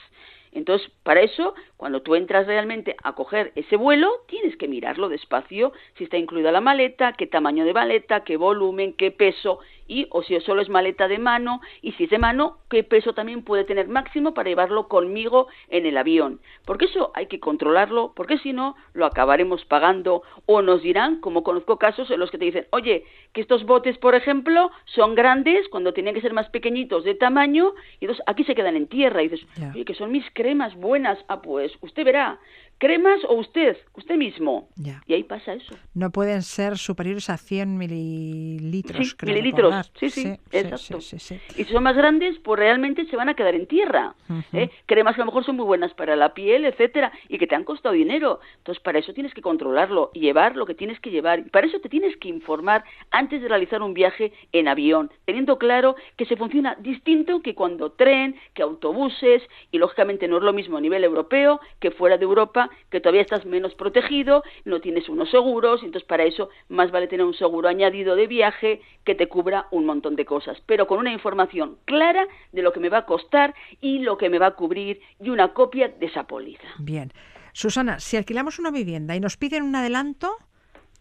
Entonces, 0.53 0.91
para 1.03 1.21
eso, 1.21 1.55
cuando 1.77 2.03
tú 2.03 2.15
entras 2.15 2.47
realmente 2.47 2.97
a 3.03 3.15
coger 3.15 3.53
ese 3.55 3.77
vuelo, 3.77 4.11
tienes 4.27 4.57
que 4.57 4.67
mirarlo 4.67 5.09
despacio, 5.09 5.73
si 5.97 6.05
está 6.05 6.17
incluida 6.17 6.51
la 6.51 6.61
maleta, 6.61 7.13
qué 7.13 7.27
tamaño 7.27 7.65
de 7.65 7.75
maleta, 7.75 8.25
qué 8.25 8.37
volumen, 8.37 8.95
qué 8.95 9.11
peso, 9.11 9.61
y 9.89 10.07
o 10.11 10.23
si 10.23 10.39
solo 10.41 10.63
es 10.63 10.69
maleta 10.69 11.09
de 11.09 11.19
mano 11.19 11.61
y 11.83 11.93
si 11.93 12.05
es 12.05 12.11
de 12.11 12.19
mano, 12.19 12.59
qué 12.71 12.85
peso 12.85 13.15
también 13.15 13.43
puede 13.43 13.65
tener 13.65 13.89
máximo 13.89 14.35
para 14.35 14.49
llevarlo 14.49 14.87
conmigo 14.87 15.49
en 15.69 15.87
el 15.87 15.97
avión. 15.97 16.41
Porque 16.65 16.85
eso 16.85 17.11
hay 17.15 17.27
que 17.27 17.41
controlarlo, 17.41 18.13
porque 18.15 18.39
si 18.39 18.53
no, 18.53 18.77
lo 18.93 19.07
acabaremos 19.07 19.65
pagando 19.65 20.23
o 20.47 20.63
nos 20.63 20.83
dirán, 20.83 21.21
como 21.21 21.43
conozco 21.43 21.79
casos 21.79 22.11
en 22.11 22.21
los 22.21 22.31
que 22.31 22.39
te 22.39 22.45
dicen, 22.45 22.67
oye, 22.71 23.05
que 23.33 23.41
estos 23.41 23.65
botes, 23.65 23.99
por 23.99 24.15
ejemplo, 24.15 24.71
son 24.85 25.15
grandes 25.15 25.69
cuando 25.71 25.93
tienen 25.93 26.15
que 26.15 26.21
ser 26.21 26.35
más 26.35 26.49
pequeñitos 26.51 27.05
de 27.05 27.15
tamaño 27.15 27.73
y 28.01 28.05
entonces 28.05 28.25
aquí 28.27 28.45
se 28.45 28.55
quedan 28.55 28.77
en 28.77 28.87
tierra 28.87 29.23
y 29.23 29.29
dices, 29.29 29.47
oye, 29.73 29.85
que 29.85 29.95
son 29.95 30.13
mis 30.13 30.25
cremas 30.35 30.75
buenas. 30.77 31.19
Ah, 31.29 31.41
pues 31.41 31.73
usted 31.81 32.05
verá, 32.05 32.39
cremas 32.79 33.21
o 33.29 33.35
usted, 33.35 33.77
usted 33.95 34.17
mismo. 34.17 34.69
Y 35.07 35.13
ahí 35.15 35.25
pasa 35.25 35.53
eso. 35.55 35.75
No 35.95 36.11
pueden 36.11 36.43
ser 36.43 36.79
superiores 36.79 37.29
a 37.29 37.37
100 37.37 37.77
mililitros. 37.77 39.17
Sí, 39.19 39.27
mililitros, 39.27 39.93
Sí, 39.99 40.11
sí, 40.11 40.29
exacto. 40.53 40.99
y 40.99 41.65
si 41.65 41.73
son 41.73 41.83
más 41.83 41.97
grandes, 41.97 42.39
pues 42.39 42.59
realmente 42.59 43.05
se 43.07 43.17
van 43.17 43.29
a 43.29 43.35
quedar 43.35 43.55
en 43.55 43.67
tierra. 43.67 44.15
¿eh? 44.53 44.71
Cremas 44.87 45.15
que 45.17 45.23
a 45.23 45.25
lo 45.25 45.31
mejor 45.31 45.45
son 45.45 45.57
muy 45.57 45.65
buenas 45.65 45.93
para 45.95 46.17
la 46.17 46.35
piel, 46.35 46.65
etcétera, 46.65 47.13
y 47.29 47.39
que 47.39 47.47
te 47.47 47.55
han 47.55 47.65
costado 47.65 47.95
dinero. 47.95 48.41
Entonces, 48.59 48.83
para 48.83 48.99
eso 48.99 49.13
tienes 49.13 49.35
que 49.35 49.43
controlarlo 49.43 50.11
y 50.15 50.21
llevar 50.21 50.57
lo 50.57 50.67
que 50.67 50.75
tienes 50.75 51.01
que 51.01 51.11
llevar. 51.11 51.41
Y 51.41 51.51
para 51.51 51.67
eso 51.67 51.81
te 51.81 51.89
tienes 51.89 52.17
que 52.17 52.29
informar 52.29 52.85
antes 53.11 53.43
de 53.43 53.49
realizar 53.49 53.83
un 53.83 53.95
viaje 53.95 54.33
en 54.53 54.69
avión, 54.69 55.11
teniendo 55.25 55.59
claro 55.59 55.97
que 56.17 56.27
se 56.27 56.37
funciona 56.37 56.77
distinto 56.81 57.43
que 57.43 57.55
cuando 57.55 57.93
tren, 57.93 58.37
que 58.55 58.63
autobuses, 58.63 59.43
y 59.73 59.79
lógicamente 59.79 60.29
no 60.29 60.39
es 60.39 60.43
lo 60.43 60.53
mismo 60.53 60.77
a 60.77 60.81
nivel 60.81 61.03
europeo 61.05 61.61
que 61.81 61.91
fuera 61.91 62.17
de 62.17 62.25
Europa, 62.25 62.68
que 62.91 63.01
todavía 63.01 63.23
estás 63.23 63.45
menos 63.45 63.75
protegido, 63.75 64.43
no 64.65 64.81
tienes 64.81 65.09
unos 65.09 65.31
seguros, 65.31 65.83
entonces 65.83 66.07
para 66.07 66.25
eso 66.25 66.51
más 66.69 66.91
vale 66.91 67.09
tener 67.09 67.27
un 67.27 67.35
seguro 67.35 67.69
añadido 67.69 68.17
de 68.17 68.27
viaje 68.27 68.81
que 69.05 69.15
te 69.15 69.29
cubra 69.29 69.67
un 69.71 69.87
montón 69.87 70.17
de 70.17 70.25
cosas, 70.25 70.61
pero 70.67 70.87
con 70.87 70.99
una 70.99 71.13
información 71.13 71.79
clara 71.85 72.27
de 72.53 72.63
lo 72.63 72.73
que 72.73 72.81
me 72.81 72.89
va 72.89 72.99
a 72.99 73.07
costar 73.07 73.55
y 73.81 74.01
lo 74.01 74.19
que 74.19 74.31
me 74.31 74.39
va 74.39 74.47
a 74.47 74.55
cubrir 74.55 75.01
y 75.21 75.31
una 75.31 75.53
copia 75.53 75.89
de 75.89 76.07
esa 76.07 76.25
póliza. 76.25 76.69
Bien. 76.79 77.13
Susana, 77.53 77.99
si 77.99 78.17
alquilamos 78.17 78.59
una 78.59 78.71
vivienda 78.71 79.17
y 79.17 79.21
nos 79.21 79.37
piden 79.37 79.63
un 79.65 79.75
adelanto, 79.75 80.37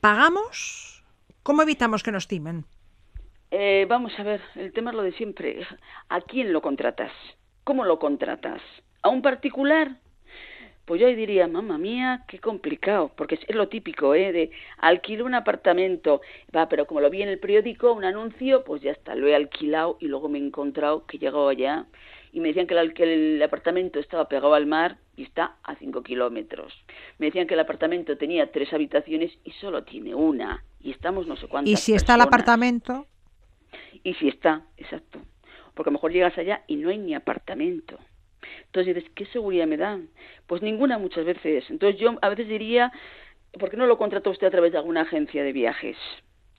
¿pagamos? 0.01 1.03
¿Cómo 1.43 1.61
evitamos 1.61 2.03
que 2.03 2.11
nos 2.11 2.27
timen? 2.27 2.65
Eh, 3.51 3.85
vamos 3.87 4.11
a 4.17 4.23
ver, 4.23 4.41
el 4.55 4.73
tema 4.73 4.91
es 4.91 4.97
lo 4.97 5.03
de 5.03 5.13
siempre. 5.13 5.65
¿A 6.09 6.21
quién 6.21 6.51
lo 6.51 6.61
contratas? 6.61 7.11
¿Cómo 7.63 7.85
lo 7.85 7.99
contratas? 7.99 8.61
¿A 9.01 9.09
un 9.09 9.21
particular? 9.21 9.97
Pues 10.87 11.01
yo 11.01 11.07
ahí 11.07 11.15
diría, 11.15 11.49
mamá 11.49 11.77
mía, 11.77 12.23
qué 12.29 12.39
complicado, 12.39 13.11
porque 13.17 13.35
es, 13.35 13.53
lo 13.53 13.67
típico, 13.67 14.15
¿eh? 14.15 14.31
De 14.31 14.51
alquilo 14.77 15.25
un 15.25 15.33
apartamento, 15.33 16.21
va, 16.55 16.69
pero 16.69 16.87
como 16.87 17.01
lo 17.01 17.09
vi 17.09 17.21
en 17.21 17.27
el 17.27 17.39
periódico, 17.39 17.91
un 17.91 18.05
anuncio, 18.05 18.63
pues 18.63 18.81
ya 18.81 18.91
está, 18.91 19.13
lo 19.13 19.27
he 19.27 19.35
alquilado 19.35 19.97
y 19.99 20.07
luego 20.07 20.29
me 20.29 20.39
he 20.39 20.41
encontrado 20.41 21.05
que 21.05 21.17
he 21.17 21.19
llegado 21.19 21.49
allá 21.49 21.87
y 22.31 22.39
me 22.39 22.47
decían 22.47 22.67
que 22.67 22.79
el, 22.79 22.93
que 22.93 23.03
el 23.03 23.43
apartamento 23.43 23.99
estaba 23.99 24.29
pegado 24.29 24.53
al 24.53 24.65
mar 24.65 24.95
y 25.17 25.23
está 25.23 25.57
a 25.61 25.75
cinco 25.75 26.03
kilómetros. 26.03 26.73
Me 27.17 27.25
decían 27.25 27.47
que 27.47 27.55
el 27.55 27.59
apartamento 27.59 28.17
tenía 28.17 28.49
tres 28.53 28.71
habitaciones 28.71 29.37
y 29.43 29.51
solo 29.59 29.83
tiene 29.83 30.15
una 30.15 30.63
y 30.79 30.91
estamos 30.91 31.27
no 31.27 31.35
sé 31.35 31.49
cuántas 31.49 31.69
¿Y 31.69 31.75
si 31.75 31.95
está 31.95 32.15
el 32.15 32.21
apartamento? 32.21 33.07
Y 34.03 34.13
si 34.13 34.29
está, 34.29 34.61
exacto. 34.77 35.19
Porque 35.73 35.89
a 35.89 35.91
lo 35.91 35.97
mejor 35.97 36.13
llegas 36.13 36.37
allá 36.37 36.63
y 36.65 36.77
no 36.77 36.87
hay 36.87 36.97
ni 36.97 37.13
apartamento. 37.13 37.99
Entonces 38.65 38.95
dices, 38.95 39.11
¿qué 39.15 39.25
seguridad 39.27 39.67
me 39.67 39.77
dan? 39.77 40.09
Pues 40.47 40.61
ninguna 40.61 40.97
muchas 40.97 41.25
veces. 41.25 41.69
Entonces 41.69 41.99
yo 41.99 42.15
a 42.21 42.29
veces 42.29 42.47
diría, 42.47 42.91
¿por 43.59 43.69
qué 43.69 43.77
no 43.77 43.87
lo 43.87 43.97
contrata 43.97 44.29
usted 44.29 44.47
a 44.47 44.51
través 44.51 44.71
de 44.71 44.77
alguna 44.77 45.01
agencia 45.01 45.43
de 45.43 45.53
viajes? 45.53 45.97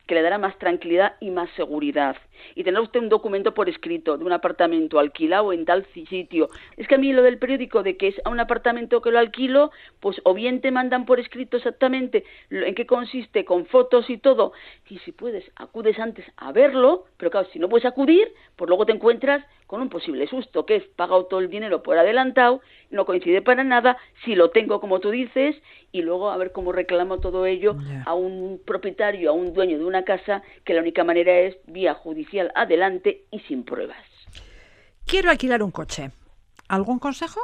que 0.08 0.14
le 0.14 0.22
dará 0.22 0.38
más 0.38 0.58
tranquilidad 0.58 1.16
y 1.20 1.30
más 1.30 1.50
seguridad. 1.50 2.16
Y 2.54 2.64
tener 2.64 2.80
usted 2.80 2.98
un 2.98 3.10
documento 3.10 3.52
por 3.52 3.68
escrito 3.68 4.16
de 4.16 4.24
un 4.24 4.32
apartamento 4.32 4.98
alquilado 4.98 5.52
en 5.52 5.66
tal 5.66 5.86
sitio. 5.92 6.48
Es 6.78 6.88
que 6.88 6.94
a 6.94 6.98
mí 6.98 7.12
lo 7.12 7.22
del 7.22 7.38
periódico 7.38 7.82
de 7.82 7.98
que 7.98 8.08
es 8.08 8.14
a 8.24 8.30
un 8.30 8.40
apartamento 8.40 9.02
que 9.02 9.10
lo 9.10 9.18
alquilo, 9.18 9.70
pues 10.00 10.20
o 10.24 10.32
bien 10.32 10.62
te 10.62 10.70
mandan 10.70 11.04
por 11.04 11.20
escrito 11.20 11.58
exactamente 11.58 12.24
en 12.50 12.74
qué 12.74 12.86
consiste, 12.86 13.44
con 13.44 13.66
fotos 13.66 14.08
y 14.08 14.16
todo, 14.16 14.52
y 14.88 14.98
si 15.00 15.12
puedes, 15.12 15.44
acudes 15.56 15.98
antes 15.98 16.24
a 16.38 16.52
verlo, 16.52 17.04
pero 17.18 17.30
claro, 17.30 17.48
si 17.52 17.58
no 17.58 17.68
puedes 17.68 17.84
acudir, 17.84 18.32
pues 18.56 18.68
luego 18.68 18.86
te 18.86 18.92
encuentras 18.92 19.44
con 19.68 19.82
un 19.82 19.90
posible 19.90 20.26
susto, 20.26 20.64
que 20.64 20.76
es 20.76 20.84
pagado 20.96 21.26
todo 21.26 21.40
el 21.40 21.50
dinero 21.50 21.82
por 21.82 21.98
adelantado, 21.98 22.62
no 22.90 23.04
coincide 23.04 23.42
para 23.42 23.62
nada, 23.64 23.98
si 24.24 24.34
lo 24.34 24.50
tengo 24.50 24.80
como 24.80 24.98
tú 24.98 25.10
dices, 25.10 25.56
y 25.92 26.00
luego 26.00 26.30
a 26.30 26.38
ver 26.38 26.52
cómo 26.52 26.72
reclamo 26.72 27.20
todo 27.20 27.44
ello 27.44 27.76
a 28.06 28.14
un 28.14 28.60
propietario, 28.64 29.28
a 29.28 29.34
un 29.34 29.52
dueño 29.52 29.78
de 29.78 29.84
una 29.84 30.04
casa, 30.04 30.42
que 30.64 30.72
la 30.72 30.80
única 30.80 31.04
manera 31.04 31.38
es 31.38 31.58
vía 31.66 31.92
judicial 31.92 32.50
adelante 32.54 33.24
y 33.30 33.40
sin 33.40 33.62
pruebas. 33.62 34.02
Quiero 35.06 35.30
alquilar 35.30 35.62
un 35.62 35.70
coche. 35.70 36.12
¿Algún 36.68 36.98
consejo? 36.98 37.40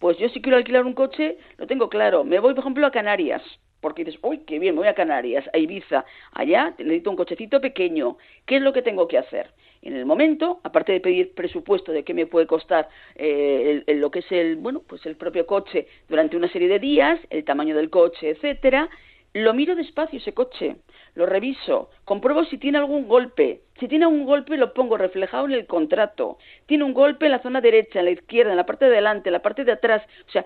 Pues 0.00 0.18
yo 0.18 0.28
si 0.28 0.42
quiero 0.42 0.58
alquilar 0.58 0.84
un 0.84 0.92
coche, 0.92 1.38
lo 1.56 1.66
tengo 1.66 1.88
claro. 1.88 2.24
Me 2.24 2.40
voy, 2.40 2.52
por 2.52 2.60
ejemplo, 2.60 2.86
a 2.86 2.90
Canarias 2.90 3.42
porque 3.80 4.04
dices, 4.04 4.20
uy, 4.22 4.38
qué 4.46 4.60
bien, 4.60 4.74
me 4.76 4.82
voy 4.82 4.88
a 4.88 4.94
Canarias, 4.94 5.44
a 5.52 5.58
Ibiza, 5.58 6.04
allá 6.32 6.72
necesito 6.78 7.10
un 7.10 7.16
cochecito 7.16 7.60
pequeño, 7.60 8.16
¿qué 8.46 8.56
es 8.56 8.62
lo 8.62 8.72
que 8.72 8.80
tengo 8.80 9.08
que 9.08 9.18
hacer? 9.18 9.50
En 9.82 9.96
el 9.96 10.06
momento, 10.06 10.60
aparte 10.62 10.92
de 10.92 11.00
pedir 11.00 11.34
presupuesto 11.34 11.90
de 11.90 12.04
qué 12.04 12.14
me 12.14 12.26
puede 12.26 12.46
costar 12.46 12.88
eh, 13.16 13.82
lo 13.88 14.10
que 14.12 14.20
es 14.20 14.30
el, 14.30 14.56
bueno, 14.56 14.82
pues 14.86 15.04
el 15.06 15.16
propio 15.16 15.44
coche 15.44 15.88
durante 16.08 16.36
una 16.36 16.48
serie 16.48 16.68
de 16.68 16.78
días, 16.78 17.18
el 17.30 17.44
tamaño 17.44 17.74
del 17.74 17.90
coche, 17.90 18.30
etcétera, 18.30 18.88
lo 19.34 19.54
miro 19.54 19.74
despacio 19.74 20.18
ese 20.18 20.34
coche, 20.34 20.76
lo 21.14 21.26
reviso, 21.26 21.90
compruebo 22.04 22.44
si 22.44 22.58
tiene 22.58 22.78
algún 22.78 23.08
golpe. 23.08 23.62
Si 23.80 23.88
tiene 23.88 24.06
un 24.06 24.26
golpe 24.26 24.56
lo 24.58 24.74
pongo 24.74 24.98
reflejado 24.98 25.46
en 25.46 25.52
el 25.52 25.66
contrato. 25.66 26.38
Tiene 26.66 26.84
un 26.84 26.92
golpe 26.92 27.26
en 27.26 27.32
la 27.32 27.42
zona 27.42 27.60
derecha, 27.60 27.98
en 27.98 28.04
la 28.04 28.10
izquierda, 28.10 28.50
en 28.50 28.58
la 28.58 28.66
parte 28.66 28.84
de 28.84 28.92
delante, 28.92 29.30
en 29.30 29.32
la 29.32 29.42
parte 29.42 29.64
de 29.64 29.72
atrás. 29.72 30.02
O 30.28 30.30
sea, 30.30 30.44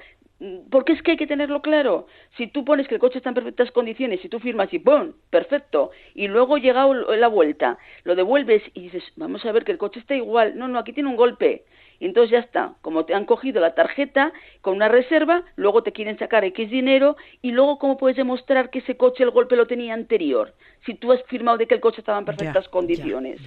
porque 0.70 0.92
es 0.92 1.02
que 1.02 1.12
hay 1.12 1.16
que 1.16 1.26
tenerlo 1.26 1.62
claro. 1.62 2.06
Si 2.36 2.46
tú 2.46 2.64
pones 2.64 2.86
que 2.88 2.94
el 2.94 3.00
coche 3.00 3.18
está 3.18 3.30
en 3.30 3.34
perfectas 3.34 3.70
condiciones, 3.70 4.22
y 4.24 4.28
tú 4.28 4.38
firmas 4.38 4.72
y 4.72 4.78
¡pum! 4.78 5.12
Perfecto. 5.30 5.90
Y 6.14 6.28
luego 6.28 6.58
llega 6.58 6.86
la 6.86 7.28
vuelta, 7.28 7.78
lo 8.04 8.14
devuelves 8.14 8.62
y 8.74 8.82
dices, 8.82 9.02
vamos 9.16 9.44
a 9.46 9.52
ver 9.52 9.64
que 9.64 9.72
el 9.72 9.78
coche 9.78 10.00
está 10.00 10.14
igual. 10.14 10.58
No, 10.58 10.68
no, 10.68 10.78
aquí 10.78 10.92
tiene 10.92 11.08
un 11.08 11.16
golpe. 11.16 11.64
Y 11.98 12.04
entonces 12.04 12.30
ya 12.30 12.40
está. 12.40 12.74
Como 12.82 13.06
te 13.06 13.14
han 13.14 13.24
cogido 13.24 13.60
la 13.62 13.74
tarjeta 13.74 14.32
con 14.60 14.76
una 14.76 14.88
reserva, 14.88 15.44
luego 15.56 15.82
te 15.82 15.92
quieren 15.92 16.18
sacar 16.18 16.44
X 16.44 16.70
dinero 16.70 17.16
y 17.40 17.52
luego 17.52 17.78
cómo 17.78 17.96
puedes 17.96 18.18
demostrar 18.18 18.68
que 18.68 18.80
ese 18.80 18.98
coche 18.98 19.22
el 19.22 19.30
golpe 19.30 19.56
lo 19.56 19.66
tenía 19.66 19.94
anterior. 19.94 20.52
Si 20.84 20.94
tú 20.94 21.12
has 21.12 21.22
firmado 21.24 21.56
de 21.56 21.66
que 21.66 21.74
el 21.74 21.80
coche 21.80 22.00
estaba 22.00 22.18
en 22.18 22.26
perfectas 22.26 22.68
condiciones. 22.68 23.40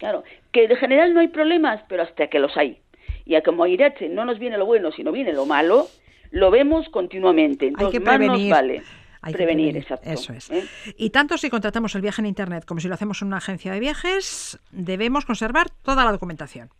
Claro, 0.00 0.24
que 0.52 0.66
de 0.66 0.76
general 0.76 1.14
no 1.14 1.20
hay 1.20 1.28
problemas, 1.28 1.82
pero 1.88 2.02
hasta 2.02 2.26
que 2.26 2.38
los 2.38 2.54
hay 2.56 2.80
y 3.26 3.34
a 3.34 3.42
como 3.42 3.64
a 3.64 3.68
Irache 3.68 4.08
no 4.08 4.24
nos 4.24 4.38
viene 4.38 4.56
lo 4.56 4.64
bueno, 4.64 4.92
sino 4.92 5.12
viene 5.12 5.32
lo 5.32 5.44
malo, 5.44 5.88
lo 6.30 6.50
vemos 6.50 6.88
continuamente. 6.88 7.66
Entonces, 7.66 7.86
Hay 7.86 7.92
que 7.92 8.00
prevenir. 8.00 8.30
Más 8.30 8.40
nos 8.40 8.50
vale. 8.50 8.82
Hay 9.20 9.32
prevenir, 9.32 9.72
que 9.72 9.80
exacto. 9.80 10.08
Eso 10.08 10.32
es. 10.32 10.48
¿eh? 10.50 10.64
Y 10.96 11.10
tanto 11.10 11.36
si 11.36 11.50
contratamos 11.50 11.94
el 11.96 12.02
viaje 12.02 12.22
en 12.22 12.26
Internet 12.26 12.64
como 12.64 12.80
si 12.80 12.86
lo 12.86 12.94
hacemos 12.94 13.20
en 13.20 13.28
una 13.28 13.38
agencia 13.38 13.72
de 13.72 13.80
viajes, 13.80 14.58
debemos 14.70 15.26
conservar 15.26 15.70
toda 15.82 16.04
la 16.04 16.12
documentación. 16.12 16.70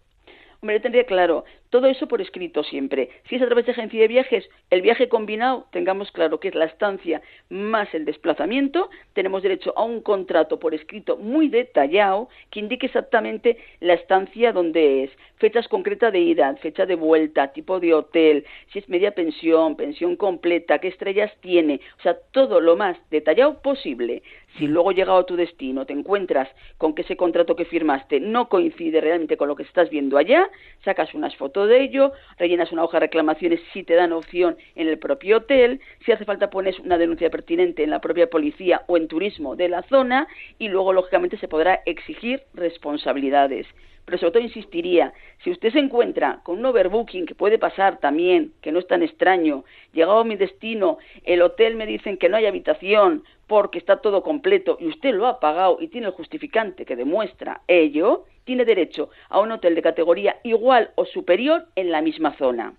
Hombre, 0.66 0.79
yo 0.79 0.83
tendría 0.83 1.05
claro, 1.05 1.44
todo 1.70 1.87
eso 1.87 2.09
por 2.09 2.20
escrito 2.20 2.64
siempre. 2.64 3.11
Si 3.29 3.37
es 3.37 3.42
a 3.42 3.46
través 3.46 3.66
de 3.66 3.70
agencia 3.70 4.00
de 4.00 4.09
viajes, 4.09 4.50
el 4.70 4.83
viaje 4.83 5.09
combinado, 5.09 5.68
tengamos 5.70 6.11
claro 6.11 6.40
que 6.40 6.48
es 6.48 6.57
la 6.57 6.64
estancia 6.64 7.22
más 7.50 7.94
el 7.94 8.05
desplazamiento, 8.05 8.90
tenemos 9.12 9.44
derecho 9.44 9.72
a 9.76 9.85
un 9.85 10.00
contrato 10.00 10.59
por 10.59 10.74
escrito 10.74 11.18
muy 11.18 11.48
detallado 11.48 12.29
que 12.50 12.59
indique 12.59 12.87
exactamente 12.87 13.59
la 13.79 13.94
estancia 13.94 14.52
donde 14.52 15.05
es, 15.05 15.11
fechas 15.37 15.68
concretas 15.68 16.12
de 16.12 16.18
ida, 16.18 16.57
fecha 16.57 16.85
de 16.85 16.96
vuelta, 16.96 17.52
tipo 17.52 17.79
de 17.79 17.94
hotel, 17.94 18.44
si 18.72 18.81
es 18.81 18.88
media 18.88 19.12
pensión, 19.12 19.76
pensión 19.76 20.16
completa, 20.16 20.81
qué 20.81 20.88
estrellas 20.88 21.31
tiene, 21.42 21.81
o 22.00 22.02
sea, 22.02 22.16
todo 22.33 22.61
lo 22.61 22.74
más 22.74 22.96
detallado 23.11 23.62
posible. 23.62 24.24
Si 24.58 24.66
luego 24.66 24.92
llegado 24.92 25.18
a 25.18 25.26
tu 25.26 25.36
destino 25.36 25.84
te 25.84 25.92
encuentras 25.92 26.48
con 26.78 26.94
que 26.94 27.02
ese 27.02 27.16
contrato 27.16 27.56
que 27.56 27.66
firmaste 27.66 28.20
no 28.20 28.48
coincide 28.48 29.02
realmente 29.02 29.36
con 29.36 29.48
lo 29.48 29.56
que 29.56 29.64
estás 29.64 29.90
viendo 29.90 30.16
allá, 30.16 30.48
sacas 30.82 31.12
unas 31.14 31.36
fotos 31.36 31.68
de 31.68 31.82
ello, 31.82 32.12
rellenas 32.38 32.72
una 32.72 32.84
hoja 32.84 32.96
de 32.96 33.06
reclamaciones 33.06 33.60
si 33.72 33.82
te 33.82 33.94
dan 33.94 34.12
opción 34.12 34.56
en 34.74 34.88
el 34.88 34.98
propio 34.98 35.38
hotel, 35.38 35.80
si 36.04 36.12
hace 36.12 36.24
falta 36.24 36.48
pones 36.48 36.78
una 36.78 36.96
denuncia 36.96 37.28
pertinente 37.28 37.84
en 37.84 37.90
la 37.90 38.00
propia 38.00 38.30
policía 38.30 38.82
o 38.86 38.96
en 38.96 39.08
turismo 39.08 39.56
de 39.56 39.68
la 39.68 39.82
zona 39.82 40.26
y 40.58 40.68
luego 40.68 40.94
lógicamente 40.94 41.36
se 41.36 41.48
podrá 41.48 41.82
exigir 41.84 42.42
responsabilidades. 42.54 43.66
Pero 44.06 44.18
sobre 44.18 44.32
todo 44.32 44.42
insistiría, 44.44 45.12
si 45.42 45.50
usted 45.50 45.72
se 45.72 45.80
encuentra 45.80 46.40
con 46.44 46.60
un 46.60 46.66
overbooking, 46.66 47.26
que 47.26 47.34
puede 47.34 47.58
pasar 47.58 47.98
también, 47.98 48.52
que 48.62 48.70
no 48.70 48.78
es 48.78 48.86
tan 48.86 49.02
extraño, 49.02 49.64
llegado 49.92 50.20
a 50.20 50.24
mi 50.24 50.36
destino, 50.36 50.98
el 51.24 51.42
hotel 51.42 51.74
me 51.74 51.86
dicen 51.86 52.16
que 52.16 52.28
no 52.28 52.36
hay 52.36 52.46
habitación 52.46 53.24
porque 53.46 53.78
está 53.78 53.98
todo 53.98 54.22
completo 54.22 54.76
y 54.80 54.88
usted 54.88 55.14
lo 55.14 55.26
ha 55.26 55.40
pagado 55.40 55.78
y 55.80 55.88
tiene 55.88 56.09
el 56.09 56.12
justificante 56.12 56.85
que 56.85 56.96
demuestra 56.96 57.62
ello, 57.68 58.24
tiene 58.44 58.64
derecho 58.64 59.11
a 59.28 59.40
un 59.40 59.52
hotel 59.52 59.74
de 59.74 59.82
categoría 59.82 60.40
igual 60.42 60.90
o 60.94 61.04
superior 61.04 61.66
en 61.74 61.90
la 61.90 62.02
misma 62.02 62.37
zona. 62.37 62.74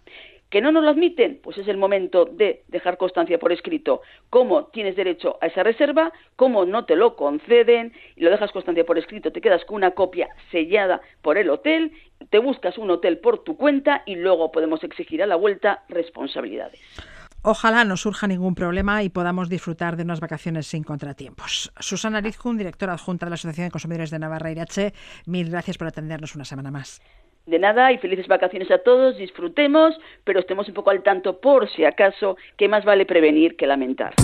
¿Que 0.49 0.61
no 0.61 0.71
nos 0.71 0.83
lo 0.83 0.91
admiten? 0.91 1.41
Pues 1.43 1.57
es 1.57 1.67
el 1.67 1.75
momento 1.75 2.23
de 2.23 2.63
dejar 2.69 2.97
constancia 2.97 3.37
por 3.37 3.51
escrito 3.51 4.01
cómo 4.29 4.67
tienes 4.67 4.95
derecho 4.95 5.37
a 5.41 5.47
esa 5.47 5.61
reserva, 5.61 6.13
cómo 6.37 6.65
no 6.65 6.85
te 6.85 6.95
lo 6.95 7.17
conceden, 7.17 7.91
y 8.15 8.21
lo 8.21 8.31
dejas 8.31 8.53
constancia 8.53 8.85
por 8.85 8.97
escrito, 8.97 9.33
te 9.33 9.41
quedas 9.41 9.65
con 9.65 9.75
una 9.75 9.91
copia 9.91 10.29
sellada 10.51 11.01
por 11.21 11.37
el 11.37 11.49
hotel, 11.49 11.91
te 12.29 12.39
buscas 12.39 12.77
un 12.77 12.89
hotel 12.91 13.17
por 13.17 13.43
tu 13.43 13.57
cuenta 13.57 14.03
y 14.05 14.15
luego 14.15 14.53
podemos 14.53 14.81
exigir 14.85 15.21
a 15.21 15.27
la 15.27 15.35
vuelta 15.35 15.83
responsabilidades. 15.89 16.79
Ojalá 17.43 17.83
no 17.85 17.97
surja 17.97 18.27
ningún 18.27 18.55
problema 18.55 19.03
y 19.03 19.09
podamos 19.09 19.49
disfrutar 19.49 19.95
de 19.95 20.01
unas 20.03 20.19
vacaciones 20.19 20.67
sin 20.67 20.83
contratiempos. 20.83 21.71
Susana 21.79 22.19
Rizkun, 22.21 22.57
directora 22.57 22.93
adjunta 22.93 23.25
de 23.25 23.29
la 23.29 23.35
Asociación 23.35 23.67
de 23.67 23.71
Consumidores 23.71 24.11
de 24.11 24.19
Navarra 24.19 24.51
Irache, 24.51 24.93
mil 25.25 25.49
gracias 25.49 25.77
por 25.77 25.87
atendernos 25.87 26.35
una 26.35 26.43
semana 26.45 26.71
más. 26.71 27.01
De 27.45 27.59
nada 27.59 27.91
y 27.93 27.97
felices 27.99 28.27
vacaciones 28.27 28.69
a 28.71 28.79
todos, 28.79 29.17
disfrutemos, 29.17 29.95
pero 30.25 30.41
estemos 30.41 30.67
un 30.67 30.73
poco 30.73 30.89
al 30.89 31.03
tanto 31.03 31.39
por 31.39 31.69
si 31.69 31.85
acaso, 31.85 32.35
que 32.57 32.67
más 32.67 32.83
vale 32.83 33.05
prevenir 33.05 33.55
que 33.55 33.67
lamentar. 33.67 34.15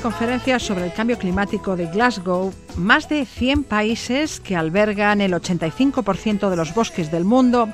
conferencia 0.00 0.58
sobre 0.58 0.84
el 0.86 0.92
cambio 0.92 1.18
climático 1.18 1.76
de 1.76 1.86
Glasgow, 1.86 2.52
más 2.76 3.08
de 3.08 3.26
100 3.26 3.64
países 3.64 4.40
que 4.40 4.56
albergan 4.56 5.20
el 5.20 5.32
85% 5.32 6.48
de 6.48 6.56
los 6.56 6.74
bosques 6.74 7.10
del 7.10 7.24
mundo 7.24 7.68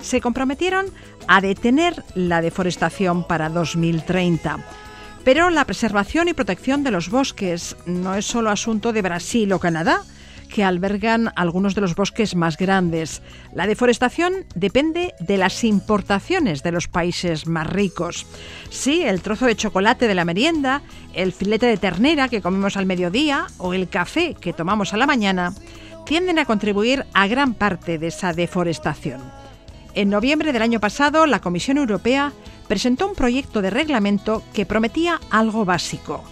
se 0.00 0.20
comprometieron 0.20 0.86
a 1.26 1.40
detener 1.40 2.04
la 2.14 2.40
deforestación 2.42 3.26
para 3.26 3.48
2030. 3.48 4.64
Pero 5.24 5.50
la 5.50 5.64
preservación 5.64 6.28
y 6.28 6.34
protección 6.34 6.82
de 6.82 6.90
los 6.90 7.10
bosques 7.10 7.76
no 7.86 8.14
es 8.14 8.26
solo 8.26 8.50
asunto 8.50 8.92
de 8.92 9.02
Brasil 9.02 9.52
o 9.52 9.58
Canadá, 9.58 10.02
que 10.50 10.64
albergan 10.64 11.32
algunos 11.36 11.74
de 11.74 11.80
los 11.80 11.94
bosques 11.94 12.34
más 12.34 12.58
grandes. 12.58 13.22
La 13.54 13.66
deforestación 13.66 14.44
depende 14.54 15.14
de 15.20 15.38
las 15.38 15.64
importaciones 15.64 16.62
de 16.62 16.72
los 16.72 16.88
países 16.88 17.46
más 17.46 17.66
ricos. 17.66 18.26
Sí, 18.68 19.02
el 19.02 19.22
trozo 19.22 19.46
de 19.46 19.56
chocolate 19.56 20.06
de 20.06 20.14
la 20.14 20.24
merienda, 20.24 20.82
el 21.14 21.32
filete 21.32 21.66
de 21.66 21.76
ternera 21.76 22.28
que 22.28 22.42
comemos 22.42 22.76
al 22.76 22.86
mediodía 22.86 23.46
o 23.58 23.72
el 23.72 23.88
café 23.88 24.34
que 24.34 24.52
tomamos 24.52 24.92
a 24.92 24.96
la 24.96 25.06
mañana 25.06 25.54
tienden 26.04 26.38
a 26.38 26.44
contribuir 26.44 27.06
a 27.14 27.26
gran 27.26 27.54
parte 27.54 27.98
de 27.98 28.08
esa 28.08 28.32
deforestación. 28.32 29.20
En 29.94 30.10
noviembre 30.10 30.52
del 30.52 30.62
año 30.62 30.80
pasado, 30.80 31.26
la 31.26 31.40
Comisión 31.40 31.78
Europea 31.78 32.32
presentó 32.68 33.08
un 33.08 33.14
proyecto 33.14 33.62
de 33.62 33.70
reglamento 33.70 34.42
que 34.52 34.66
prometía 34.66 35.20
algo 35.30 35.64
básico, 35.64 36.22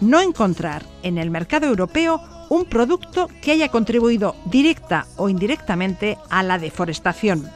no 0.00 0.20
encontrar 0.20 0.84
en 1.02 1.18
el 1.18 1.30
mercado 1.30 1.66
europeo 1.66 2.20
un 2.54 2.66
producto 2.66 3.28
que 3.42 3.50
haya 3.50 3.68
contribuido 3.68 4.36
directa 4.44 5.06
o 5.16 5.28
indirectamente 5.28 6.18
a 6.30 6.44
la 6.44 6.58
deforestación. 6.58 7.50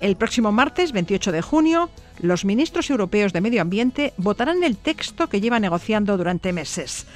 El 0.00 0.16
próximo 0.16 0.52
martes 0.52 0.92
28 0.92 1.32
de 1.32 1.42
junio, 1.42 1.90
los 2.20 2.46
ministros 2.46 2.88
europeos 2.88 3.34
de 3.34 3.42
Medio 3.42 3.60
Ambiente 3.60 4.14
votarán 4.16 4.64
el 4.64 4.78
texto 4.78 5.28
que 5.28 5.42
lleva 5.42 5.60
negociando 5.60 6.16
durante 6.16 6.54
meses. 6.54 7.06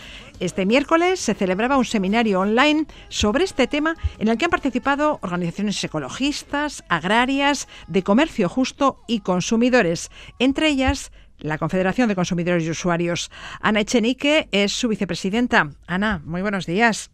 Este 0.41 0.67
miércoles 0.67 1.21
se 1.21 1.35
celebraba 1.35 1.79
un 1.79 1.87
seminario 1.87 2.41
online 2.41 2.87
sobre 3.09 3.45
este 3.45 3.67
tema 3.67 3.97
en 4.19 4.29
el 4.29 4.37
que 4.37 4.47
han 4.47 4.51
participado 4.51 5.19
organizaciones 5.23 5.83
ecologistas, 5.83 6.85
agrarias, 6.89 7.67
de 7.87 8.03
comercio 8.03 8.49
justo 8.51 8.99
y 9.07 9.21
consumidores, 9.21 10.11
entre 10.39 10.69
ellas 10.69 11.13
la 11.39 11.59
Confederación 11.59 12.09
de 12.09 12.15
Consumidores 12.15 12.65
y 12.65 12.71
Usuarios. 12.71 13.31
Ana 13.61 13.81
Echenique 13.81 14.49
es 14.53 14.73
su 14.73 14.89
vicepresidenta. 14.89 15.71
Ana, 15.87 16.21
muy 16.25 16.43
buenos 16.43 16.67
días. 16.67 17.11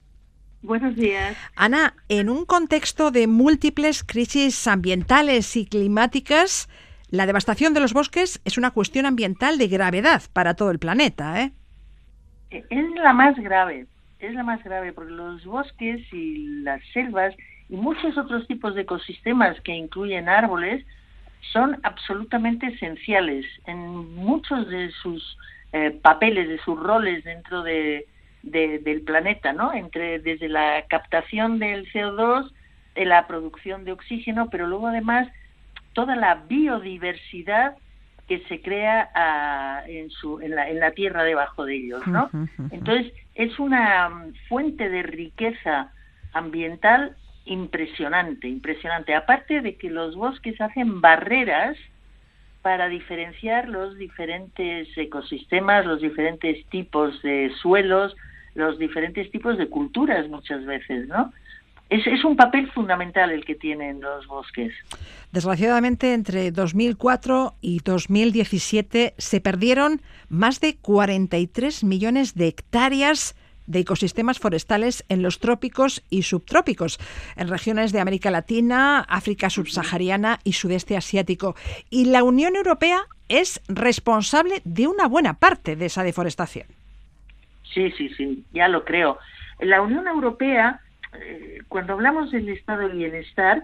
Buenos 0.63 0.97
días. 0.97 1.37
Ana, 1.55 1.95
en 2.09 2.29
un 2.29 2.45
contexto 2.45 3.13
de 3.13 3.29
múltiples 3.29 4.03
crisis 4.03 4.67
ambientales 4.67 5.57
y 5.57 5.67
climáticas, 5.67 6.69
la 7.11 7.27
devastación 7.27 7.75
de 7.75 7.81
los 7.81 7.93
bosques 7.93 8.41
es 8.45 8.59
una 8.59 8.73
cuestión 8.73 9.07
ambiental 9.07 9.57
de 9.57 9.69
gravedad 9.69 10.23
para 10.33 10.55
todo 10.55 10.73
el 10.73 10.81
planeta, 10.81 11.43
¿eh? 11.43 11.53
Es 12.51 12.91
la 12.97 13.13
más 13.13 13.37
grave, 13.37 13.87
es 14.19 14.35
la 14.35 14.43
más 14.43 14.63
grave 14.65 14.93
porque 14.93 15.13
los 15.13 15.45
bosques 15.45 16.01
y 16.13 16.63
las 16.63 16.83
selvas 16.93 17.35
y 17.69 17.77
muchos 17.77 18.19
otros 18.19 18.47
tipos 18.49 18.75
de 18.75 18.83
ecosistemas 18.83 19.61
que 19.61 19.73
incluyen 19.73 20.29
árboles 20.29 20.85
son 21.53 21.79
absolutamente 21.85 22.67
esenciales 22.67 23.47
en 23.67 23.79
muchos 24.17 24.69
de 24.69 24.91
sus 25.03 25.39
eh, 25.73 25.91
papeles, 26.03 26.49
de 26.49 26.59
sus 26.59 26.79
roles 26.81 27.23
dentro 27.23 27.63
de, 27.63 28.07
del 28.51 29.03
planeta, 29.03 29.53
¿no? 29.53 29.73
Entre 29.73 30.19
desde 30.19 30.49
la 30.49 30.85
captación 30.89 31.59
del 31.59 31.91
CO2, 31.93 32.51
de 32.95 33.05
la 33.05 33.27
producción 33.27 33.85
de 33.85 33.93
oxígeno, 33.93 34.49
pero 34.51 34.67
luego 34.67 34.89
además 34.89 35.29
toda 35.93 36.17
la 36.17 36.35
biodiversidad 36.49 37.77
que 38.29 38.41
se 38.49 38.61
crea 38.61 39.11
ah, 39.15 39.83
en, 39.87 40.11
su, 40.11 40.41
en, 40.41 40.55
la, 40.55 40.69
en 40.69 40.81
la 40.81 40.91
tierra 40.91 41.25
debajo 41.25 41.65
de 41.65 41.77
ellos, 41.77 42.07
¿no? 42.07 42.31
Entonces 42.71 43.13
es 43.35 43.59
una 43.59 44.09
mm, 44.09 44.35
fuente 44.49 44.91
de 44.91 45.03
riqueza 45.03 45.91
ambiental 46.35 47.17
impresionante, 47.47 48.47
impresionante. 48.47 49.15
Aparte 49.15 49.63
de 49.63 49.77
que 49.77 49.89
los 49.89 50.15
bosques 50.15 50.61
hacen 50.61 51.01
barreras 51.01 51.77
para 52.61 52.89
diferenciar 52.89 53.69
los 53.69 53.97
diferentes 53.97 54.89
ecosistemas, 54.97 55.87
los 55.87 56.03
diferentes 56.03 56.67
tipos 56.67 57.23
de 57.23 57.51
suelos, 57.63 58.15
los 58.59 58.79
diferentes 58.79 59.31
tipos 59.31 59.57
de 59.57 59.69
culturas 59.69 60.29
muchas 60.29 60.65
veces, 60.67 61.09
¿no? 61.09 61.33
Es, 61.89 62.07
es, 62.07 62.23
un 62.23 62.37
papel 62.37 62.71
fundamental 62.73 63.31
el 63.31 63.47
que 63.47 63.55
tienen 63.55 64.03
los 64.03 64.27
bosques. 64.27 64.75
Desgraciadamente, 65.33 66.13
entre 66.13 66.51
2004 66.51 67.55
y 67.63 67.79
2017 67.79 69.15
se 69.17 69.41
perdieron 69.41 70.03
más 70.29 70.61
de 70.61 70.77
43 70.77 71.85
millones 71.85 72.35
de 72.35 72.49
hectáreas 72.49 73.35
de 73.69 73.81
ecosistemas 73.81 74.39
forestales 74.39 75.05
en 75.09 75.23
los 75.23 75.39
trópicos 75.39 76.03
y 76.11 76.23
subtrópicos, 76.23 76.99
en 77.37 77.49
regiones 77.49 77.93
de 77.93 78.01
América 78.01 78.31
Latina, 78.31 79.01
África 79.01 79.51
subsahariana 79.51 80.41
y 80.43 80.55
sudeste 80.55 80.97
asiático. 80.97 81.55
Y 81.91 82.07
la 82.07 82.25
Unión 82.25 82.57
Europea 82.57 83.03
es 83.29 83.61
responsable 83.69 84.63
de 84.65 84.89
una 84.89 85.07
buena 85.07 85.35
parte 85.39 85.77
de 85.77 85.87
esa 85.87 86.03
deforestación. 86.03 86.78
Sí, 87.79 87.93
sí, 87.93 88.09
sí, 88.17 88.45
ya 88.53 88.67
lo 88.67 88.85
creo. 88.85 89.21
La 89.61 89.81
Unión 89.81 90.09
Europea, 90.09 90.81
eh, 91.17 91.61
cuando 91.69 91.93
hablamos 91.93 92.33
del 92.33 92.49
estado 92.49 92.89
de 92.89 92.95
bienestar 92.95 93.63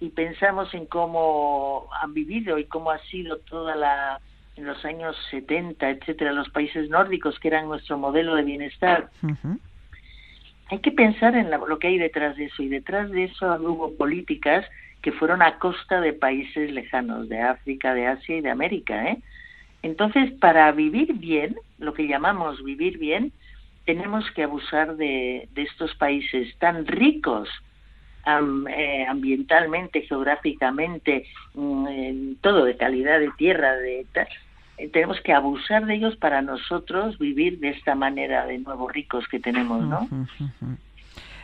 y 0.00 0.08
pensamos 0.08 0.72
en 0.72 0.86
cómo 0.86 1.86
han 2.00 2.14
vivido 2.14 2.56
y 2.56 2.64
cómo 2.64 2.90
ha 2.90 2.98
sido 3.10 3.36
toda 3.40 3.76
la 3.76 4.18
en 4.56 4.64
los 4.64 4.82
años 4.86 5.14
70, 5.30 5.90
etcétera, 5.90 6.32
los 6.32 6.48
países 6.48 6.88
nórdicos 6.88 7.38
que 7.38 7.48
eran 7.48 7.68
nuestro 7.68 7.98
modelo 7.98 8.34
de 8.34 8.44
bienestar. 8.44 9.10
Hay 10.70 10.78
que 10.78 10.92
pensar 10.92 11.36
en 11.36 11.50
lo 11.50 11.78
que 11.78 11.88
hay 11.88 11.98
detrás 11.98 12.36
de 12.36 12.46
eso 12.46 12.62
y 12.62 12.68
detrás 12.68 13.10
de 13.10 13.24
eso 13.24 13.46
hubo 13.60 13.94
políticas 13.94 14.64
que 15.02 15.12
fueron 15.12 15.42
a 15.42 15.58
costa 15.58 16.00
de 16.00 16.14
países 16.14 16.70
lejanos, 16.70 17.28
de 17.28 17.42
África, 17.42 17.92
de 17.92 18.06
Asia 18.06 18.38
y 18.38 18.40
de 18.40 18.50
América. 18.50 19.06
¿eh? 19.10 19.18
Entonces, 19.82 20.30
para 20.40 20.72
vivir 20.72 21.12
bien, 21.14 21.56
lo 21.78 21.92
que 21.92 22.06
llamamos 22.06 22.62
vivir 22.64 22.98
bien, 22.98 23.32
tenemos 23.94 24.24
que 24.36 24.44
abusar 24.44 24.94
de, 24.96 25.48
estos 25.56 25.96
países 25.96 26.56
tan 26.58 26.86
ricos 26.86 27.48
eh, 28.24 29.04
ambientalmente, 29.08 30.02
geográficamente, 30.02 31.26
en 31.56 32.36
todo 32.40 32.66
de 32.66 32.76
calidad 32.76 33.18
de 33.18 33.32
tierra, 33.36 33.74
de 33.74 34.06
eh, 34.78 34.88
tenemos 34.92 35.20
que 35.22 35.32
abusar 35.32 35.86
de 35.86 35.96
ellos 35.96 36.14
para 36.14 36.40
nosotros 36.40 37.18
vivir 37.18 37.58
de 37.58 37.70
esta 37.70 37.96
manera 37.96 38.46
de 38.46 38.58
nuevos 38.58 38.92
ricos 38.92 39.26
que 39.26 39.40
tenemos, 39.40 39.82
¿no? 39.82 40.08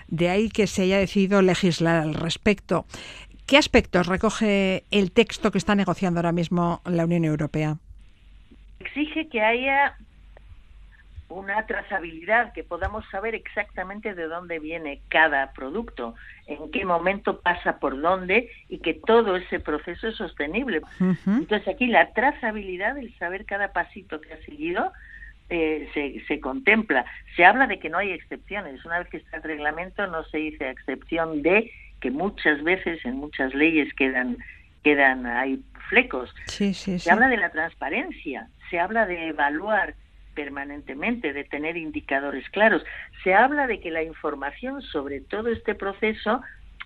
De 0.06 0.28
ahí 0.28 0.48
que 0.48 0.68
se 0.68 0.82
haya 0.82 0.98
decidido 0.98 1.42
legislar 1.42 2.00
al 2.00 2.14
respecto. 2.14 2.86
¿Qué 3.48 3.56
aspectos 3.56 4.06
recoge 4.06 4.84
el 4.92 5.10
texto 5.10 5.50
que 5.50 5.58
está 5.58 5.74
negociando 5.74 6.20
ahora 6.20 6.30
mismo 6.30 6.80
la 6.84 7.06
Unión 7.06 7.24
Europea? 7.24 7.78
Exige 8.78 9.26
que 9.28 9.40
haya 9.40 9.96
una 11.28 11.66
trazabilidad, 11.66 12.52
que 12.52 12.62
podamos 12.62 13.04
saber 13.10 13.34
exactamente 13.34 14.14
de 14.14 14.24
dónde 14.24 14.58
viene 14.58 15.00
cada 15.08 15.52
producto, 15.52 16.14
en 16.46 16.70
qué 16.70 16.84
momento 16.84 17.40
pasa 17.40 17.78
por 17.78 18.00
dónde 18.00 18.50
y 18.68 18.78
que 18.78 18.94
todo 18.94 19.36
ese 19.36 19.58
proceso 19.58 20.08
es 20.08 20.16
sostenible. 20.16 20.82
Entonces 21.26 21.66
aquí 21.66 21.88
la 21.88 22.12
trazabilidad, 22.12 22.96
el 22.96 23.16
saber 23.18 23.44
cada 23.44 23.72
pasito 23.72 24.20
que 24.20 24.34
ha 24.34 24.42
seguido, 24.44 24.92
eh, 25.48 25.88
se, 25.94 26.24
se 26.26 26.40
contempla. 26.40 27.04
Se 27.34 27.44
habla 27.44 27.66
de 27.66 27.78
que 27.78 27.88
no 27.88 27.98
hay 27.98 28.12
excepciones. 28.12 28.84
Una 28.84 28.98
vez 29.00 29.08
que 29.08 29.18
está 29.18 29.38
el 29.38 29.42
reglamento 29.42 30.06
no 30.06 30.24
se 30.24 30.38
dice 30.38 30.70
excepción 30.70 31.42
de 31.42 31.70
que 32.00 32.10
muchas 32.10 32.62
veces 32.62 33.04
en 33.04 33.16
muchas 33.16 33.54
leyes 33.54 33.92
quedan 33.94 34.38
quedan 34.82 35.26
hay 35.26 35.60
flecos. 35.88 36.32
se 36.46 37.10
habla 37.10 37.28
de 37.28 37.36
la 37.36 37.50
transparencia, 37.50 38.48
se 38.70 38.78
habla 38.78 39.06
de 39.06 39.28
evaluar 39.28 39.94
permanentemente, 40.36 41.32
de 41.32 41.42
tener 41.42 41.76
indicadores 41.76 42.48
claros. 42.50 42.84
Se 43.24 43.34
habla 43.34 43.66
de 43.66 43.80
que 43.80 43.90
la 43.90 44.04
información 44.04 44.82
sobre 44.82 45.20
todo 45.20 45.48
este 45.48 45.74
proceso 45.74 46.42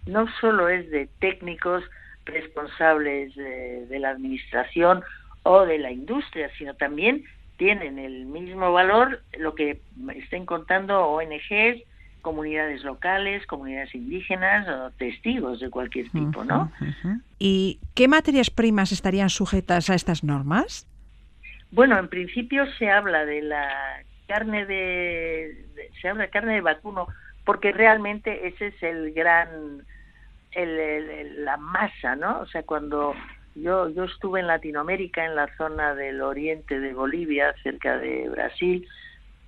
no 0.07 0.27
solo 0.41 0.71
es 0.71 0.91
de 0.91 1.09
técnicos 1.19 1.85
responsables 2.25 3.35
de, 3.35 3.99
la 3.99 4.11
administración 4.11 5.03
o 5.43 5.67
de 5.67 5.79
la 5.79 5.91
industria, 5.91 6.51
sino 6.57 6.75
también 6.75 7.25
tienen 7.59 7.99
el 7.99 8.25
mismo 8.25 8.73
valor 8.73 9.23
lo 9.39 9.55
que 9.55 9.81
estén 10.15 10.47
contando 10.47 11.07
ONGs, 11.09 11.83
comunidades 12.23 12.85
locales, 12.85 13.47
comunidades 13.47 13.95
indígenas 13.95 14.67
o 14.69 14.91
testigos 14.93 15.61
de 15.61 15.71
cualquier 15.71 16.09
tipo, 16.11 16.45
¿no? 16.45 16.71
¿Y 17.39 17.81
qué 17.95 18.09
materias 18.09 18.51
primas 18.51 18.93
estarían 18.93 19.29
sujetas 19.29 19.91
a 19.91 19.95
estas 19.95 20.23
normas? 20.23 20.87
Bueno, 21.73 21.99
en 21.99 22.09
principio 22.09 22.67
se 22.79 22.91
habla 22.91 23.25
de 23.25 23.43
la 23.43 24.03
carne 24.27 24.67
de, 24.67 25.67
se 26.01 26.09
habla 26.09 26.25
de 26.25 26.31
carne 26.31 26.55
de 26.55 26.61
vacuno 26.61 27.09
porque 27.45 27.73
realmente 27.73 28.47
ese 28.49 28.69
es 28.69 28.83
el 28.83 29.13
gran 29.13 29.85
la 30.55 31.57
masa, 31.57 32.17
¿no? 32.17 32.41
O 32.41 32.47
sea, 32.47 32.65
cuando 32.65 33.15
yo 33.55 33.89
yo 33.91 34.05
estuve 34.05 34.41
en 34.41 34.49
Latinoamérica, 34.49 35.25
en 35.25 35.37
la 35.37 35.49
zona 35.57 35.95
del 35.95 36.23
oriente 36.23 36.81
de 36.81 36.93
Bolivia, 36.93 37.55
cerca 37.63 37.99
de 37.99 38.29
Brasil, 38.29 38.87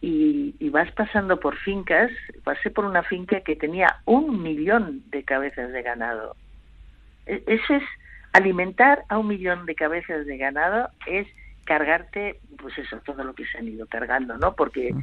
y, 0.00 0.54
y, 0.58 0.68
vas 0.70 0.90
pasando 0.92 1.38
por 1.38 1.56
fincas, 1.58 2.10
pasé 2.42 2.70
por 2.70 2.84
una 2.84 3.04
finca 3.04 3.40
que 3.40 3.54
tenía 3.54 4.00
un 4.04 4.42
millón 4.42 5.02
de 5.10 5.22
cabezas 5.22 5.70
de 5.70 5.82
ganado. 5.82 6.34
E, 7.26 7.42
eso 7.46 7.74
es 7.74 7.84
alimentar 8.32 9.04
a 9.08 9.18
un 9.18 9.28
millón 9.28 9.64
de 9.66 9.76
cabezas 9.76 10.26
de 10.26 10.36
ganado 10.38 10.88
es 11.06 11.28
cargarte, 11.64 12.40
pues 12.58 12.76
eso, 12.78 13.00
todo 13.04 13.24
lo 13.24 13.34
que 13.34 13.46
se 13.46 13.58
han 13.58 13.68
ido 13.68 13.86
cargando, 13.86 14.36
¿no? 14.36 14.54
Porque 14.54 14.94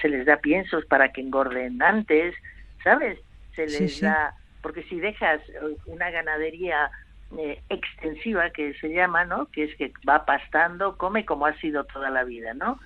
se 0.00 0.08
les 0.08 0.26
da 0.26 0.36
piensos 0.38 0.84
para 0.86 1.12
que 1.12 1.20
engorden 1.20 1.82
antes, 1.82 2.34
¿sabes? 2.82 3.18
Se 3.54 3.66
les 3.66 4.00
da, 4.00 4.34
porque 4.62 4.82
si 4.84 4.98
dejas 4.98 5.40
una 5.86 6.10
ganadería 6.10 6.90
eh, 7.38 7.62
extensiva 7.68 8.50
que 8.50 8.74
se 8.74 8.92
llama, 8.92 9.24
¿no? 9.24 9.46
Que 9.46 9.64
es 9.64 9.76
que 9.76 9.92
va 10.08 10.24
pastando, 10.24 10.98
come 10.98 11.24
como 11.24 11.46
ha 11.46 11.54
sido 11.58 11.84
toda 11.84 12.10
la 12.10 12.24
vida, 12.24 12.52
¿no? 12.52 12.78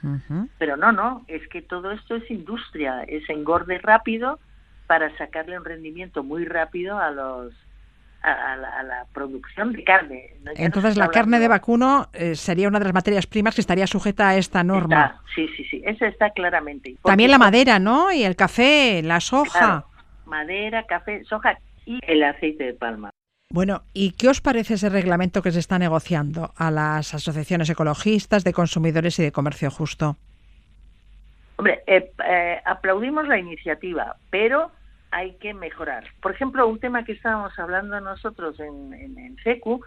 Pero 0.59 0.77
no, 0.77 0.93
no, 0.93 1.25
es 1.27 1.47
que 1.49 1.62
todo 1.62 1.93
esto 1.93 2.17
es 2.17 2.31
industria, 2.31 3.03
es 3.05 3.29
engorde 3.29 3.79
rápido 3.79 4.39
para 4.87 5.17
sacarle 5.17 5.59
un 5.59 5.64
rendimiento 5.64 6.23
muy 6.23 6.45
rápido 6.45 6.99
a 6.99 7.11
los 7.11 7.53
a, 8.27 8.57
la, 8.57 9.07
producción 9.12 9.72
de 9.72 9.85
carne. 9.85 10.31
Entonces, 10.57 10.97
la 10.97 11.09
carne 11.09 11.39
de 11.39 11.49
vacuno 11.49 12.09
eh, 12.12 12.35
sería 12.35 12.68
una 12.68 12.79
de 12.79 12.87
las 12.87 12.95
materias 12.95 13.27
primas 13.27 13.55
que 13.55 13.61
estaría 13.61 13.87
sujeta 13.87 14.31
a 14.31 14.37
esta 14.37 14.64
norma. 14.64 15.20
sí, 15.35 15.49
sí, 15.57 15.64
sí, 15.64 15.83
esa 15.85 16.07
está 16.09 16.31
claramente. 16.31 16.97
También 17.03 17.31
la 17.31 17.39
madera, 17.39 17.79
¿no? 17.79 18.12
Y 18.12 18.24
el 18.24 18.37
café, 18.37 19.03
la 19.03 19.20
soja. 19.20 19.85
madera, 20.27 20.85
café, 20.87 21.24
soja 21.24 21.59
y 21.85 22.01
el 22.07 22.22
aceite 22.24 22.64
de 22.64 22.74
palma. 22.74 23.11
Bueno, 23.49 23.83
¿y 23.95 24.12
qué 24.12 24.29
os 24.29 24.41
parece 24.41 24.74
ese 24.74 24.89
reglamento 24.89 25.41
que 25.41 25.53
se 25.53 25.61
está 25.61 25.79
negociando 25.79 26.53
a 26.57 26.72
las 26.72 27.14
asociaciones 27.14 27.70
ecologistas, 27.70 28.43
de 28.43 28.53
consumidores 28.53 29.18
y 29.20 29.22
de 29.22 29.33
comercio 29.33 29.70
justo? 29.70 30.16
Hombre, 31.57 31.81
eh, 31.87 32.11
eh, 32.29 32.61
aplaudimos 32.64 33.29
la 33.29 33.39
iniciativa, 33.39 34.16
pero 34.31 34.72
hay 35.11 35.35
que 35.35 35.55
mejorar. 35.55 36.05
Por 36.21 36.33
ejemplo, 36.33 36.67
un 36.67 36.79
tema 36.79 37.05
que 37.05 37.13
estábamos 37.13 37.59
hablando 37.59 38.01
nosotros 38.01 38.59
en, 38.61 38.93
en, 38.95 39.37
CECU 39.43 39.81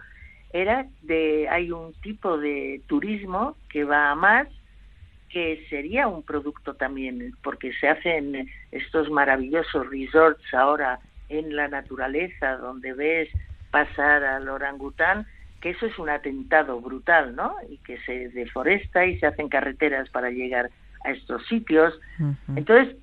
era 0.52 0.86
de, 1.02 1.48
hay 1.48 1.70
un 1.70 1.92
tipo 2.02 2.38
de 2.38 2.80
turismo 2.86 3.56
que 3.68 3.84
va 3.84 4.10
a 4.10 4.14
más, 4.14 4.48
que 5.28 5.64
sería 5.70 6.08
un 6.08 6.22
producto 6.24 6.74
también, 6.74 7.34
porque 7.42 7.72
se 7.74 7.88
hacen 7.88 8.50
estos 8.72 9.10
maravillosos 9.10 9.88
resorts 9.88 10.42
ahora 10.52 10.98
en 11.28 11.54
la 11.54 11.68
naturaleza, 11.68 12.56
donde 12.56 12.92
ves 12.92 13.28
pasar 13.70 14.24
al 14.24 14.48
orangután, 14.48 15.26
que 15.60 15.70
eso 15.70 15.86
es 15.86 15.96
un 15.98 16.08
atentado 16.08 16.80
brutal, 16.80 17.36
¿no? 17.36 17.54
Y 17.68 17.78
que 17.78 17.98
se 18.00 18.30
deforesta 18.30 19.06
y 19.06 19.18
se 19.20 19.26
hacen 19.26 19.48
carreteras 19.48 20.08
para 20.10 20.30
llegar 20.30 20.70
a 21.04 21.10
estos 21.12 21.46
sitios. 21.46 21.98
Entonces, 22.56 22.96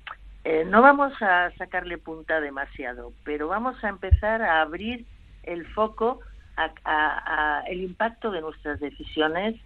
eh, 0.50 0.64
no 0.64 0.80
vamos 0.80 1.12
a 1.20 1.50
sacarle 1.58 1.98
punta 1.98 2.40
demasiado, 2.40 3.12
pero 3.22 3.48
vamos 3.48 3.84
a 3.84 3.90
empezar 3.90 4.40
a 4.40 4.62
abrir 4.62 5.04
el 5.42 5.66
foco 5.74 6.20
a, 6.56 7.62
el 7.68 7.82
impacto 7.82 8.30
de 8.30 8.40
nuestras 8.40 8.80
decisiones 8.80 9.60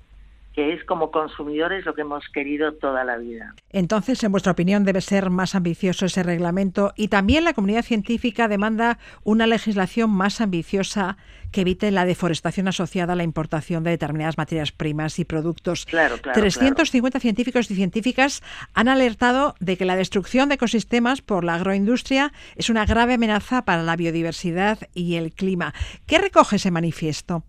que 0.55 0.75
es 0.75 0.85
como 0.85 1.11
consumidores 1.11 1.85
lo 1.87 1.95
que 1.95 2.03
hemos 2.03 2.29
querido 2.29 2.75
toda 2.75 3.05
la 3.05 3.17
vida. 3.17 3.55
Entonces, 3.71 4.23
en 4.23 4.33
vuestra 4.33 4.53
opinión, 4.53 4.85
debe 4.85 5.01
ser 5.01 5.31
más 5.31 5.55
ambicioso 5.55 6.07
ese 6.07 6.23
reglamento 6.23 6.93
y 6.97 7.09
también 7.09 7.45
la 7.45 7.55
comunidad 7.55 7.83
científica 7.83 8.49
demanda 8.49 8.99
una 9.25 9.47
legislación 9.47 10.11
más 10.11 10.41
ambiciosa 10.41 11.17
que 11.53 11.63
evite 11.63 11.91
la 11.91 12.05
deforestación 12.05 12.67
asociada 12.67 13.13
a 13.13 13.17
la 13.17 13.23
importación 13.23 13.85
de 13.85 13.91
determinadas 13.91 14.39
materias 14.39 14.73
primas 14.73 15.19
y 15.19 15.25
productos. 15.25 15.87
Claro, 15.87 16.17
350 16.19 17.21
científicos 17.21 17.71
y 17.71 17.75
científicas 17.75 18.43
han 18.75 18.89
alertado 18.89 19.55
de 19.61 19.77
que 19.77 19.85
la 19.85 19.97
destrucción 19.97 20.49
de 20.49 20.57
ecosistemas 20.57 21.21
por 21.21 21.45
la 21.45 21.55
agroindustria 21.55 22.33
es 22.57 22.71
una 22.71 22.87
grave 22.87 23.15
amenaza 23.15 23.65
para 23.65 23.83
la 23.83 23.97
biodiversidad 23.97 24.79
y 24.95 25.17
el 25.17 25.33
clima. 25.33 25.75
¿Qué 26.07 26.19
recoge 26.19 26.57
ese 26.57 26.71
manifiesto? 26.71 27.45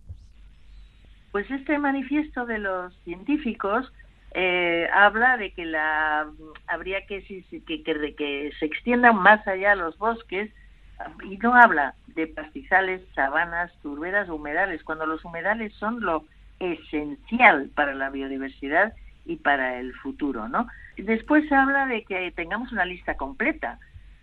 Pues 1.33 1.49
este 1.49 1.79
manifiesto 1.79 2.45
de 2.45 2.59
los 2.59 2.95
científicos 3.05 3.91
eh, 4.35 4.87
habla 4.93 5.35
de 5.37 5.51
que 5.51 5.65
la 5.65 6.27
habría 6.67 7.07
que, 7.07 7.23
que, 7.65 7.83
que, 7.83 8.51
se 8.59 8.65
extiendan 8.67 9.15
más 9.15 9.45
allá 9.47 9.73
los 9.73 9.97
bosques 9.97 10.51
y 11.23 11.37
no 11.37 11.55
habla 11.55 11.95
de 12.09 12.27
pastizales, 12.27 13.01
sabanas, 13.15 13.71
turberas, 13.81 14.29
humedales, 14.29 14.83
cuando 14.83 15.07
los 15.07 15.25
humedales 15.25 15.73
son 15.73 16.01
lo 16.01 16.23
esencial 16.59 17.71
para 17.73 17.95
la 17.95 18.11
biodiversidad 18.11 18.93
y 19.25 19.37
para 19.37 19.79
el 19.79 19.91
futuro, 19.95 20.47
¿no? 20.47 20.67
Después 20.97 21.51
habla 21.51 21.87
de 21.87 22.03
que 22.03 22.31
tengamos 22.33 22.71
una 22.71 22.85
lista 22.85 23.17
completa, 23.17 23.79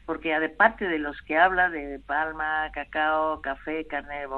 porque 0.07 0.33
aparte 0.33 0.87
de 0.87 1.01
los 1.01 1.21
que 1.23 1.37
habla 1.37 1.71
de 1.71 1.99
palma, 1.99 2.71
cacao, 2.73 3.41
café, 3.43 3.85
carne 3.89 4.21
de 4.21 4.29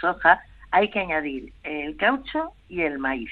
soja, 0.00 0.42
hay 0.70 0.90
que 0.90 1.00
añadir 1.00 1.52
el 1.62 1.96
caucho 1.96 2.52
y 2.68 2.82
el 2.82 2.98
maíz, 2.98 3.30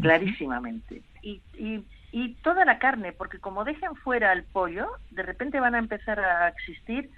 clarísimamente. 0.00 1.02
Y, 1.22 1.40
y, 1.54 1.84
y 2.12 2.34
toda 2.42 2.64
la 2.64 2.78
carne, 2.78 3.12
porque 3.12 3.38
como 3.38 3.64
dejan 3.64 3.94
fuera 3.96 4.32
el 4.32 4.44
pollo, 4.44 4.88
de 5.10 5.22
repente 5.22 5.60
van 5.60 5.74
a 5.74 5.78
empezar 5.78 6.20
a 6.20 6.48
existir 6.48 7.10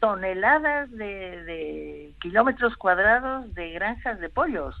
toneladas 0.00 0.90
de, 0.92 2.12
kilómetros 2.20 2.76
cuadrados 2.76 3.52
de 3.54 3.72
granjas 3.72 4.20
de 4.20 4.28
pollos. 4.28 4.76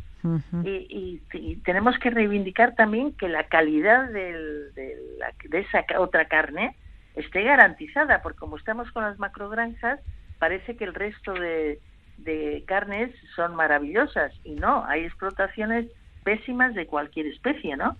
y, 0.64 1.20
tenemos 1.64 1.98
que 1.98 2.10
reivindicar 2.10 2.74
también 2.74 3.12
que 3.12 3.28
la 3.28 3.44
calidad 3.44 4.08
de, 4.08 4.70
de 4.74 5.58
esa 5.58 5.84
otra 5.98 6.26
carne 6.26 6.76
esté 7.14 7.42
garantizada, 7.42 8.22
porque 8.22 8.38
como 8.38 8.56
estamos 8.56 8.90
con 8.92 9.02
las 9.02 9.18
macrogranjas, 9.18 10.00
parece 10.38 10.76
que 10.76 10.84
el 10.84 10.94
resto 10.94 11.32
de, 11.34 11.80
de 12.18 12.64
carnes 12.66 13.14
son 13.34 13.54
maravillosas 13.54 14.32
y 14.44 14.54
no, 14.54 14.84
hay 14.84 15.04
explotaciones 15.04 15.86
pésimas 16.24 16.74
de 16.74 16.86
cualquier 16.86 17.26
especie, 17.26 17.76
¿no? 17.76 17.96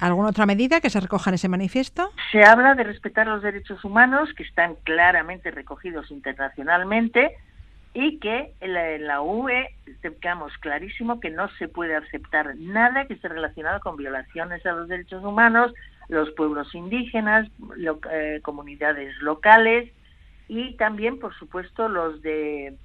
¿Alguna 0.00 0.30
otra 0.30 0.46
medida 0.46 0.80
que 0.80 0.90
se 0.90 0.98
recoja 0.98 1.30
en 1.30 1.34
ese 1.34 1.48
manifiesto? 1.48 2.10
Se 2.32 2.42
habla 2.42 2.74
de 2.74 2.82
respetar 2.82 3.28
los 3.28 3.40
derechos 3.40 3.84
humanos, 3.84 4.30
que 4.34 4.42
están 4.42 4.74
claramente 4.82 5.52
recogidos 5.52 6.10
internacionalmente, 6.10 7.36
y 7.94 8.18
que 8.18 8.52
en 8.60 8.72
la, 8.72 8.90
en 8.90 9.06
la 9.06 9.20
UE 9.20 9.68
quedamos 10.20 10.52
clarísimo 10.58 11.20
que 11.20 11.30
no 11.30 11.48
se 11.58 11.68
puede 11.68 11.94
aceptar 11.94 12.56
nada 12.56 13.04
que 13.04 13.14
esté 13.14 13.28
relacionado 13.28 13.80
con 13.80 13.96
violaciones 13.96 14.64
a 14.64 14.72
los 14.72 14.88
derechos 14.88 15.22
humanos, 15.22 15.72
los 16.08 16.30
pueblos 16.32 16.74
indígenas, 16.74 17.48
eh, 18.10 18.40
comunidades 18.42 19.14
locales 19.20 19.92
y 20.48 20.74
también, 20.76 21.18
por 21.18 21.34
supuesto, 21.38 21.88
los 21.88 22.22
de 22.22 22.76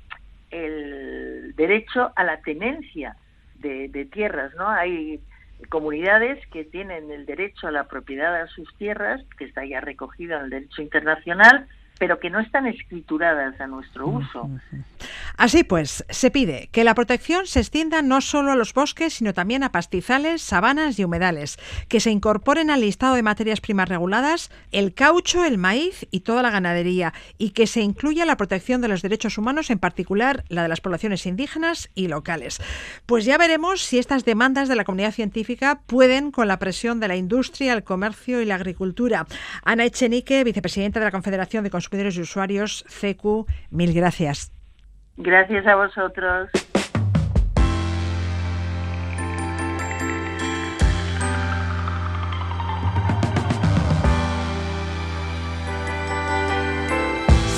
el 0.52 1.54
derecho 1.56 2.12
a 2.16 2.24
la 2.24 2.41
tenencia 2.41 3.16
de, 3.56 3.89
de 3.89 4.06
tierras, 4.06 4.54
¿no? 4.56 4.68
Hay 4.68 5.20
comunidades 5.70 6.45
que 6.48 6.64
tienen 6.64 7.12
el 7.12 7.26
derecho 7.26 7.68
a 7.68 7.72
la 7.72 7.88
propiedad 7.88 8.41
de 8.41 8.48
sus 8.50 8.74
tierras, 8.78 9.22
que 9.38 9.45
está 9.45 9.66
ya 9.66 9.82
recogido 9.82 10.38
en 10.38 10.45
el 10.45 10.50
derecho 10.50 10.82
internacional, 10.82 11.68
pero 12.00 12.20
que 12.20 12.30
no 12.30 12.39
están 12.39 12.68
escrituradas 12.68 13.60
a 13.60 13.68
nuestro 13.68 14.08
uso. 14.08 14.50
Así 15.38 15.64
pues, 15.64 16.06
se 16.10 16.32
pide 16.32 16.70
que 16.72 16.84
la 16.84 16.95
protección 16.95 17.48
se 17.48 17.60
extienda 17.60 18.02
no 18.02 18.22
solo 18.22 18.52
a 18.52 18.56
los 18.56 18.74
bosques, 18.74 19.14
sino 19.14 19.34
también 19.34 19.64
a 19.64 19.72
pastizales, 19.72 20.41
sabanas 20.41 21.00
y 21.00 21.04
humedales, 21.04 21.58
que 21.88 22.00
se 22.00 22.12
incorporen 22.12 22.70
al 22.70 22.82
listado 22.82 23.16
de 23.16 23.24
materias 23.24 23.62
primas 23.62 23.89
reguladas 23.89 24.52
el 24.72 24.93
caucho, 24.93 25.45
el 25.45 25.58
maíz 25.58 26.08
y 26.12 26.22
toda 26.22 26.41
la 26.41 26.52
ganadería, 26.52 27.14
y 27.38 27.52
que 27.52 27.68
se 27.68 27.82
incluya 27.82 28.26
la 28.26 28.38
protección 28.38 28.82
de 28.82 28.88
los 28.88 29.02
derechos 29.02 29.38
humanos, 29.38 29.70
en 29.70 29.80
particular 29.80 30.43
la 30.50 30.64
de 30.64 30.70
las 30.70 30.82
poblaciones 30.82 31.26
indígenas 31.26 31.89
y 31.95 32.08
locales. 32.08 32.62
Pues 33.06 33.26
ya 33.26 33.38
veremos 33.38 33.82
si 33.82 34.00
estas 34.00 34.26
demandas 34.26 34.68
de 34.68 34.76
la 34.76 34.84
comunidad 34.84 35.14
científica 35.14 35.82
pueden 35.86 36.32
con 36.32 36.48
la 36.48 36.60
presión 36.60 37.00
de 37.00 37.08
la 37.08 37.16
industria, 37.16 37.74
el 37.74 37.84
comercio 37.84 38.41
y 38.41 38.45
la 38.45 38.56
agricultura. 38.56 39.28
Ana 39.64 39.86
Echenique, 39.86 40.43
vicepresidenta 40.43 41.00
de 41.00 41.06
la 41.06 41.12
Confederación 41.12 41.64
de 41.64 41.70
Consumidores 41.70 41.86
y 41.91 42.21
Usuarios, 42.21 42.83
CECU, 42.88 43.45
mil 43.69 43.93
gracias. 43.93 44.51
Gracias 45.17 45.65
a 45.65 45.75
vosotros. 45.75 46.49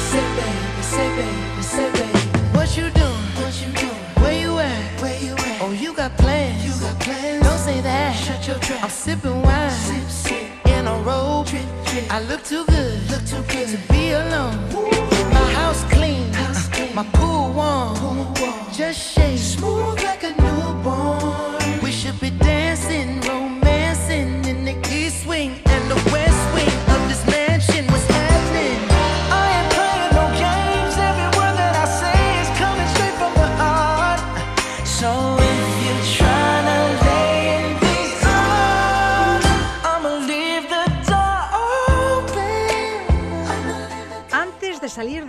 Say 0.09 0.21
baby, 0.37 0.81
say 0.81 1.09
baby, 1.15 1.61
say 1.61 1.91
baby, 1.91 2.19
what 2.53 2.75
you 2.77 2.89
doing? 2.91 3.25
What 3.41 3.53
you 3.61 3.71
doing? 3.73 4.03
Where 4.21 4.39
you 4.39 4.57
at? 4.59 5.01
Where 5.01 5.19
you 5.19 5.33
at? 5.33 5.61
Oh, 5.61 5.71
you 5.71 5.93
got 5.93 6.15
plans? 6.17 6.63
You 6.65 6.73
got 6.81 6.99
plans? 6.99 7.43
Don't 7.43 7.57
say 7.57 7.81
that. 7.81 8.13
Shut 8.15 8.47
your 8.47 8.57
trap. 8.59 8.83
I'm 8.83 8.89
sipping 8.89 9.41
wine, 9.41 9.69
sip, 9.71 10.09
sip. 10.09 10.67
in 10.67 10.87
a 10.87 10.95
robe. 11.01 11.45
Drip, 11.47 11.65
drip. 11.85 12.11
I 12.11 12.21
look 12.21 12.43
too 12.43 12.65
good, 12.65 12.98
too 13.29 13.43
good 13.43 13.67
to 13.67 13.77
be 13.93 14.11
alone. 14.11 14.57
My 15.31 15.51
house 15.53 15.83
clean, 15.93 16.31
my 16.95 17.05
pool 17.13 17.53
warm. 17.53 18.33
Just 18.73 18.99
shake 19.13 19.37
smooth 19.37 20.01
like 20.01 20.23
a 20.23 20.29
newborn. 20.29 20.58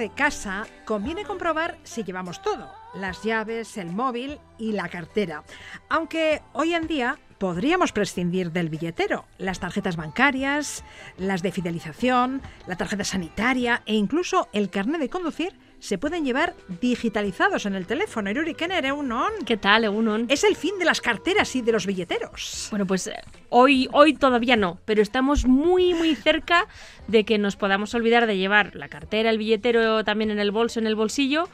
De 0.01 0.11
casa, 0.11 0.67
conviene 0.87 1.25
comprobar 1.25 1.79
si 1.85 2.03
llevamos 2.03 2.41
todo, 2.43 2.73
las 2.95 3.23
llaves, 3.23 3.77
el 3.77 3.93
móvil 3.93 4.41
y 4.59 4.73
la 4.73 4.89
cartera. 4.89 5.45
Aunque 5.91 6.41
hoy 6.55 6.75
en 6.75 6.87
día 6.87 7.19
podríamos 7.39 7.93
prescindir 7.93 8.51
del 8.51 8.71
billetero, 8.71 9.27
las 9.37 9.61
tarjetas 9.61 9.97
bancarias, 9.97 10.85
las 11.19 11.43
de 11.43 11.53
fidelización, 11.53 12.41
la 12.67 12.77
tarjeta 12.77 13.05
sanitaria 13.05 13.83
e 13.85 13.95
incluso 13.95 14.49
el 14.53 14.71
carnet 14.71 15.01
de 15.01 15.11
conducir 15.11 15.55
se 15.81 15.99
pueden 15.99 16.25
llevar 16.25 16.55
digitalizados 16.81 17.67
en 17.67 17.75
el 17.75 17.87
teléfono. 17.87 18.31
Iruri 18.31 18.55
Kenner, 18.55 18.85
Eunon. 18.85 19.33
¿Qué 19.45 19.57
tal, 19.57 19.85
Egunon? 19.85 20.27
Es 20.29 20.45
el 20.45 20.55
fin 20.55 20.79
de 20.79 20.85
las 20.85 21.01
carteras 21.01 21.57
y 21.57 21.63
de 21.63 21.73
los 21.73 21.87
billeteros. 21.87 22.69
Bueno, 22.71 22.87
pues 22.87 23.07
eh, 23.07 23.15
hoy, 23.49 23.89
hoy 23.93 24.15
todavía 24.15 24.57
no, 24.57 24.79
pero 24.85 25.03
estamos 25.03 25.47
muy, 25.47 25.95
muy 25.95 26.15
cerca 26.15 26.67
de 27.09 27.25
que 27.25 27.39
nos 27.39 27.57
podamos 27.57 27.95
olvidar 27.95 28.27
de 28.27 28.37
llevar 28.37 28.77
la 28.77 28.89
cartera, 28.89 29.31
el 29.31 29.39
billetero 29.39 30.05
también 30.05 30.31
en 30.31 30.39
el 30.39 30.51
bolso, 30.51 30.79
en 30.79 30.87
el 30.87 30.95
bolsillo 30.95 31.49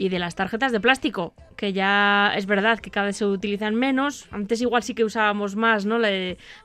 y 0.00 0.08
de 0.08 0.18
las 0.18 0.34
tarjetas 0.34 0.72
de 0.72 0.80
plástico, 0.80 1.34
que 1.56 1.74
ya 1.74 2.32
es 2.34 2.46
verdad 2.46 2.78
que 2.78 2.90
cada 2.90 3.08
vez 3.08 3.18
se 3.18 3.26
utilizan 3.26 3.74
menos. 3.74 4.28
Antes 4.30 4.62
igual 4.62 4.82
sí 4.82 4.94
que 4.94 5.04
usábamos 5.04 5.56
más, 5.56 5.84
¿no? 5.84 5.98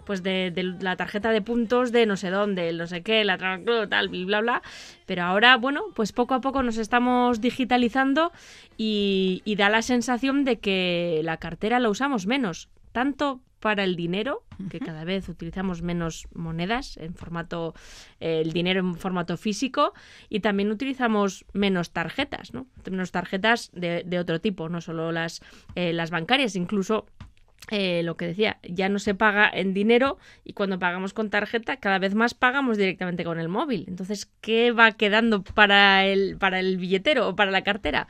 Pues 0.06 0.24
de, 0.24 0.54
la 0.80 0.96
tarjeta 0.96 1.32
de 1.32 1.42
puntos 1.42 1.92
de 1.92 2.06
no 2.06 2.16
sé 2.16 2.30
dónde, 2.30 2.72
no 2.72 2.88
sé 2.88 3.04
qué, 3.04 3.26
la 3.26 3.38
tal, 3.38 4.08
bla, 4.08 4.40
bla. 4.40 4.62
Pero 5.06 5.24
ahora, 5.24 5.58
bueno, 5.58 5.84
pues 5.96 6.14
poco 6.14 6.34
a 6.34 6.40
poco 6.40 6.64
nos 6.64 6.78
estamos 6.78 7.42
digitalizando 7.42 8.32
y 8.78 9.56
da 9.58 9.68
la 9.68 9.82
sensación 9.82 10.46
de 10.46 10.60
que 10.60 11.20
la 11.26 11.36
cartera 11.36 11.82
la 11.82 11.90
usamos 11.90 12.28
menos, 12.28 12.70
tanto 12.94 13.42
para 13.60 13.84
el 13.84 13.96
dinero, 13.96 14.44
que 14.70 14.80
cada 14.80 15.04
vez 15.04 15.28
utilizamos 15.30 15.82
menos 15.82 16.28
monedas 16.34 16.98
en 16.98 17.16
formato, 17.16 17.74
eh, 18.20 18.42
el 18.42 18.54
dinero 18.54 18.80
en 18.80 18.96
formato 18.96 19.38
físico, 19.38 19.94
y 20.30 20.42
también 20.42 20.72
utilizamos 20.72 21.46
menos 21.54 21.92
tarjetas, 21.92 22.54
¿no? 22.54 22.68
Menos 22.90 23.12
tarjetas 23.12 23.72
de, 23.74 24.04
de 24.06 24.20
otro 24.20 24.40
tipo, 24.40 24.70
no 24.70 24.82
solo 24.82 25.12
las, 25.12 25.42
eh, 25.76 25.94
las 25.94 26.12
bancarias, 26.12 26.56
incluso 26.56 27.06
eh, 27.72 28.04
lo 28.04 28.16
que 28.16 28.28
decía, 28.28 28.60
ya 28.62 28.90
no 28.90 29.00
se 29.00 29.16
paga 29.16 29.50
en 29.52 29.74
dinero 29.74 30.20
y 30.44 30.54
cuando 30.54 30.78
pagamos 30.78 31.14
con 31.14 31.32
tarjeta 31.32 31.78
cada 31.78 31.98
vez 31.98 32.14
más 32.14 32.36
pagamos 32.36 32.78
directamente 32.78 33.24
con 33.24 33.40
el 33.40 33.50
móvil. 33.50 33.86
Entonces, 33.88 34.32
¿qué 34.42 34.72
va 34.72 34.92
quedando 34.92 35.44
para 35.44 36.06
el, 36.06 36.38
para 36.38 36.60
el 36.60 36.78
billetero 36.78 37.28
o 37.28 37.36
para 37.36 37.50
la 37.50 37.64
cartera? 37.64 38.08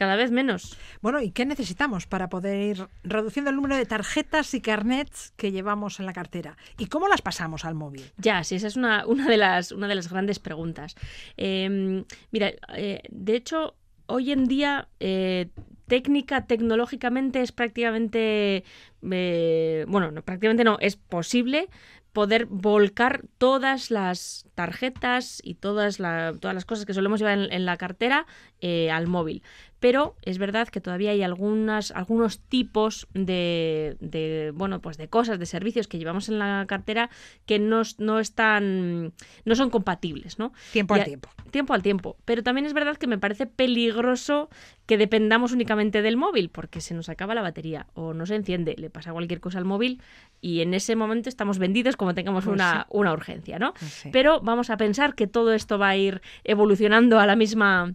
Cada 0.00 0.16
vez 0.16 0.30
menos. 0.30 0.78
Bueno, 1.02 1.20
¿y 1.20 1.30
qué 1.30 1.44
necesitamos 1.44 2.06
para 2.06 2.30
poder 2.30 2.58
ir 2.58 2.88
reduciendo 3.04 3.50
el 3.50 3.56
número 3.56 3.76
de 3.76 3.84
tarjetas 3.84 4.54
y 4.54 4.62
carnets 4.62 5.34
que 5.36 5.52
llevamos 5.52 6.00
en 6.00 6.06
la 6.06 6.14
cartera? 6.14 6.56
¿Y 6.78 6.86
cómo 6.86 7.06
las 7.06 7.20
pasamos 7.20 7.66
al 7.66 7.74
móvil? 7.74 8.10
Ya, 8.16 8.42
sí, 8.42 8.54
esa 8.54 8.68
es 8.68 8.76
una, 8.76 9.04
una, 9.06 9.28
de, 9.28 9.36
las, 9.36 9.72
una 9.72 9.88
de 9.88 9.94
las 9.96 10.08
grandes 10.08 10.38
preguntas. 10.38 10.96
Eh, 11.36 12.02
mira, 12.30 12.50
eh, 12.74 13.02
de 13.10 13.36
hecho, 13.36 13.74
hoy 14.06 14.32
en 14.32 14.46
día, 14.46 14.88
eh, 15.00 15.50
técnica, 15.86 16.46
tecnológicamente 16.46 17.42
es 17.42 17.52
prácticamente, 17.52 18.64
eh, 19.10 19.84
bueno, 19.88 20.12
no, 20.12 20.22
prácticamente 20.22 20.64
no, 20.64 20.78
es 20.80 20.96
posible 20.96 21.68
poder 22.12 22.46
volcar 22.46 23.22
todas 23.38 23.90
las 23.90 24.46
tarjetas 24.54 25.40
y 25.44 25.54
todas, 25.54 26.00
la- 26.00 26.34
todas 26.38 26.54
las 26.54 26.64
cosas 26.64 26.84
que 26.86 26.94
solemos 26.94 27.20
llevar 27.20 27.38
en, 27.38 27.52
en 27.52 27.64
la 27.66 27.76
cartera 27.76 28.26
eh, 28.60 28.90
al 28.90 29.06
móvil. 29.06 29.42
Pero 29.78 30.14
es 30.22 30.36
verdad 30.36 30.68
que 30.68 30.82
todavía 30.82 31.12
hay 31.12 31.22
algunas, 31.22 31.90
algunos 31.92 32.38
tipos 32.40 33.06
de, 33.14 33.96
de, 34.00 34.52
bueno, 34.54 34.80
pues 34.82 34.98
de 34.98 35.08
cosas, 35.08 35.38
de 35.38 35.46
servicios 35.46 35.88
que 35.88 35.96
llevamos 35.98 36.28
en 36.28 36.38
la 36.38 36.66
cartera 36.68 37.08
que 37.46 37.58
no, 37.58 37.80
no 37.96 38.18
están, 38.18 39.14
no 39.46 39.54
son 39.54 39.70
compatibles, 39.70 40.38
¿no? 40.38 40.52
Tiempo 40.72 40.94
al 40.94 41.00
a- 41.00 41.04
tiempo. 41.04 41.30
Tiempo 41.50 41.72
al 41.72 41.82
tiempo. 41.82 42.16
Pero 42.26 42.42
también 42.42 42.66
es 42.66 42.74
verdad 42.74 42.98
que 42.98 43.06
me 43.06 43.16
parece 43.18 43.46
peligroso 43.46 44.50
que 44.84 44.98
dependamos 44.98 45.52
únicamente 45.52 46.02
del 46.02 46.16
móvil, 46.18 46.50
porque 46.50 46.80
se 46.82 46.92
nos 46.94 47.08
acaba 47.08 47.34
la 47.34 47.42
batería 47.42 47.86
o 47.94 48.12
no 48.12 48.26
se 48.26 48.34
enciende, 48.34 48.74
le 48.76 48.90
pasa 48.90 49.12
cualquier 49.12 49.40
cosa 49.40 49.58
al 49.58 49.64
móvil 49.64 50.02
y 50.42 50.60
en 50.60 50.74
ese 50.74 50.94
momento 50.96 51.28
estamos 51.28 51.58
vendidos 51.58 51.96
como 52.00 52.14
tengamos 52.14 52.46
Pues 52.46 52.54
una, 52.54 52.84
sí. 52.84 52.86
una 52.92 53.12
urgencia, 53.12 53.58
¿no? 53.58 53.74
Sí. 53.76 54.08
Pero 54.10 54.40
vamos 54.40 54.70
a 54.70 54.78
pensar 54.78 55.14
que 55.14 55.26
todo 55.26 55.52
esto 55.52 55.78
va 55.78 55.90
a 55.90 55.96
ir 55.98 56.22
evolucionando 56.44 57.20
a 57.20 57.26
la 57.26 57.36
misma 57.36 57.92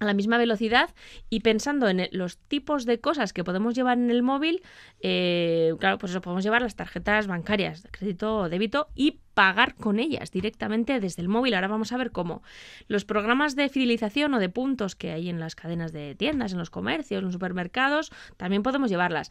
a 0.00 0.04
la 0.04 0.14
misma 0.14 0.36
velocidad 0.36 0.90
y 1.30 1.40
pensando 1.40 1.88
en 1.88 2.08
los 2.10 2.36
tipos 2.36 2.86
de 2.86 2.98
cosas 2.98 3.32
que 3.32 3.44
podemos 3.44 3.74
llevar 3.74 3.98
en 3.98 4.10
el 4.10 4.22
móvil, 4.24 4.62
eh, 5.00 5.74
claro, 5.78 5.98
pues 5.98 6.10
eso 6.10 6.20
podemos 6.20 6.42
llevar 6.42 6.62
las 6.62 6.74
tarjetas 6.74 7.28
bancarias 7.28 7.84
de 7.84 7.90
crédito 7.90 8.38
o 8.38 8.48
débito 8.48 8.88
y 8.96 9.20
pagar 9.34 9.74
con 9.74 9.98
ellas 9.98 10.30
directamente 10.30 11.00
desde 11.00 11.22
el 11.22 11.28
móvil. 11.28 11.54
Ahora 11.54 11.68
vamos 11.68 11.92
a 11.92 11.96
ver 11.96 12.10
cómo 12.12 12.42
los 12.88 13.04
programas 13.04 13.56
de 13.56 13.68
fidelización 13.68 14.34
o 14.34 14.38
de 14.38 14.48
puntos 14.48 14.94
que 14.96 15.12
hay 15.12 15.28
en 15.28 15.40
las 15.40 15.54
cadenas 15.54 15.92
de 15.92 16.14
tiendas, 16.14 16.52
en 16.52 16.58
los 16.58 16.70
comercios, 16.70 17.18
en 17.18 17.24
los 17.24 17.32
supermercados, 17.32 18.10
también 18.36 18.62
podemos 18.62 18.90
llevarlas. 18.90 19.30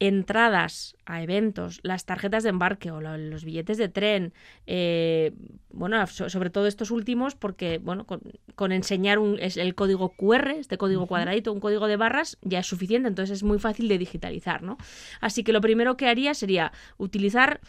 Entradas 0.00 0.96
a 1.06 1.22
eventos, 1.22 1.78
las 1.84 2.04
tarjetas 2.06 2.42
de 2.42 2.48
embarque 2.48 2.90
o 2.90 3.00
los 3.00 3.44
billetes 3.44 3.78
de 3.78 3.88
tren, 3.88 4.32
eh, 4.66 5.32
bueno, 5.70 6.04
so- 6.08 6.28
sobre 6.28 6.50
todo 6.50 6.66
estos 6.66 6.90
últimos, 6.90 7.36
porque 7.36 7.78
bueno, 7.78 8.04
con, 8.04 8.20
con 8.56 8.72
enseñar 8.72 9.18
un, 9.20 9.38
es 9.38 9.56
el 9.56 9.74
código 9.76 10.10
QR, 10.16 10.58
este 10.58 10.76
código 10.76 11.06
cuadradito, 11.06 11.52
un 11.52 11.60
código 11.60 11.86
de 11.86 11.96
barras, 11.96 12.36
ya 12.42 12.58
es 12.58 12.66
suficiente, 12.66 13.06
entonces 13.08 13.38
es 13.38 13.42
muy 13.44 13.60
fácil 13.60 13.86
de 13.86 13.98
digitalizar, 13.98 14.62
¿no? 14.62 14.76
Así 15.20 15.44
que 15.44 15.52
lo 15.52 15.60
primero 15.60 15.96
que 15.96 16.08
haría 16.08 16.34
sería 16.34 16.72
utilizar 16.98 17.60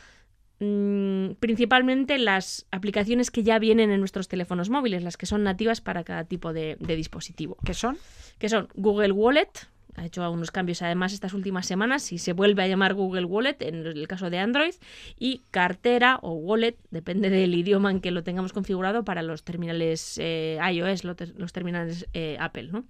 mm, 0.60 1.36
principalmente 1.40 2.18
las 2.18 2.66
aplicaciones 2.72 3.32
que 3.32 3.44
ya 3.44 3.60
vienen 3.60 3.92
en 3.92 4.00
nuestros 4.00 4.28
teléfonos 4.28 4.70
móviles, 4.70 5.04
las 5.04 5.18
que 5.18 5.26
son 5.26 5.44
nativas 5.44 5.82
para 5.82 6.04
cada 6.04 6.24
tipo 6.26 6.54
de, 6.54 6.78
de 6.80 6.96
dispositivo. 6.96 7.58
¿Qué 7.64 7.74
son? 7.74 7.98
Que 8.40 8.50
son 8.50 8.68
Google 8.76 9.12
Wallet, 9.12 9.50
ha 9.96 10.06
hecho 10.06 10.24
algunos 10.24 10.52
cambios 10.52 10.82
además 10.82 11.14
estas 11.14 11.34
últimas 11.34 11.66
semanas 11.66 12.12
y 12.12 12.18
se 12.18 12.34
vuelve 12.34 12.64
a 12.64 12.68
llamar 12.68 12.94
Google 12.94 13.26
Wallet 13.26 13.58
en 13.62 13.86
el 13.86 14.08
caso 14.08 14.30
de 14.30 14.40
Android 14.40 14.74
y 15.20 15.44
cartera 15.52 16.20
o 16.22 16.34
wallet, 16.34 16.78
depende 16.92 17.30
del 17.30 17.54
idioma 17.54 17.92
en 17.92 18.00
que 18.00 18.12
lo 18.12 18.24
tengamos 18.24 18.54
configurado 18.54 19.04
para 19.04 19.22
los 19.22 19.44
terminales 19.44 20.18
eh, 20.22 20.60
iOS, 20.72 21.04
los 21.04 21.54
terminales 21.54 22.08
eh, 22.14 22.38
Apple, 22.40 22.70
¿no? 22.72 22.86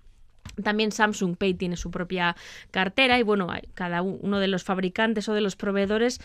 También 0.62 0.92
Samsung 0.92 1.36
Pay 1.38 1.54
tiene 1.56 1.78
su 1.78 1.90
propia 1.92 2.36
cartera 2.72 3.18
y 3.20 3.24
bueno, 3.24 3.48
cada 3.74 4.02
uno 4.02 4.40
de 4.40 4.48
los 4.48 4.64
fabricantes 4.64 5.28
o 5.30 5.34
de 5.34 5.42
los 5.42 5.56
proveedores 5.56 6.20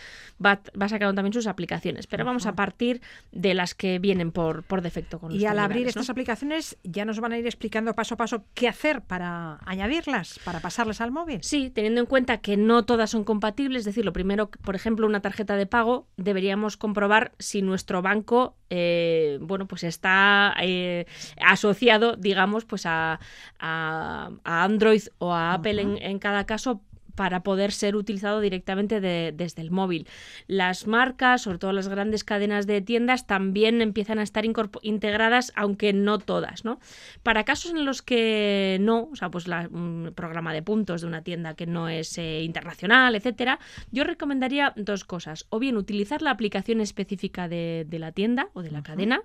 va, 0.45 0.61
va 0.81 0.89
sacando 0.89 1.14
también 1.14 1.33
sus 1.33 1.47
aplicaciones. 1.47 2.07
Pero 2.07 2.24
vamos 2.24 2.47
a 2.47 2.55
partir 2.55 3.01
de 3.33 3.55
las 3.55 3.74
que 3.74 3.99
vienen 3.99 4.33
por, 4.33 4.62
por 4.64 4.83
defecto 4.83 5.18
con 5.18 5.33
los 5.33 5.41
Y 5.41 5.47
al 5.47 5.59
abrir 5.59 5.87
estas 5.87 6.11
aplicaciones 6.11 6.76
ya 6.85 7.05
nos 7.05 7.20
van 7.20 7.33
a 7.33 7.39
ir 7.39 7.47
explicando 7.47 7.95
paso 7.95 8.14
a 8.14 8.16
paso 8.18 8.45
qué 8.55 8.68
hacer 8.68 9.03
para 9.03 9.59
añadirlas, 9.64 10.41
para 10.45 10.61
pasarlas 10.61 11.01
al 11.01 11.11
móvil. 11.11 11.39
Sí, 11.43 11.70
teniendo 11.70 12.01
en 12.01 12.07
cuenta 12.07 12.39
que 12.39 12.57
no 12.57 12.85
todas 12.85 13.11
son 13.11 13.24
compatibles, 13.24 13.81
es 13.81 13.85
decir, 13.87 14.05
lo 14.05 14.12
primero, 14.12 14.51
por 14.51 14.74
ejemplo, 14.74 15.07
una 15.07 15.20
tarjeta 15.20 15.57
de 15.57 15.66
pago, 15.66 16.07
deberíamos 16.16 16.76
comprobar 16.76 17.33
si 17.39 17.62
nuestro 17.62 18.03
banco, 18.03 18.57
eh, 18.70 19.39
bueno, 19.41 19.66
pues 19.66 19.85
está 19.85 20.55
eh, 20.61 21.07
asociado, 21.41 22.16
digamos, 22.16 22.64
pues 22.64 22.87
a, 22.87 23.20
a- 23.59 24.18
a 24.45 24.64
Android 24.64 25.03
o 25.19 25.33
a 25.33 25.55
Apple 25.55 25.81
en, 25.83 25.99
en 26.03 26.19
cada 26.19 26.45
caso 26.47 26.83
para 27.14 27.43
poder 27.43 27.73
ser 27.73 27.97
utilizado 27.97 28.41
directamente 28.41 29.01
de- 29.01 29.33
desde 29.37 29.61
el 29.61 29.73
móvil. 29.73 30.07
Las 30.47 30.87
marcas, 30.87 31.43
sobre 31.43 31.59
todo 31.59 31.73
las 31.73 31.89
grandes 31.89 32.23
cadenas 32.23 32.64
de 32.69 32.81
tiendas, 32.81 33.27
también 33.27 33.83
empiezan 33.83 34.21
a 34.21 34.23
estar 34.23 34.45
integradas, 34.83 35.53
aunque 35.57 35.93
no 35.93 36.21
todas, 36.21 36.64
¿no? 36.64 36.79
Para 37.25 37.43
casos 37.43 37.73
en 37.73 37.85
los 37.85 38.03
que 38.03 38.79
no, 38.81 39.09
o 39.11 39.16
sea, 39.16 39.33
pues 39.33 39.49
la- 39.49 39.69
un 39.69 40.12
programa 40.14 40.53
de 40.53 40.62
puntos 40.62 41.01
de 41.01 41.09
una 41.09 41.23
tienda 41.23 41.55
que 41.55 41.66
no 41.66 41.89
es 41.89 42.16
eh, 42.19 42.43
internacional, 42.45 43.16
etcétera, 43.16 43.59
yo 43.91 44.05
recomendaría 44.05 44.73
dos 44.77 45.05
cosas. 45.05 45.45
O 45.51 45.59
bien 45.59 45.77
utilizar 45.77 46.23
la 46.23 46.31
aplicación 46.31 46.81
específica 46.81 47.49
de, 47.49 47.85
de 47.89 47.99
la 47.99 48.12
tienda 48.12 48.47
o 48.53 48.62
de 48.62 48.71
la 48.71 48.85
cadena, 48.85 49.23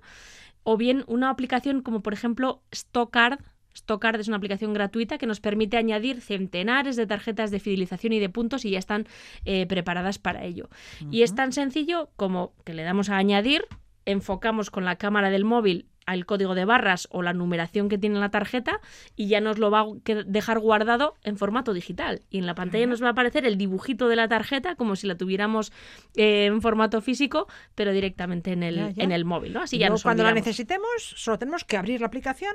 o 0.63 0.77
bien 0.77 1.03
una 1.05 1.29
aplicación 1.29 1.83
como 1.83 2.01
por 2.01 2.13
ejemplo 2.13 2.63
Stockcard. 2.73 3.39
Stockcard 3.75 4.19
es 4.19 4.27
una 4.27 4.37
aplicación 4.37 4.73
gratuita 4.73 5.17
que 5.17 5.25
nos 5.25 5.39
permite 5.39 5.77
añadir 5.77 6.21
centenares 6.21 6.95
de 6.95 7.07
tarjetas 7.07 7.51
de 7.51 7.59
fidelización 7.59 8.13
y 8.13 8.19
de 8.19 8.29
puntos 8.29 8.65
y 8.65 8.71
ya 8.71 8.79
están 8.79 9.07
eh, 9.45 9.65
preparadas 9.65 10.19
para 10.19 10.43
ello. 10.43 10.69
Y 11.11 11.23
es 11.23 11.35
tan 11.35 11.51
sencillo 11.53 12.09
como 12.15 12.53
que 12.65 12.73
le 12.73 12.83
damos 12.83 13.09
a 13.09 13.17
añadir, 13.17 13.65
enfocamos 14.05 14.69
con 14.69 14.85
la 14.85 14.97
cámara 14.97 15.29
del 15.29 15.45
móvil 15.45 15.87
al 16.05 16.25
código 16.25 16.53
de 16.53 16.65
barras 16.65 17.07
o 17.11 17.21
la 17.21 17.31
numeración 17.31 17.87
que 17.87 17.97
tiene 17.97 18.19
la 18.19 18.29
tarjeta 18.29 18.81
y 19.15 19.27
ya 19.27 19.39
nos 19.39 19.57
lo 19.57 19.71
va 19.71 19.81
a 19.81 19.85
dejar 20.25 20.59
guardado 20.59 21.15
en 21.23 21.37
formato 21.37 21.73
digital. 21.73 22.21
Y 22.29 22.39
en 22.39 22.45
la 22.45 22.55
pantalla 22.55 22.85
nos 22.87 23.01
va 23.01 23.07
a 23.07 23.11
aparecer 23.11 23.45
el 23.45 23.57
dibujito 23.57 24.09
de 24.09 24.17
la 24.17 24.27
tarjeta 24.27 24.75
como 24.75 24.97
si 24.97 25.07
la 25.07 25.15
tuviéramos 25.15 25.71
eh, 26.15 26.45
en 26.47 26.61
formato 26.61 27.01
físico, 27.01 27.47
pero 27.73 27.93
directamente 27.93 28.51
en 28.51 28.63
el, 28.63 28.75
Ya, 28.75 28.89
ya. 28.89 29.03
en 29.03 29.11
el 29.13 29.23
móvil. 29.23 29.53
¿no? 29.53 29.61
Así 29.61 29.77
ya 29.77 29.85
luego, 29.85 29.93
nos 29.95 30.03
cuando 30.03 30.23
la 30.23 30.33
necesitemos, 30.33 31.13
solo 31.15 31.39
tenemos 31.39 31.63
que 31.63 31.77
abrir 31.77 32.01
la 32.01 32.07
aplicación 32.07 32.53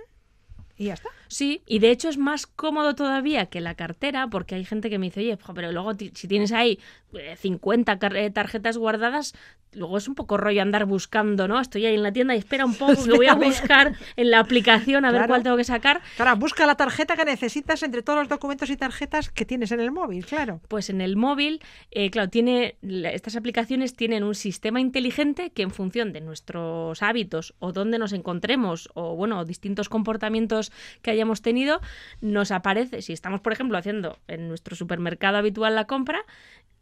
y 0.79 0.87
ya 0.87 0.95
está. 0.95 1.11
Sí, 1.27 1.63
y 1.67 1.81
de 1.81 1.91
hecho 1.91 2.09
es 2.09 2.17
más 2.17 2.47
cómodo 2.47 2.95
todavía 2.95 3.47
que 3.47 3.61
la 3.61 3.75
cartera, 3.75 4.29
porque 4.29 4.55
hay 4.55 4.65
gente 4.65 4.89
que 4.89 4.99
me 4.99 5.07
dice, 5.07 5.21
oye, 5.21 5.39
pero 5.55 5.73
luego 5.73 5.93
si 5.95 6.29
tienes 6.29 6.53
ahí 6.53 6.79
eh, 7.13 7.37
50 7.37 7.99
car- 7.99 8.17
eh, 8.17 8.31
tarjetas 8.31 8.79
guardadas, 8.79 9.35
luego 9.73 9.99
es 9.99 10.09
un 10.09 10.15
poco 10.15 10.37
rollo 10.37 10.63
andar 10.63 10.85
buscando, 10.87 11.49
¿no? 11.49 11.61
Estoy 11.61 11.87
ahí 11.87 11.95
en 11.95 12.03
la 12.03 12.13
tienda 12.13 12.35
y 12.35 12.39
espera 12.39 12.65
un 12.65 12.75
poco, 12.75 12.95
que 13.05 13.13
voy 13.13 13.27
a 13.27 13.35
buscar 13.35 13.95
en 14.17 14.31
la 14.31 14.41
aplicación 14.41 15.05
a 15.05 15.13
ver 15.13 15.27
cuál 15.27 15.43
tengo 15.43 15.57
que 15.57 15.65
sacar. 15.65 16.01
Claro, 16.17 16.37
busca 16.37 16.67
la 16.67 16.77
tarjeta 16.77 17.17
que 17.17 17.25
necesitas 17.25 17.83
entre 17.83 18.03
todos 18.03 18.19
los 18.21 18.29
documentos 18.29 18.71
y 18.71 18.77
tarjetas 18.77 19.31
que 19.31 19.45
tienes 19.45 19.73
en 19.73 19.81
el 19.81 19.91
móvil, 19.91 20.25
claro. 20.27 20.61
Pues 20.69 20.91
en 20.91 21.01
el 21.01 21.17
móvil, 21.17 21.61
eh, 21.91 22.11
claro, 22.11 22.29
tiene 22.29 22.77
estas 22.83 23.37
aplicaciones 23.37 23.95
tienen 23.95 24.25
un 24.25 24.35
sistema 24.35 24.81
inteligente 24.81 25.51
que 25.51 25.63
en 25.63 25.71
función 25.71 26.13
de 26.13 26.21
nuestros 26.21 27.03
hábitos 27.03 27.55
o 27.59 27.73
dónde 27.73 27.99
nos 27.99 28.13
encontremos 28.13 28.91
o 28.95 29.17
bueno, 29.17 29.45
distintos 29.45 29.89
comportamientos 29.89 30.73
que 31.03 31.11
hayamos 31.11 31.43
tenido, 31.43 31.81
nos 32.21 32.51
aparece, 32.51 33.03
si 33.03 33.13
estamos, 33.13 33.41
por 33.41 33.53
ejemplo, 33.53 33.79
haciendo 33.79 34.19
en 34.29 34.49
nuestro 34.49 34.77
supermercado 34.77 35.39
habitual 35.39 35.75
la 35.75 35.87
compra, 35.87 36.25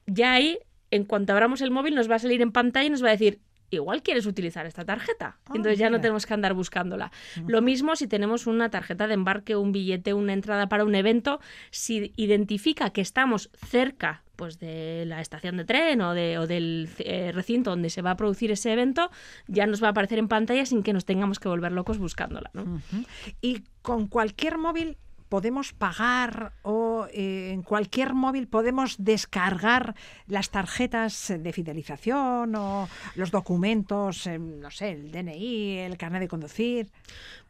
ya 0.07 0.33
ahí, 0.33 0.59
en 0.91 1.05
cuanto 1.05 1.33
abramos 1.33 1.61
el 1.61 1.71
móvil, 1.71 1.95
nos 1.95 2.11
va 2.11 2.17
a 2.17 2.19
salir 2.19 2.43
en 2.43 2.53
pantalla 2.53 2.87
y 2.87 2.91
nos 2.91 3.03
va 3.03 3.09
a 3.09 3.13
decir, 3.13 3.41
igual 3.71 4.03
quieres 4.03 4.27
utilizar 4.27 4.67
esta 4.67 4.85
tarjeta. 4.85 5.39
Ah, 5.47 5.53
Entonces 5.55 5.79
ya 5.79 5.91
no 5.91 6.01
tenemos 6.01 6.27
que 6.27 6.35
andar 6.35 6.55
buscándola. 6.55 7.11
Lo 7.47 7.63
mismo 7.63 7.97
si 7.97 8.07
tenemos 8.07 8.47
una 8.47 8.71
tarjeta 8.71 9.07
de 9.07 9.15
embarque, 9.15 9.57
un 9.57 9.73
billete, 9.73 10.15
una 10.15 10.33
entrada 10.33 10.69
para 10.69 10.85
un 10.85 10.95
evento, 10.95 11.41
si 11.71 12.13
identifica 12.17 12.91
que 12.91 13.01
estamos 13.01 13.51
cerca 13.67 14.23
pues 14.37 14.59
de 14.59 15.05
la 15.07 15.23
estación 15.23 15.57
de 15.57 15.65
tren 15.65 16.03
o, 16.03 16.13
de, 16.13 16.39
o 16.39 16.47
del 16.47 16.91
eh, 16.99 17.33
recinto 17.33 17.71
donde 17.71 17.89
se 17.89 18.03
va 18.03 18.11
a 18.11 18.17
producir 18.17 18.51
ese 18.51 18.71
evento, 18.71 19.11
ya 19.49 19.67
nos 19.67 19.83
va 19.83 19.89
a 19.89 19.91
aparecer 19.93 20.19
en 20.19 20.29
pantalla 20.29 20.67
sin 20.67 20.83
que 20.83 20.93
nos 20.93 21.07
tengamos 21.07 21.41
que 21.41 21.49
volver 21.49 21.73
locos 21.73 21.99
buscándola. 21.99 22.51
Y 23.41 23.63
con 23.81 24.09
cualquier 24.09 24.59
móvil 24.59 24.99
podemos 25.29 25.73
pagar 25.73 26.53
o 26.63 27.07
eh, 27.13 27.51
en 27.53 27.63
cualquier 27.63 28.15
móvil 28.15 28.49
podemos 28.49 28.97
descargar 28.99 29.95
las 30.27 30.51
tarjetas 30.51 31.33
de 31.37 31.53
fidelización 31.53 32.55
o 32.55 32.89
los 33.15 33.31
documentos, 33.31 34.27
eh, 34.27 34.39
no 34.39 34.71
sé, 34.71 34.93
el 34.93 35.11
DNI, 35.11 35.79
el 35.79 35.97
carnet 35.97 36.23
de 36.23 36.29
conducir. 36.29 36.91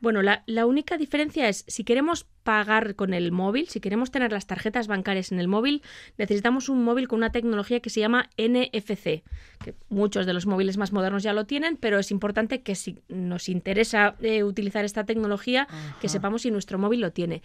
Bueno, 0.00 0.22
la, 0.22 0.42
la 0.46 0.66
única 0.66 0.96
diferencia 0.96 1.48
es 1.48 1.64
si 1.66 1.84
queremos 1.84 2.26
pagar 2.42 2.94
con 2.94 3.12
el 3.12 3.32
móvil, 3.32 3.68
si 3.68 3.80
queremos 3.80 4.10
tener 4.10 4.30
las 4.30 4.46
tarjetas 4.46 4.86
bancarias 4.86 5.32
en 5.32 5.40
el 5.40 5.48
móvil, 5.48 5.82
necesitamos 6.16 6.68
un 6.68 6.84
móvil 6.84 7.08
con 7.08 7.18
una 7.18 7.32
tecnología 7.32 7.80
que 7.80 7.90
se 7.90 8.00
llama 8.00 8.30
NFC, 8.36 9.24
que 9.64 9.74
muchos 9.88 10.26
de 10.26 10.32
los 10.32 10.46
móviles 10.46 10.76
más 10.76 10.92
modernos 10.92 11.22
ya 11.22 11.32
lo 11.32 11.46
tienen, 11.46 11.76
pero 11.76 11.98
es 11.98 12.10
importante 12.10 12.62
que 12.62 12.74
si 12.74 13.00
nos 13.08 13.48
interesa 13.48 14.14
eh, 14.20 14.44
utilizar 14.44 14.84
esta 14.84 15.04
tecnología, 15.04 15.66
que 16.00 16.08
sepamos 16.08 16.42
si 16.42 16.50
nuestro 16.50 16.78
móvil 16.78 17.00
lo 17.00 17.12
tiene 17.12 17.42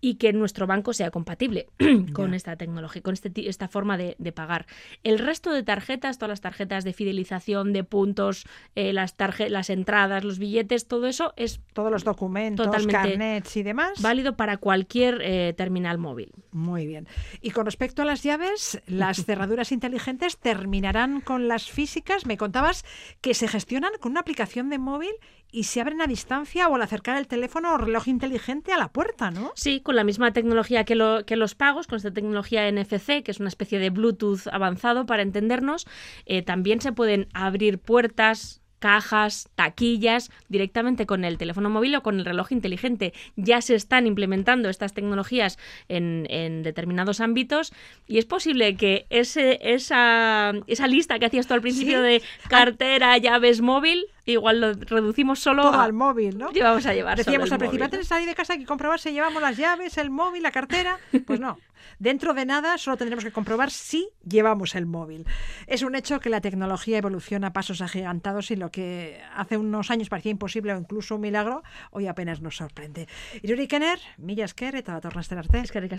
y 0.00 0.14
que 0.14 0.32
nuestro 0.32 0.66
banco 0.66 0.92
sea 0.92 1.10
compatible 1.10 1.66
con 2.12 2.34
esta 2.34 2.56
tecnología, 2.56 3.02
con 3.02 3.14
este, 3.14 3.30
esta 3.48 3.68
forma 3.68 3.96
de, 3.98 4.16
de 4.18 4.32
pagar. 4.32 4.66
El 5.02 5.18
resto 5.18 5.52
de 5.52 5.62
tarjetas, 5.62 6.18
todas 6.18 6.30
las 6.30 6.40
tarjetas 6.40 6.84
de 6.84 6.92
fidelización, 6.92 7.72
de 7.72 7.84
puntos, 7.84 8.44
eh, 8.74 8.92
las, 8.92 9.16
tarje- 9.16 9.48
las 9.48 9.70
entradas, 9.70 10.24
los 10.24 10.38
billetes, 10.38 10.86
todo 10.88 11.06
eso 11.06 11.32
es 11.36 11.60
Todos 11.72 11.90
los 11.90 12.04
documentos, 12.04 12.66
Totalmente. 12.66 12.92
carnets 12.94 13.56
y 13.56 13.62
demás. 13.62 14.00
válido 14.00 14.36
para 14.36 14.56
cualquier 14.56 15.20
eh, 15.22 15.54
terminal 15.56 15.98
móvil. 15.98 16.32
Muy 16.52 16.86
bien. 16.86 17.06
Y 17.40 17.50
con 17.50 17.66
respecto 17.66 18.02
a 18.02 18.04
las 18.04 18.22
llaves, 18.22 18.80
las 18.86 19.24
cerraduras 19.26 19.72
inteligentes 19.72 20.38
terminarán 20.38 21.20
con 21.20 21.48
las 21.48 21.70
físicas. 21.70 22.26
Me 22.26 22.36
contabas 22.36 22.84
que 23.20 23.34
se 23.34 23.48
gestionan 23.48 23.92
con 24.00 24.12
una 24.12 24.20
aplicación 24.20 24.70
de 24.70 24.78
móvil 24.78 25.10
y 25.52 25.64
se 25.64 25.80
abren 25.80 26.00
a 26.00 26.06
distancia 26.06 26.68
o 26.68 26.74
al 26.74 26.82
acercar 26.82 27.16
el 27.18 27.26
teléfono 27.26 27.72
o 27.74 27.78
reloj 27.78 28.08
inteligente 28.08 28.72
a 28.72 28.78
la 28.78 28.88
puerta, 28.92 29.30
¿no? 29.30 29.52
Sí, 29.54 29.80
con 29.80 29.96
la 29.96 30.04
misma 30.04 30.32
tecnología 30.32 30.84
que, 30.84 30.94
lo- 30.94 31.24
que 31.26 31.36
los 31.36 31.54
pagos, 31.54 31.86
con 31.86 31.96
esta 31.96 32.12
tecnología 32.12 32.68
NFC, 32.70 33.22
que 33.22 33.30
es 33.30 33.40
una 33.40 33.48
especie 33.48 33.78
de 33.78 33.90
Bluetooth 33.90 34.46
avanzado 34.52 35.06
para 35.06 35.22
entendernos, 35.22 35.86
eh, 36.26 36.42
también 36.42 36.80
se 36.80 36.92
pueden 36.92 37.28
abrir 37.34 37.78
puertas 37.78 38.62
cajas, 38.80 39.48
taquillas, 39.54 40.30
directamente 40.48 41.06
con 41.06 41.24
el 41.24 41.38
teléfono 41.38 41.70
móvil 41.70 41.94
o 41.94 42.02
con 42.02 42.18
el 42.18 42.24
reloj 42.24 42.50
inteligente. 42.50 43.12
Ya 43.36 43.60
se 43.60 43.76
están 43.76 44.08
implementando 44.08 44.68
estas 44.68 44.92
tecnologías 44.92 45.58
en, 45.88 46.26
en 46.30 46.64
determinados 46.64 47.20
ámbitos 47.20 47.72
y 48.08 48.18
es 48.18 48.24
posible 48.24 48.74
que 48.76 49.06
ese, 49.10 49.58
esa, 49.62 50.52
esa 50.66 50.86
lista 50.88 51.18
que 51.20 51.26
hacías 51.26 51.46
tú 51.46 51.54
al 51.54 51.60
principio 51.60 51.98
Sí. 51.98 52.02
de 52.02 52.22
cartera, 52.48 53.16
llaves, 53.18 53.60
móvil, 53.60 54.06
igual 54.24 54.60
lo 54.60 54.72
reducimos 54.72 55.38
solo 55.40 55.62
Todo 55.62 55.74
a... 55.80 55.84
al 55.84 55.92
móvil, 55.92 56.38
¿no? 56.38 56.50
Llevamos 56.50 56.86
a 56.86 56.94
llevar 56.94 57.16
solo 57.18 57.24
Decíamos 57.24 57.48
el 57.48 57.52
al 57.52 57.58
principio, 57.58 57.78
móvil, 57.78 57.82
antes 57.84 58.00
de 58.00 58.04
salir 58.06 58.28
de 58.28 58.34
casa 58.34 58.54
hay 58.54 58.58
que 58.60 58.64
comprobar 58.66 58.98
si 58.98 59.12
llevamos 59.12 59.42
las 59.42 59.56
llaves, 59.56 59.98
el 59.98 60.10
móvil, 60.10 60.42
la 60.42 60.50
cartera. 60.50 60.98
Pues 61.26 61.38
no. 61.40 61.58
Dentro 61.98 62.34
de 62.34 62.46
nada 62.46 62.78
solo 62.78 62.96
tendremos 62.96 63.24
que 63.24 63.32
comprobar 63.32 63.70
si 63.70 64.08
llevamos 64.26 64.74
el 64.74 64.86
móvil. 64.86 65.26
Es 65.66 65.82
un 65.82 65.94
hecho 65.94 66.20
que 66.20 66.30
la 66.30 66.40
tecnología 66.40 66.98
evoluciona 66.98 67.48
a 67.48 67.52
pasos 67.52 67.80
agigantados 67.80 68.50
y 68.50 68.56
lo 68.56 68.70
que 68.70 69.20
hace 69.34 69.56
unos 69.56 69.90
años 69.90 70.08
parecía 70.08 70.32
imposible 70.32 70.72
o 70.72 70.78
incluso 70.78 71.16
un 71.16 71.22
milagro, 71.22 71.62
hoy 71.90 72.06
apenas 72.06 72.40
nos 72.40 72.56
sorprende. 72.56 73.08
Iruri 73.42 73.68
Kenner, 73.68 73.98
mila 74.18 74.44
esker 74.44 74.76
eta 74.76 74.92
datorren 74.92 75.38
arte. 75.38 75.58
Eskerrik. 75.60 75.90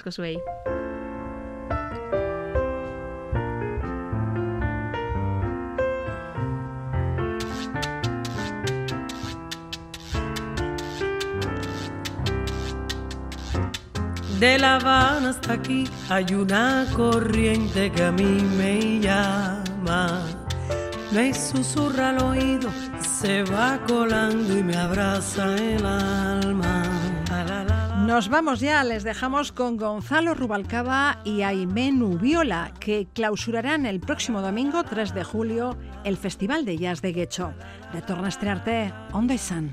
De 14.41 14.57
La 14.57 14.77
Habana 14.77 15.29
hasta 15.29 15.53
aquí 15.53 15.83
hay 16.09 16.33
una 16.33 16.87
corriente 16.95 17.91
que 17.91 18.03
a 18.05 18.11
mí 18.11 18.41
me 18.57 18.99
llama. 18.99 20.25
Me 21.11 21.31
susurra 21.31 22.09
al 22.09 22.23
oído, 22.23 22.71
se 22.99 23.43
va 23.43 23.79
colando 23.87 24.57
y 24.57 24.63
me 24.63 24.75
abraza 24.75 25.55
el 25.55 25.85
alma. 25.85 26.81
Nos 28.07 28.29
vamos 28.29 28.61
ya, 28.61 28.83
les 28.83 29.03
dejamos 29.03 29.51
con 29.51 29.77
Gonzalo 29.77 30.33
Rubalcaba 30.33 31.19
y 31.23 31.43
Aimé 31.43 31.91
Nubiola, 31.91 32.73
que 32.79 33.07
clausurarán 33.13 33.85
el 33.85 33.99
próximo 33.99 34.41
domingo 34.41 34.83
3 34.83 35.13
de 35.13 35.23
julio 35.23 35.77
el 36.03 36.17
Festival 36.17 36.65
de 36.65 36.79
Jazz 36.79 37.03
de 37.03 37.13
Guecho. 37.13 37.53
Retorna 37.93 38.29
estrearte 38.29 38.91
Onda 39.11 39.37
San. 39.37 39.69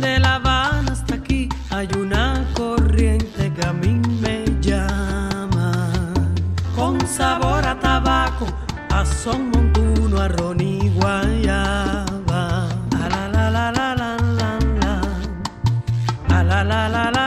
De 0.00 0.20
La 0.20 0.36
Habana 0.36 0.92
hasta 0.92 1.16
aquí 1.16 1.48
hay 1.74 1.88
una 1.98 2.44
corriente 2.52 3.50
que 3.50 3.66
a 3.66 3.72
mí 3.72 3.98
me 4.20 4.44
llama, 4.60 5.88
con 6.76 7.00
sabor 7.08 7.66
a 7.66 7.80
tabaco, 7.80 8.46
a 8.90 9.06
son 9.06 9.50
montuno, 9.50 10.20
a 10.20 10.28
ron 10.28 10.60
y 10.60 10.90
guayaba. 10.90 12.68
A 12.94 13.08
la 13.08 13.26
la 13.28 13.50
la 13.50 13.72
la 13.72 13.94
la 13.94 14.16
la, 14.36 15.00
a 16.28 16.42
la 16.44 16.62
la 16.62 16.88
la 16.90 17.10
la. 17.10 17.21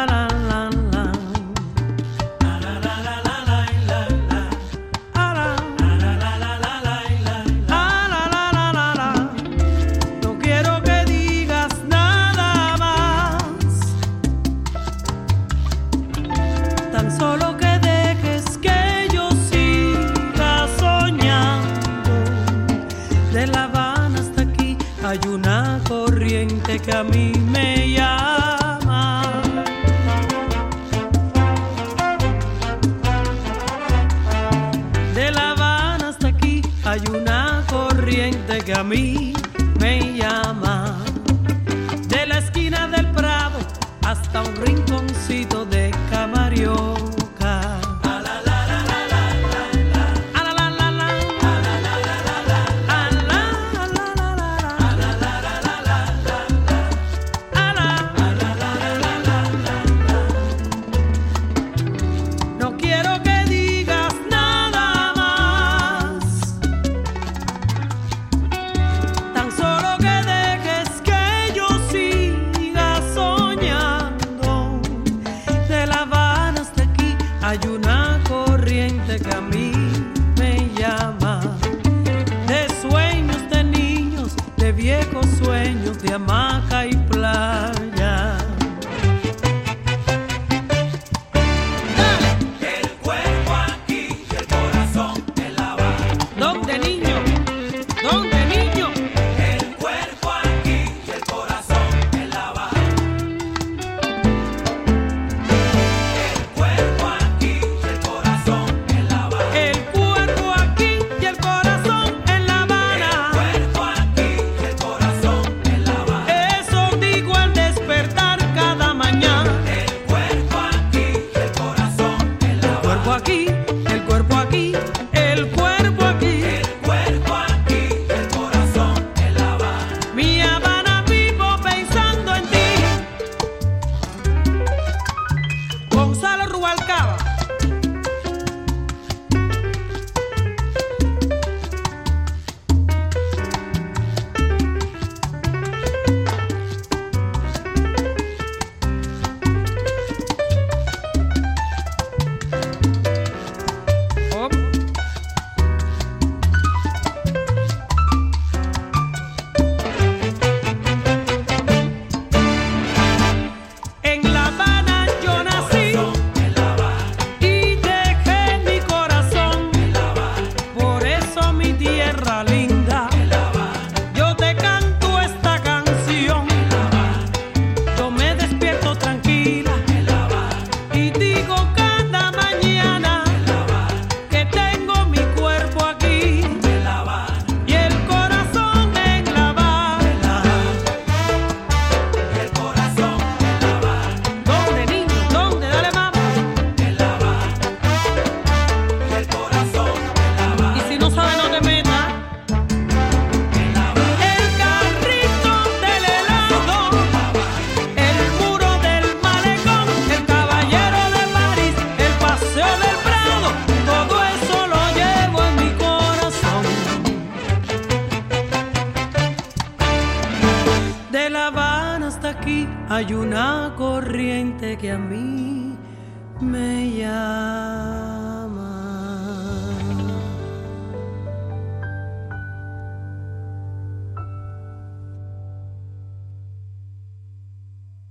este 26.75 26.91
camino. 26.91 27.44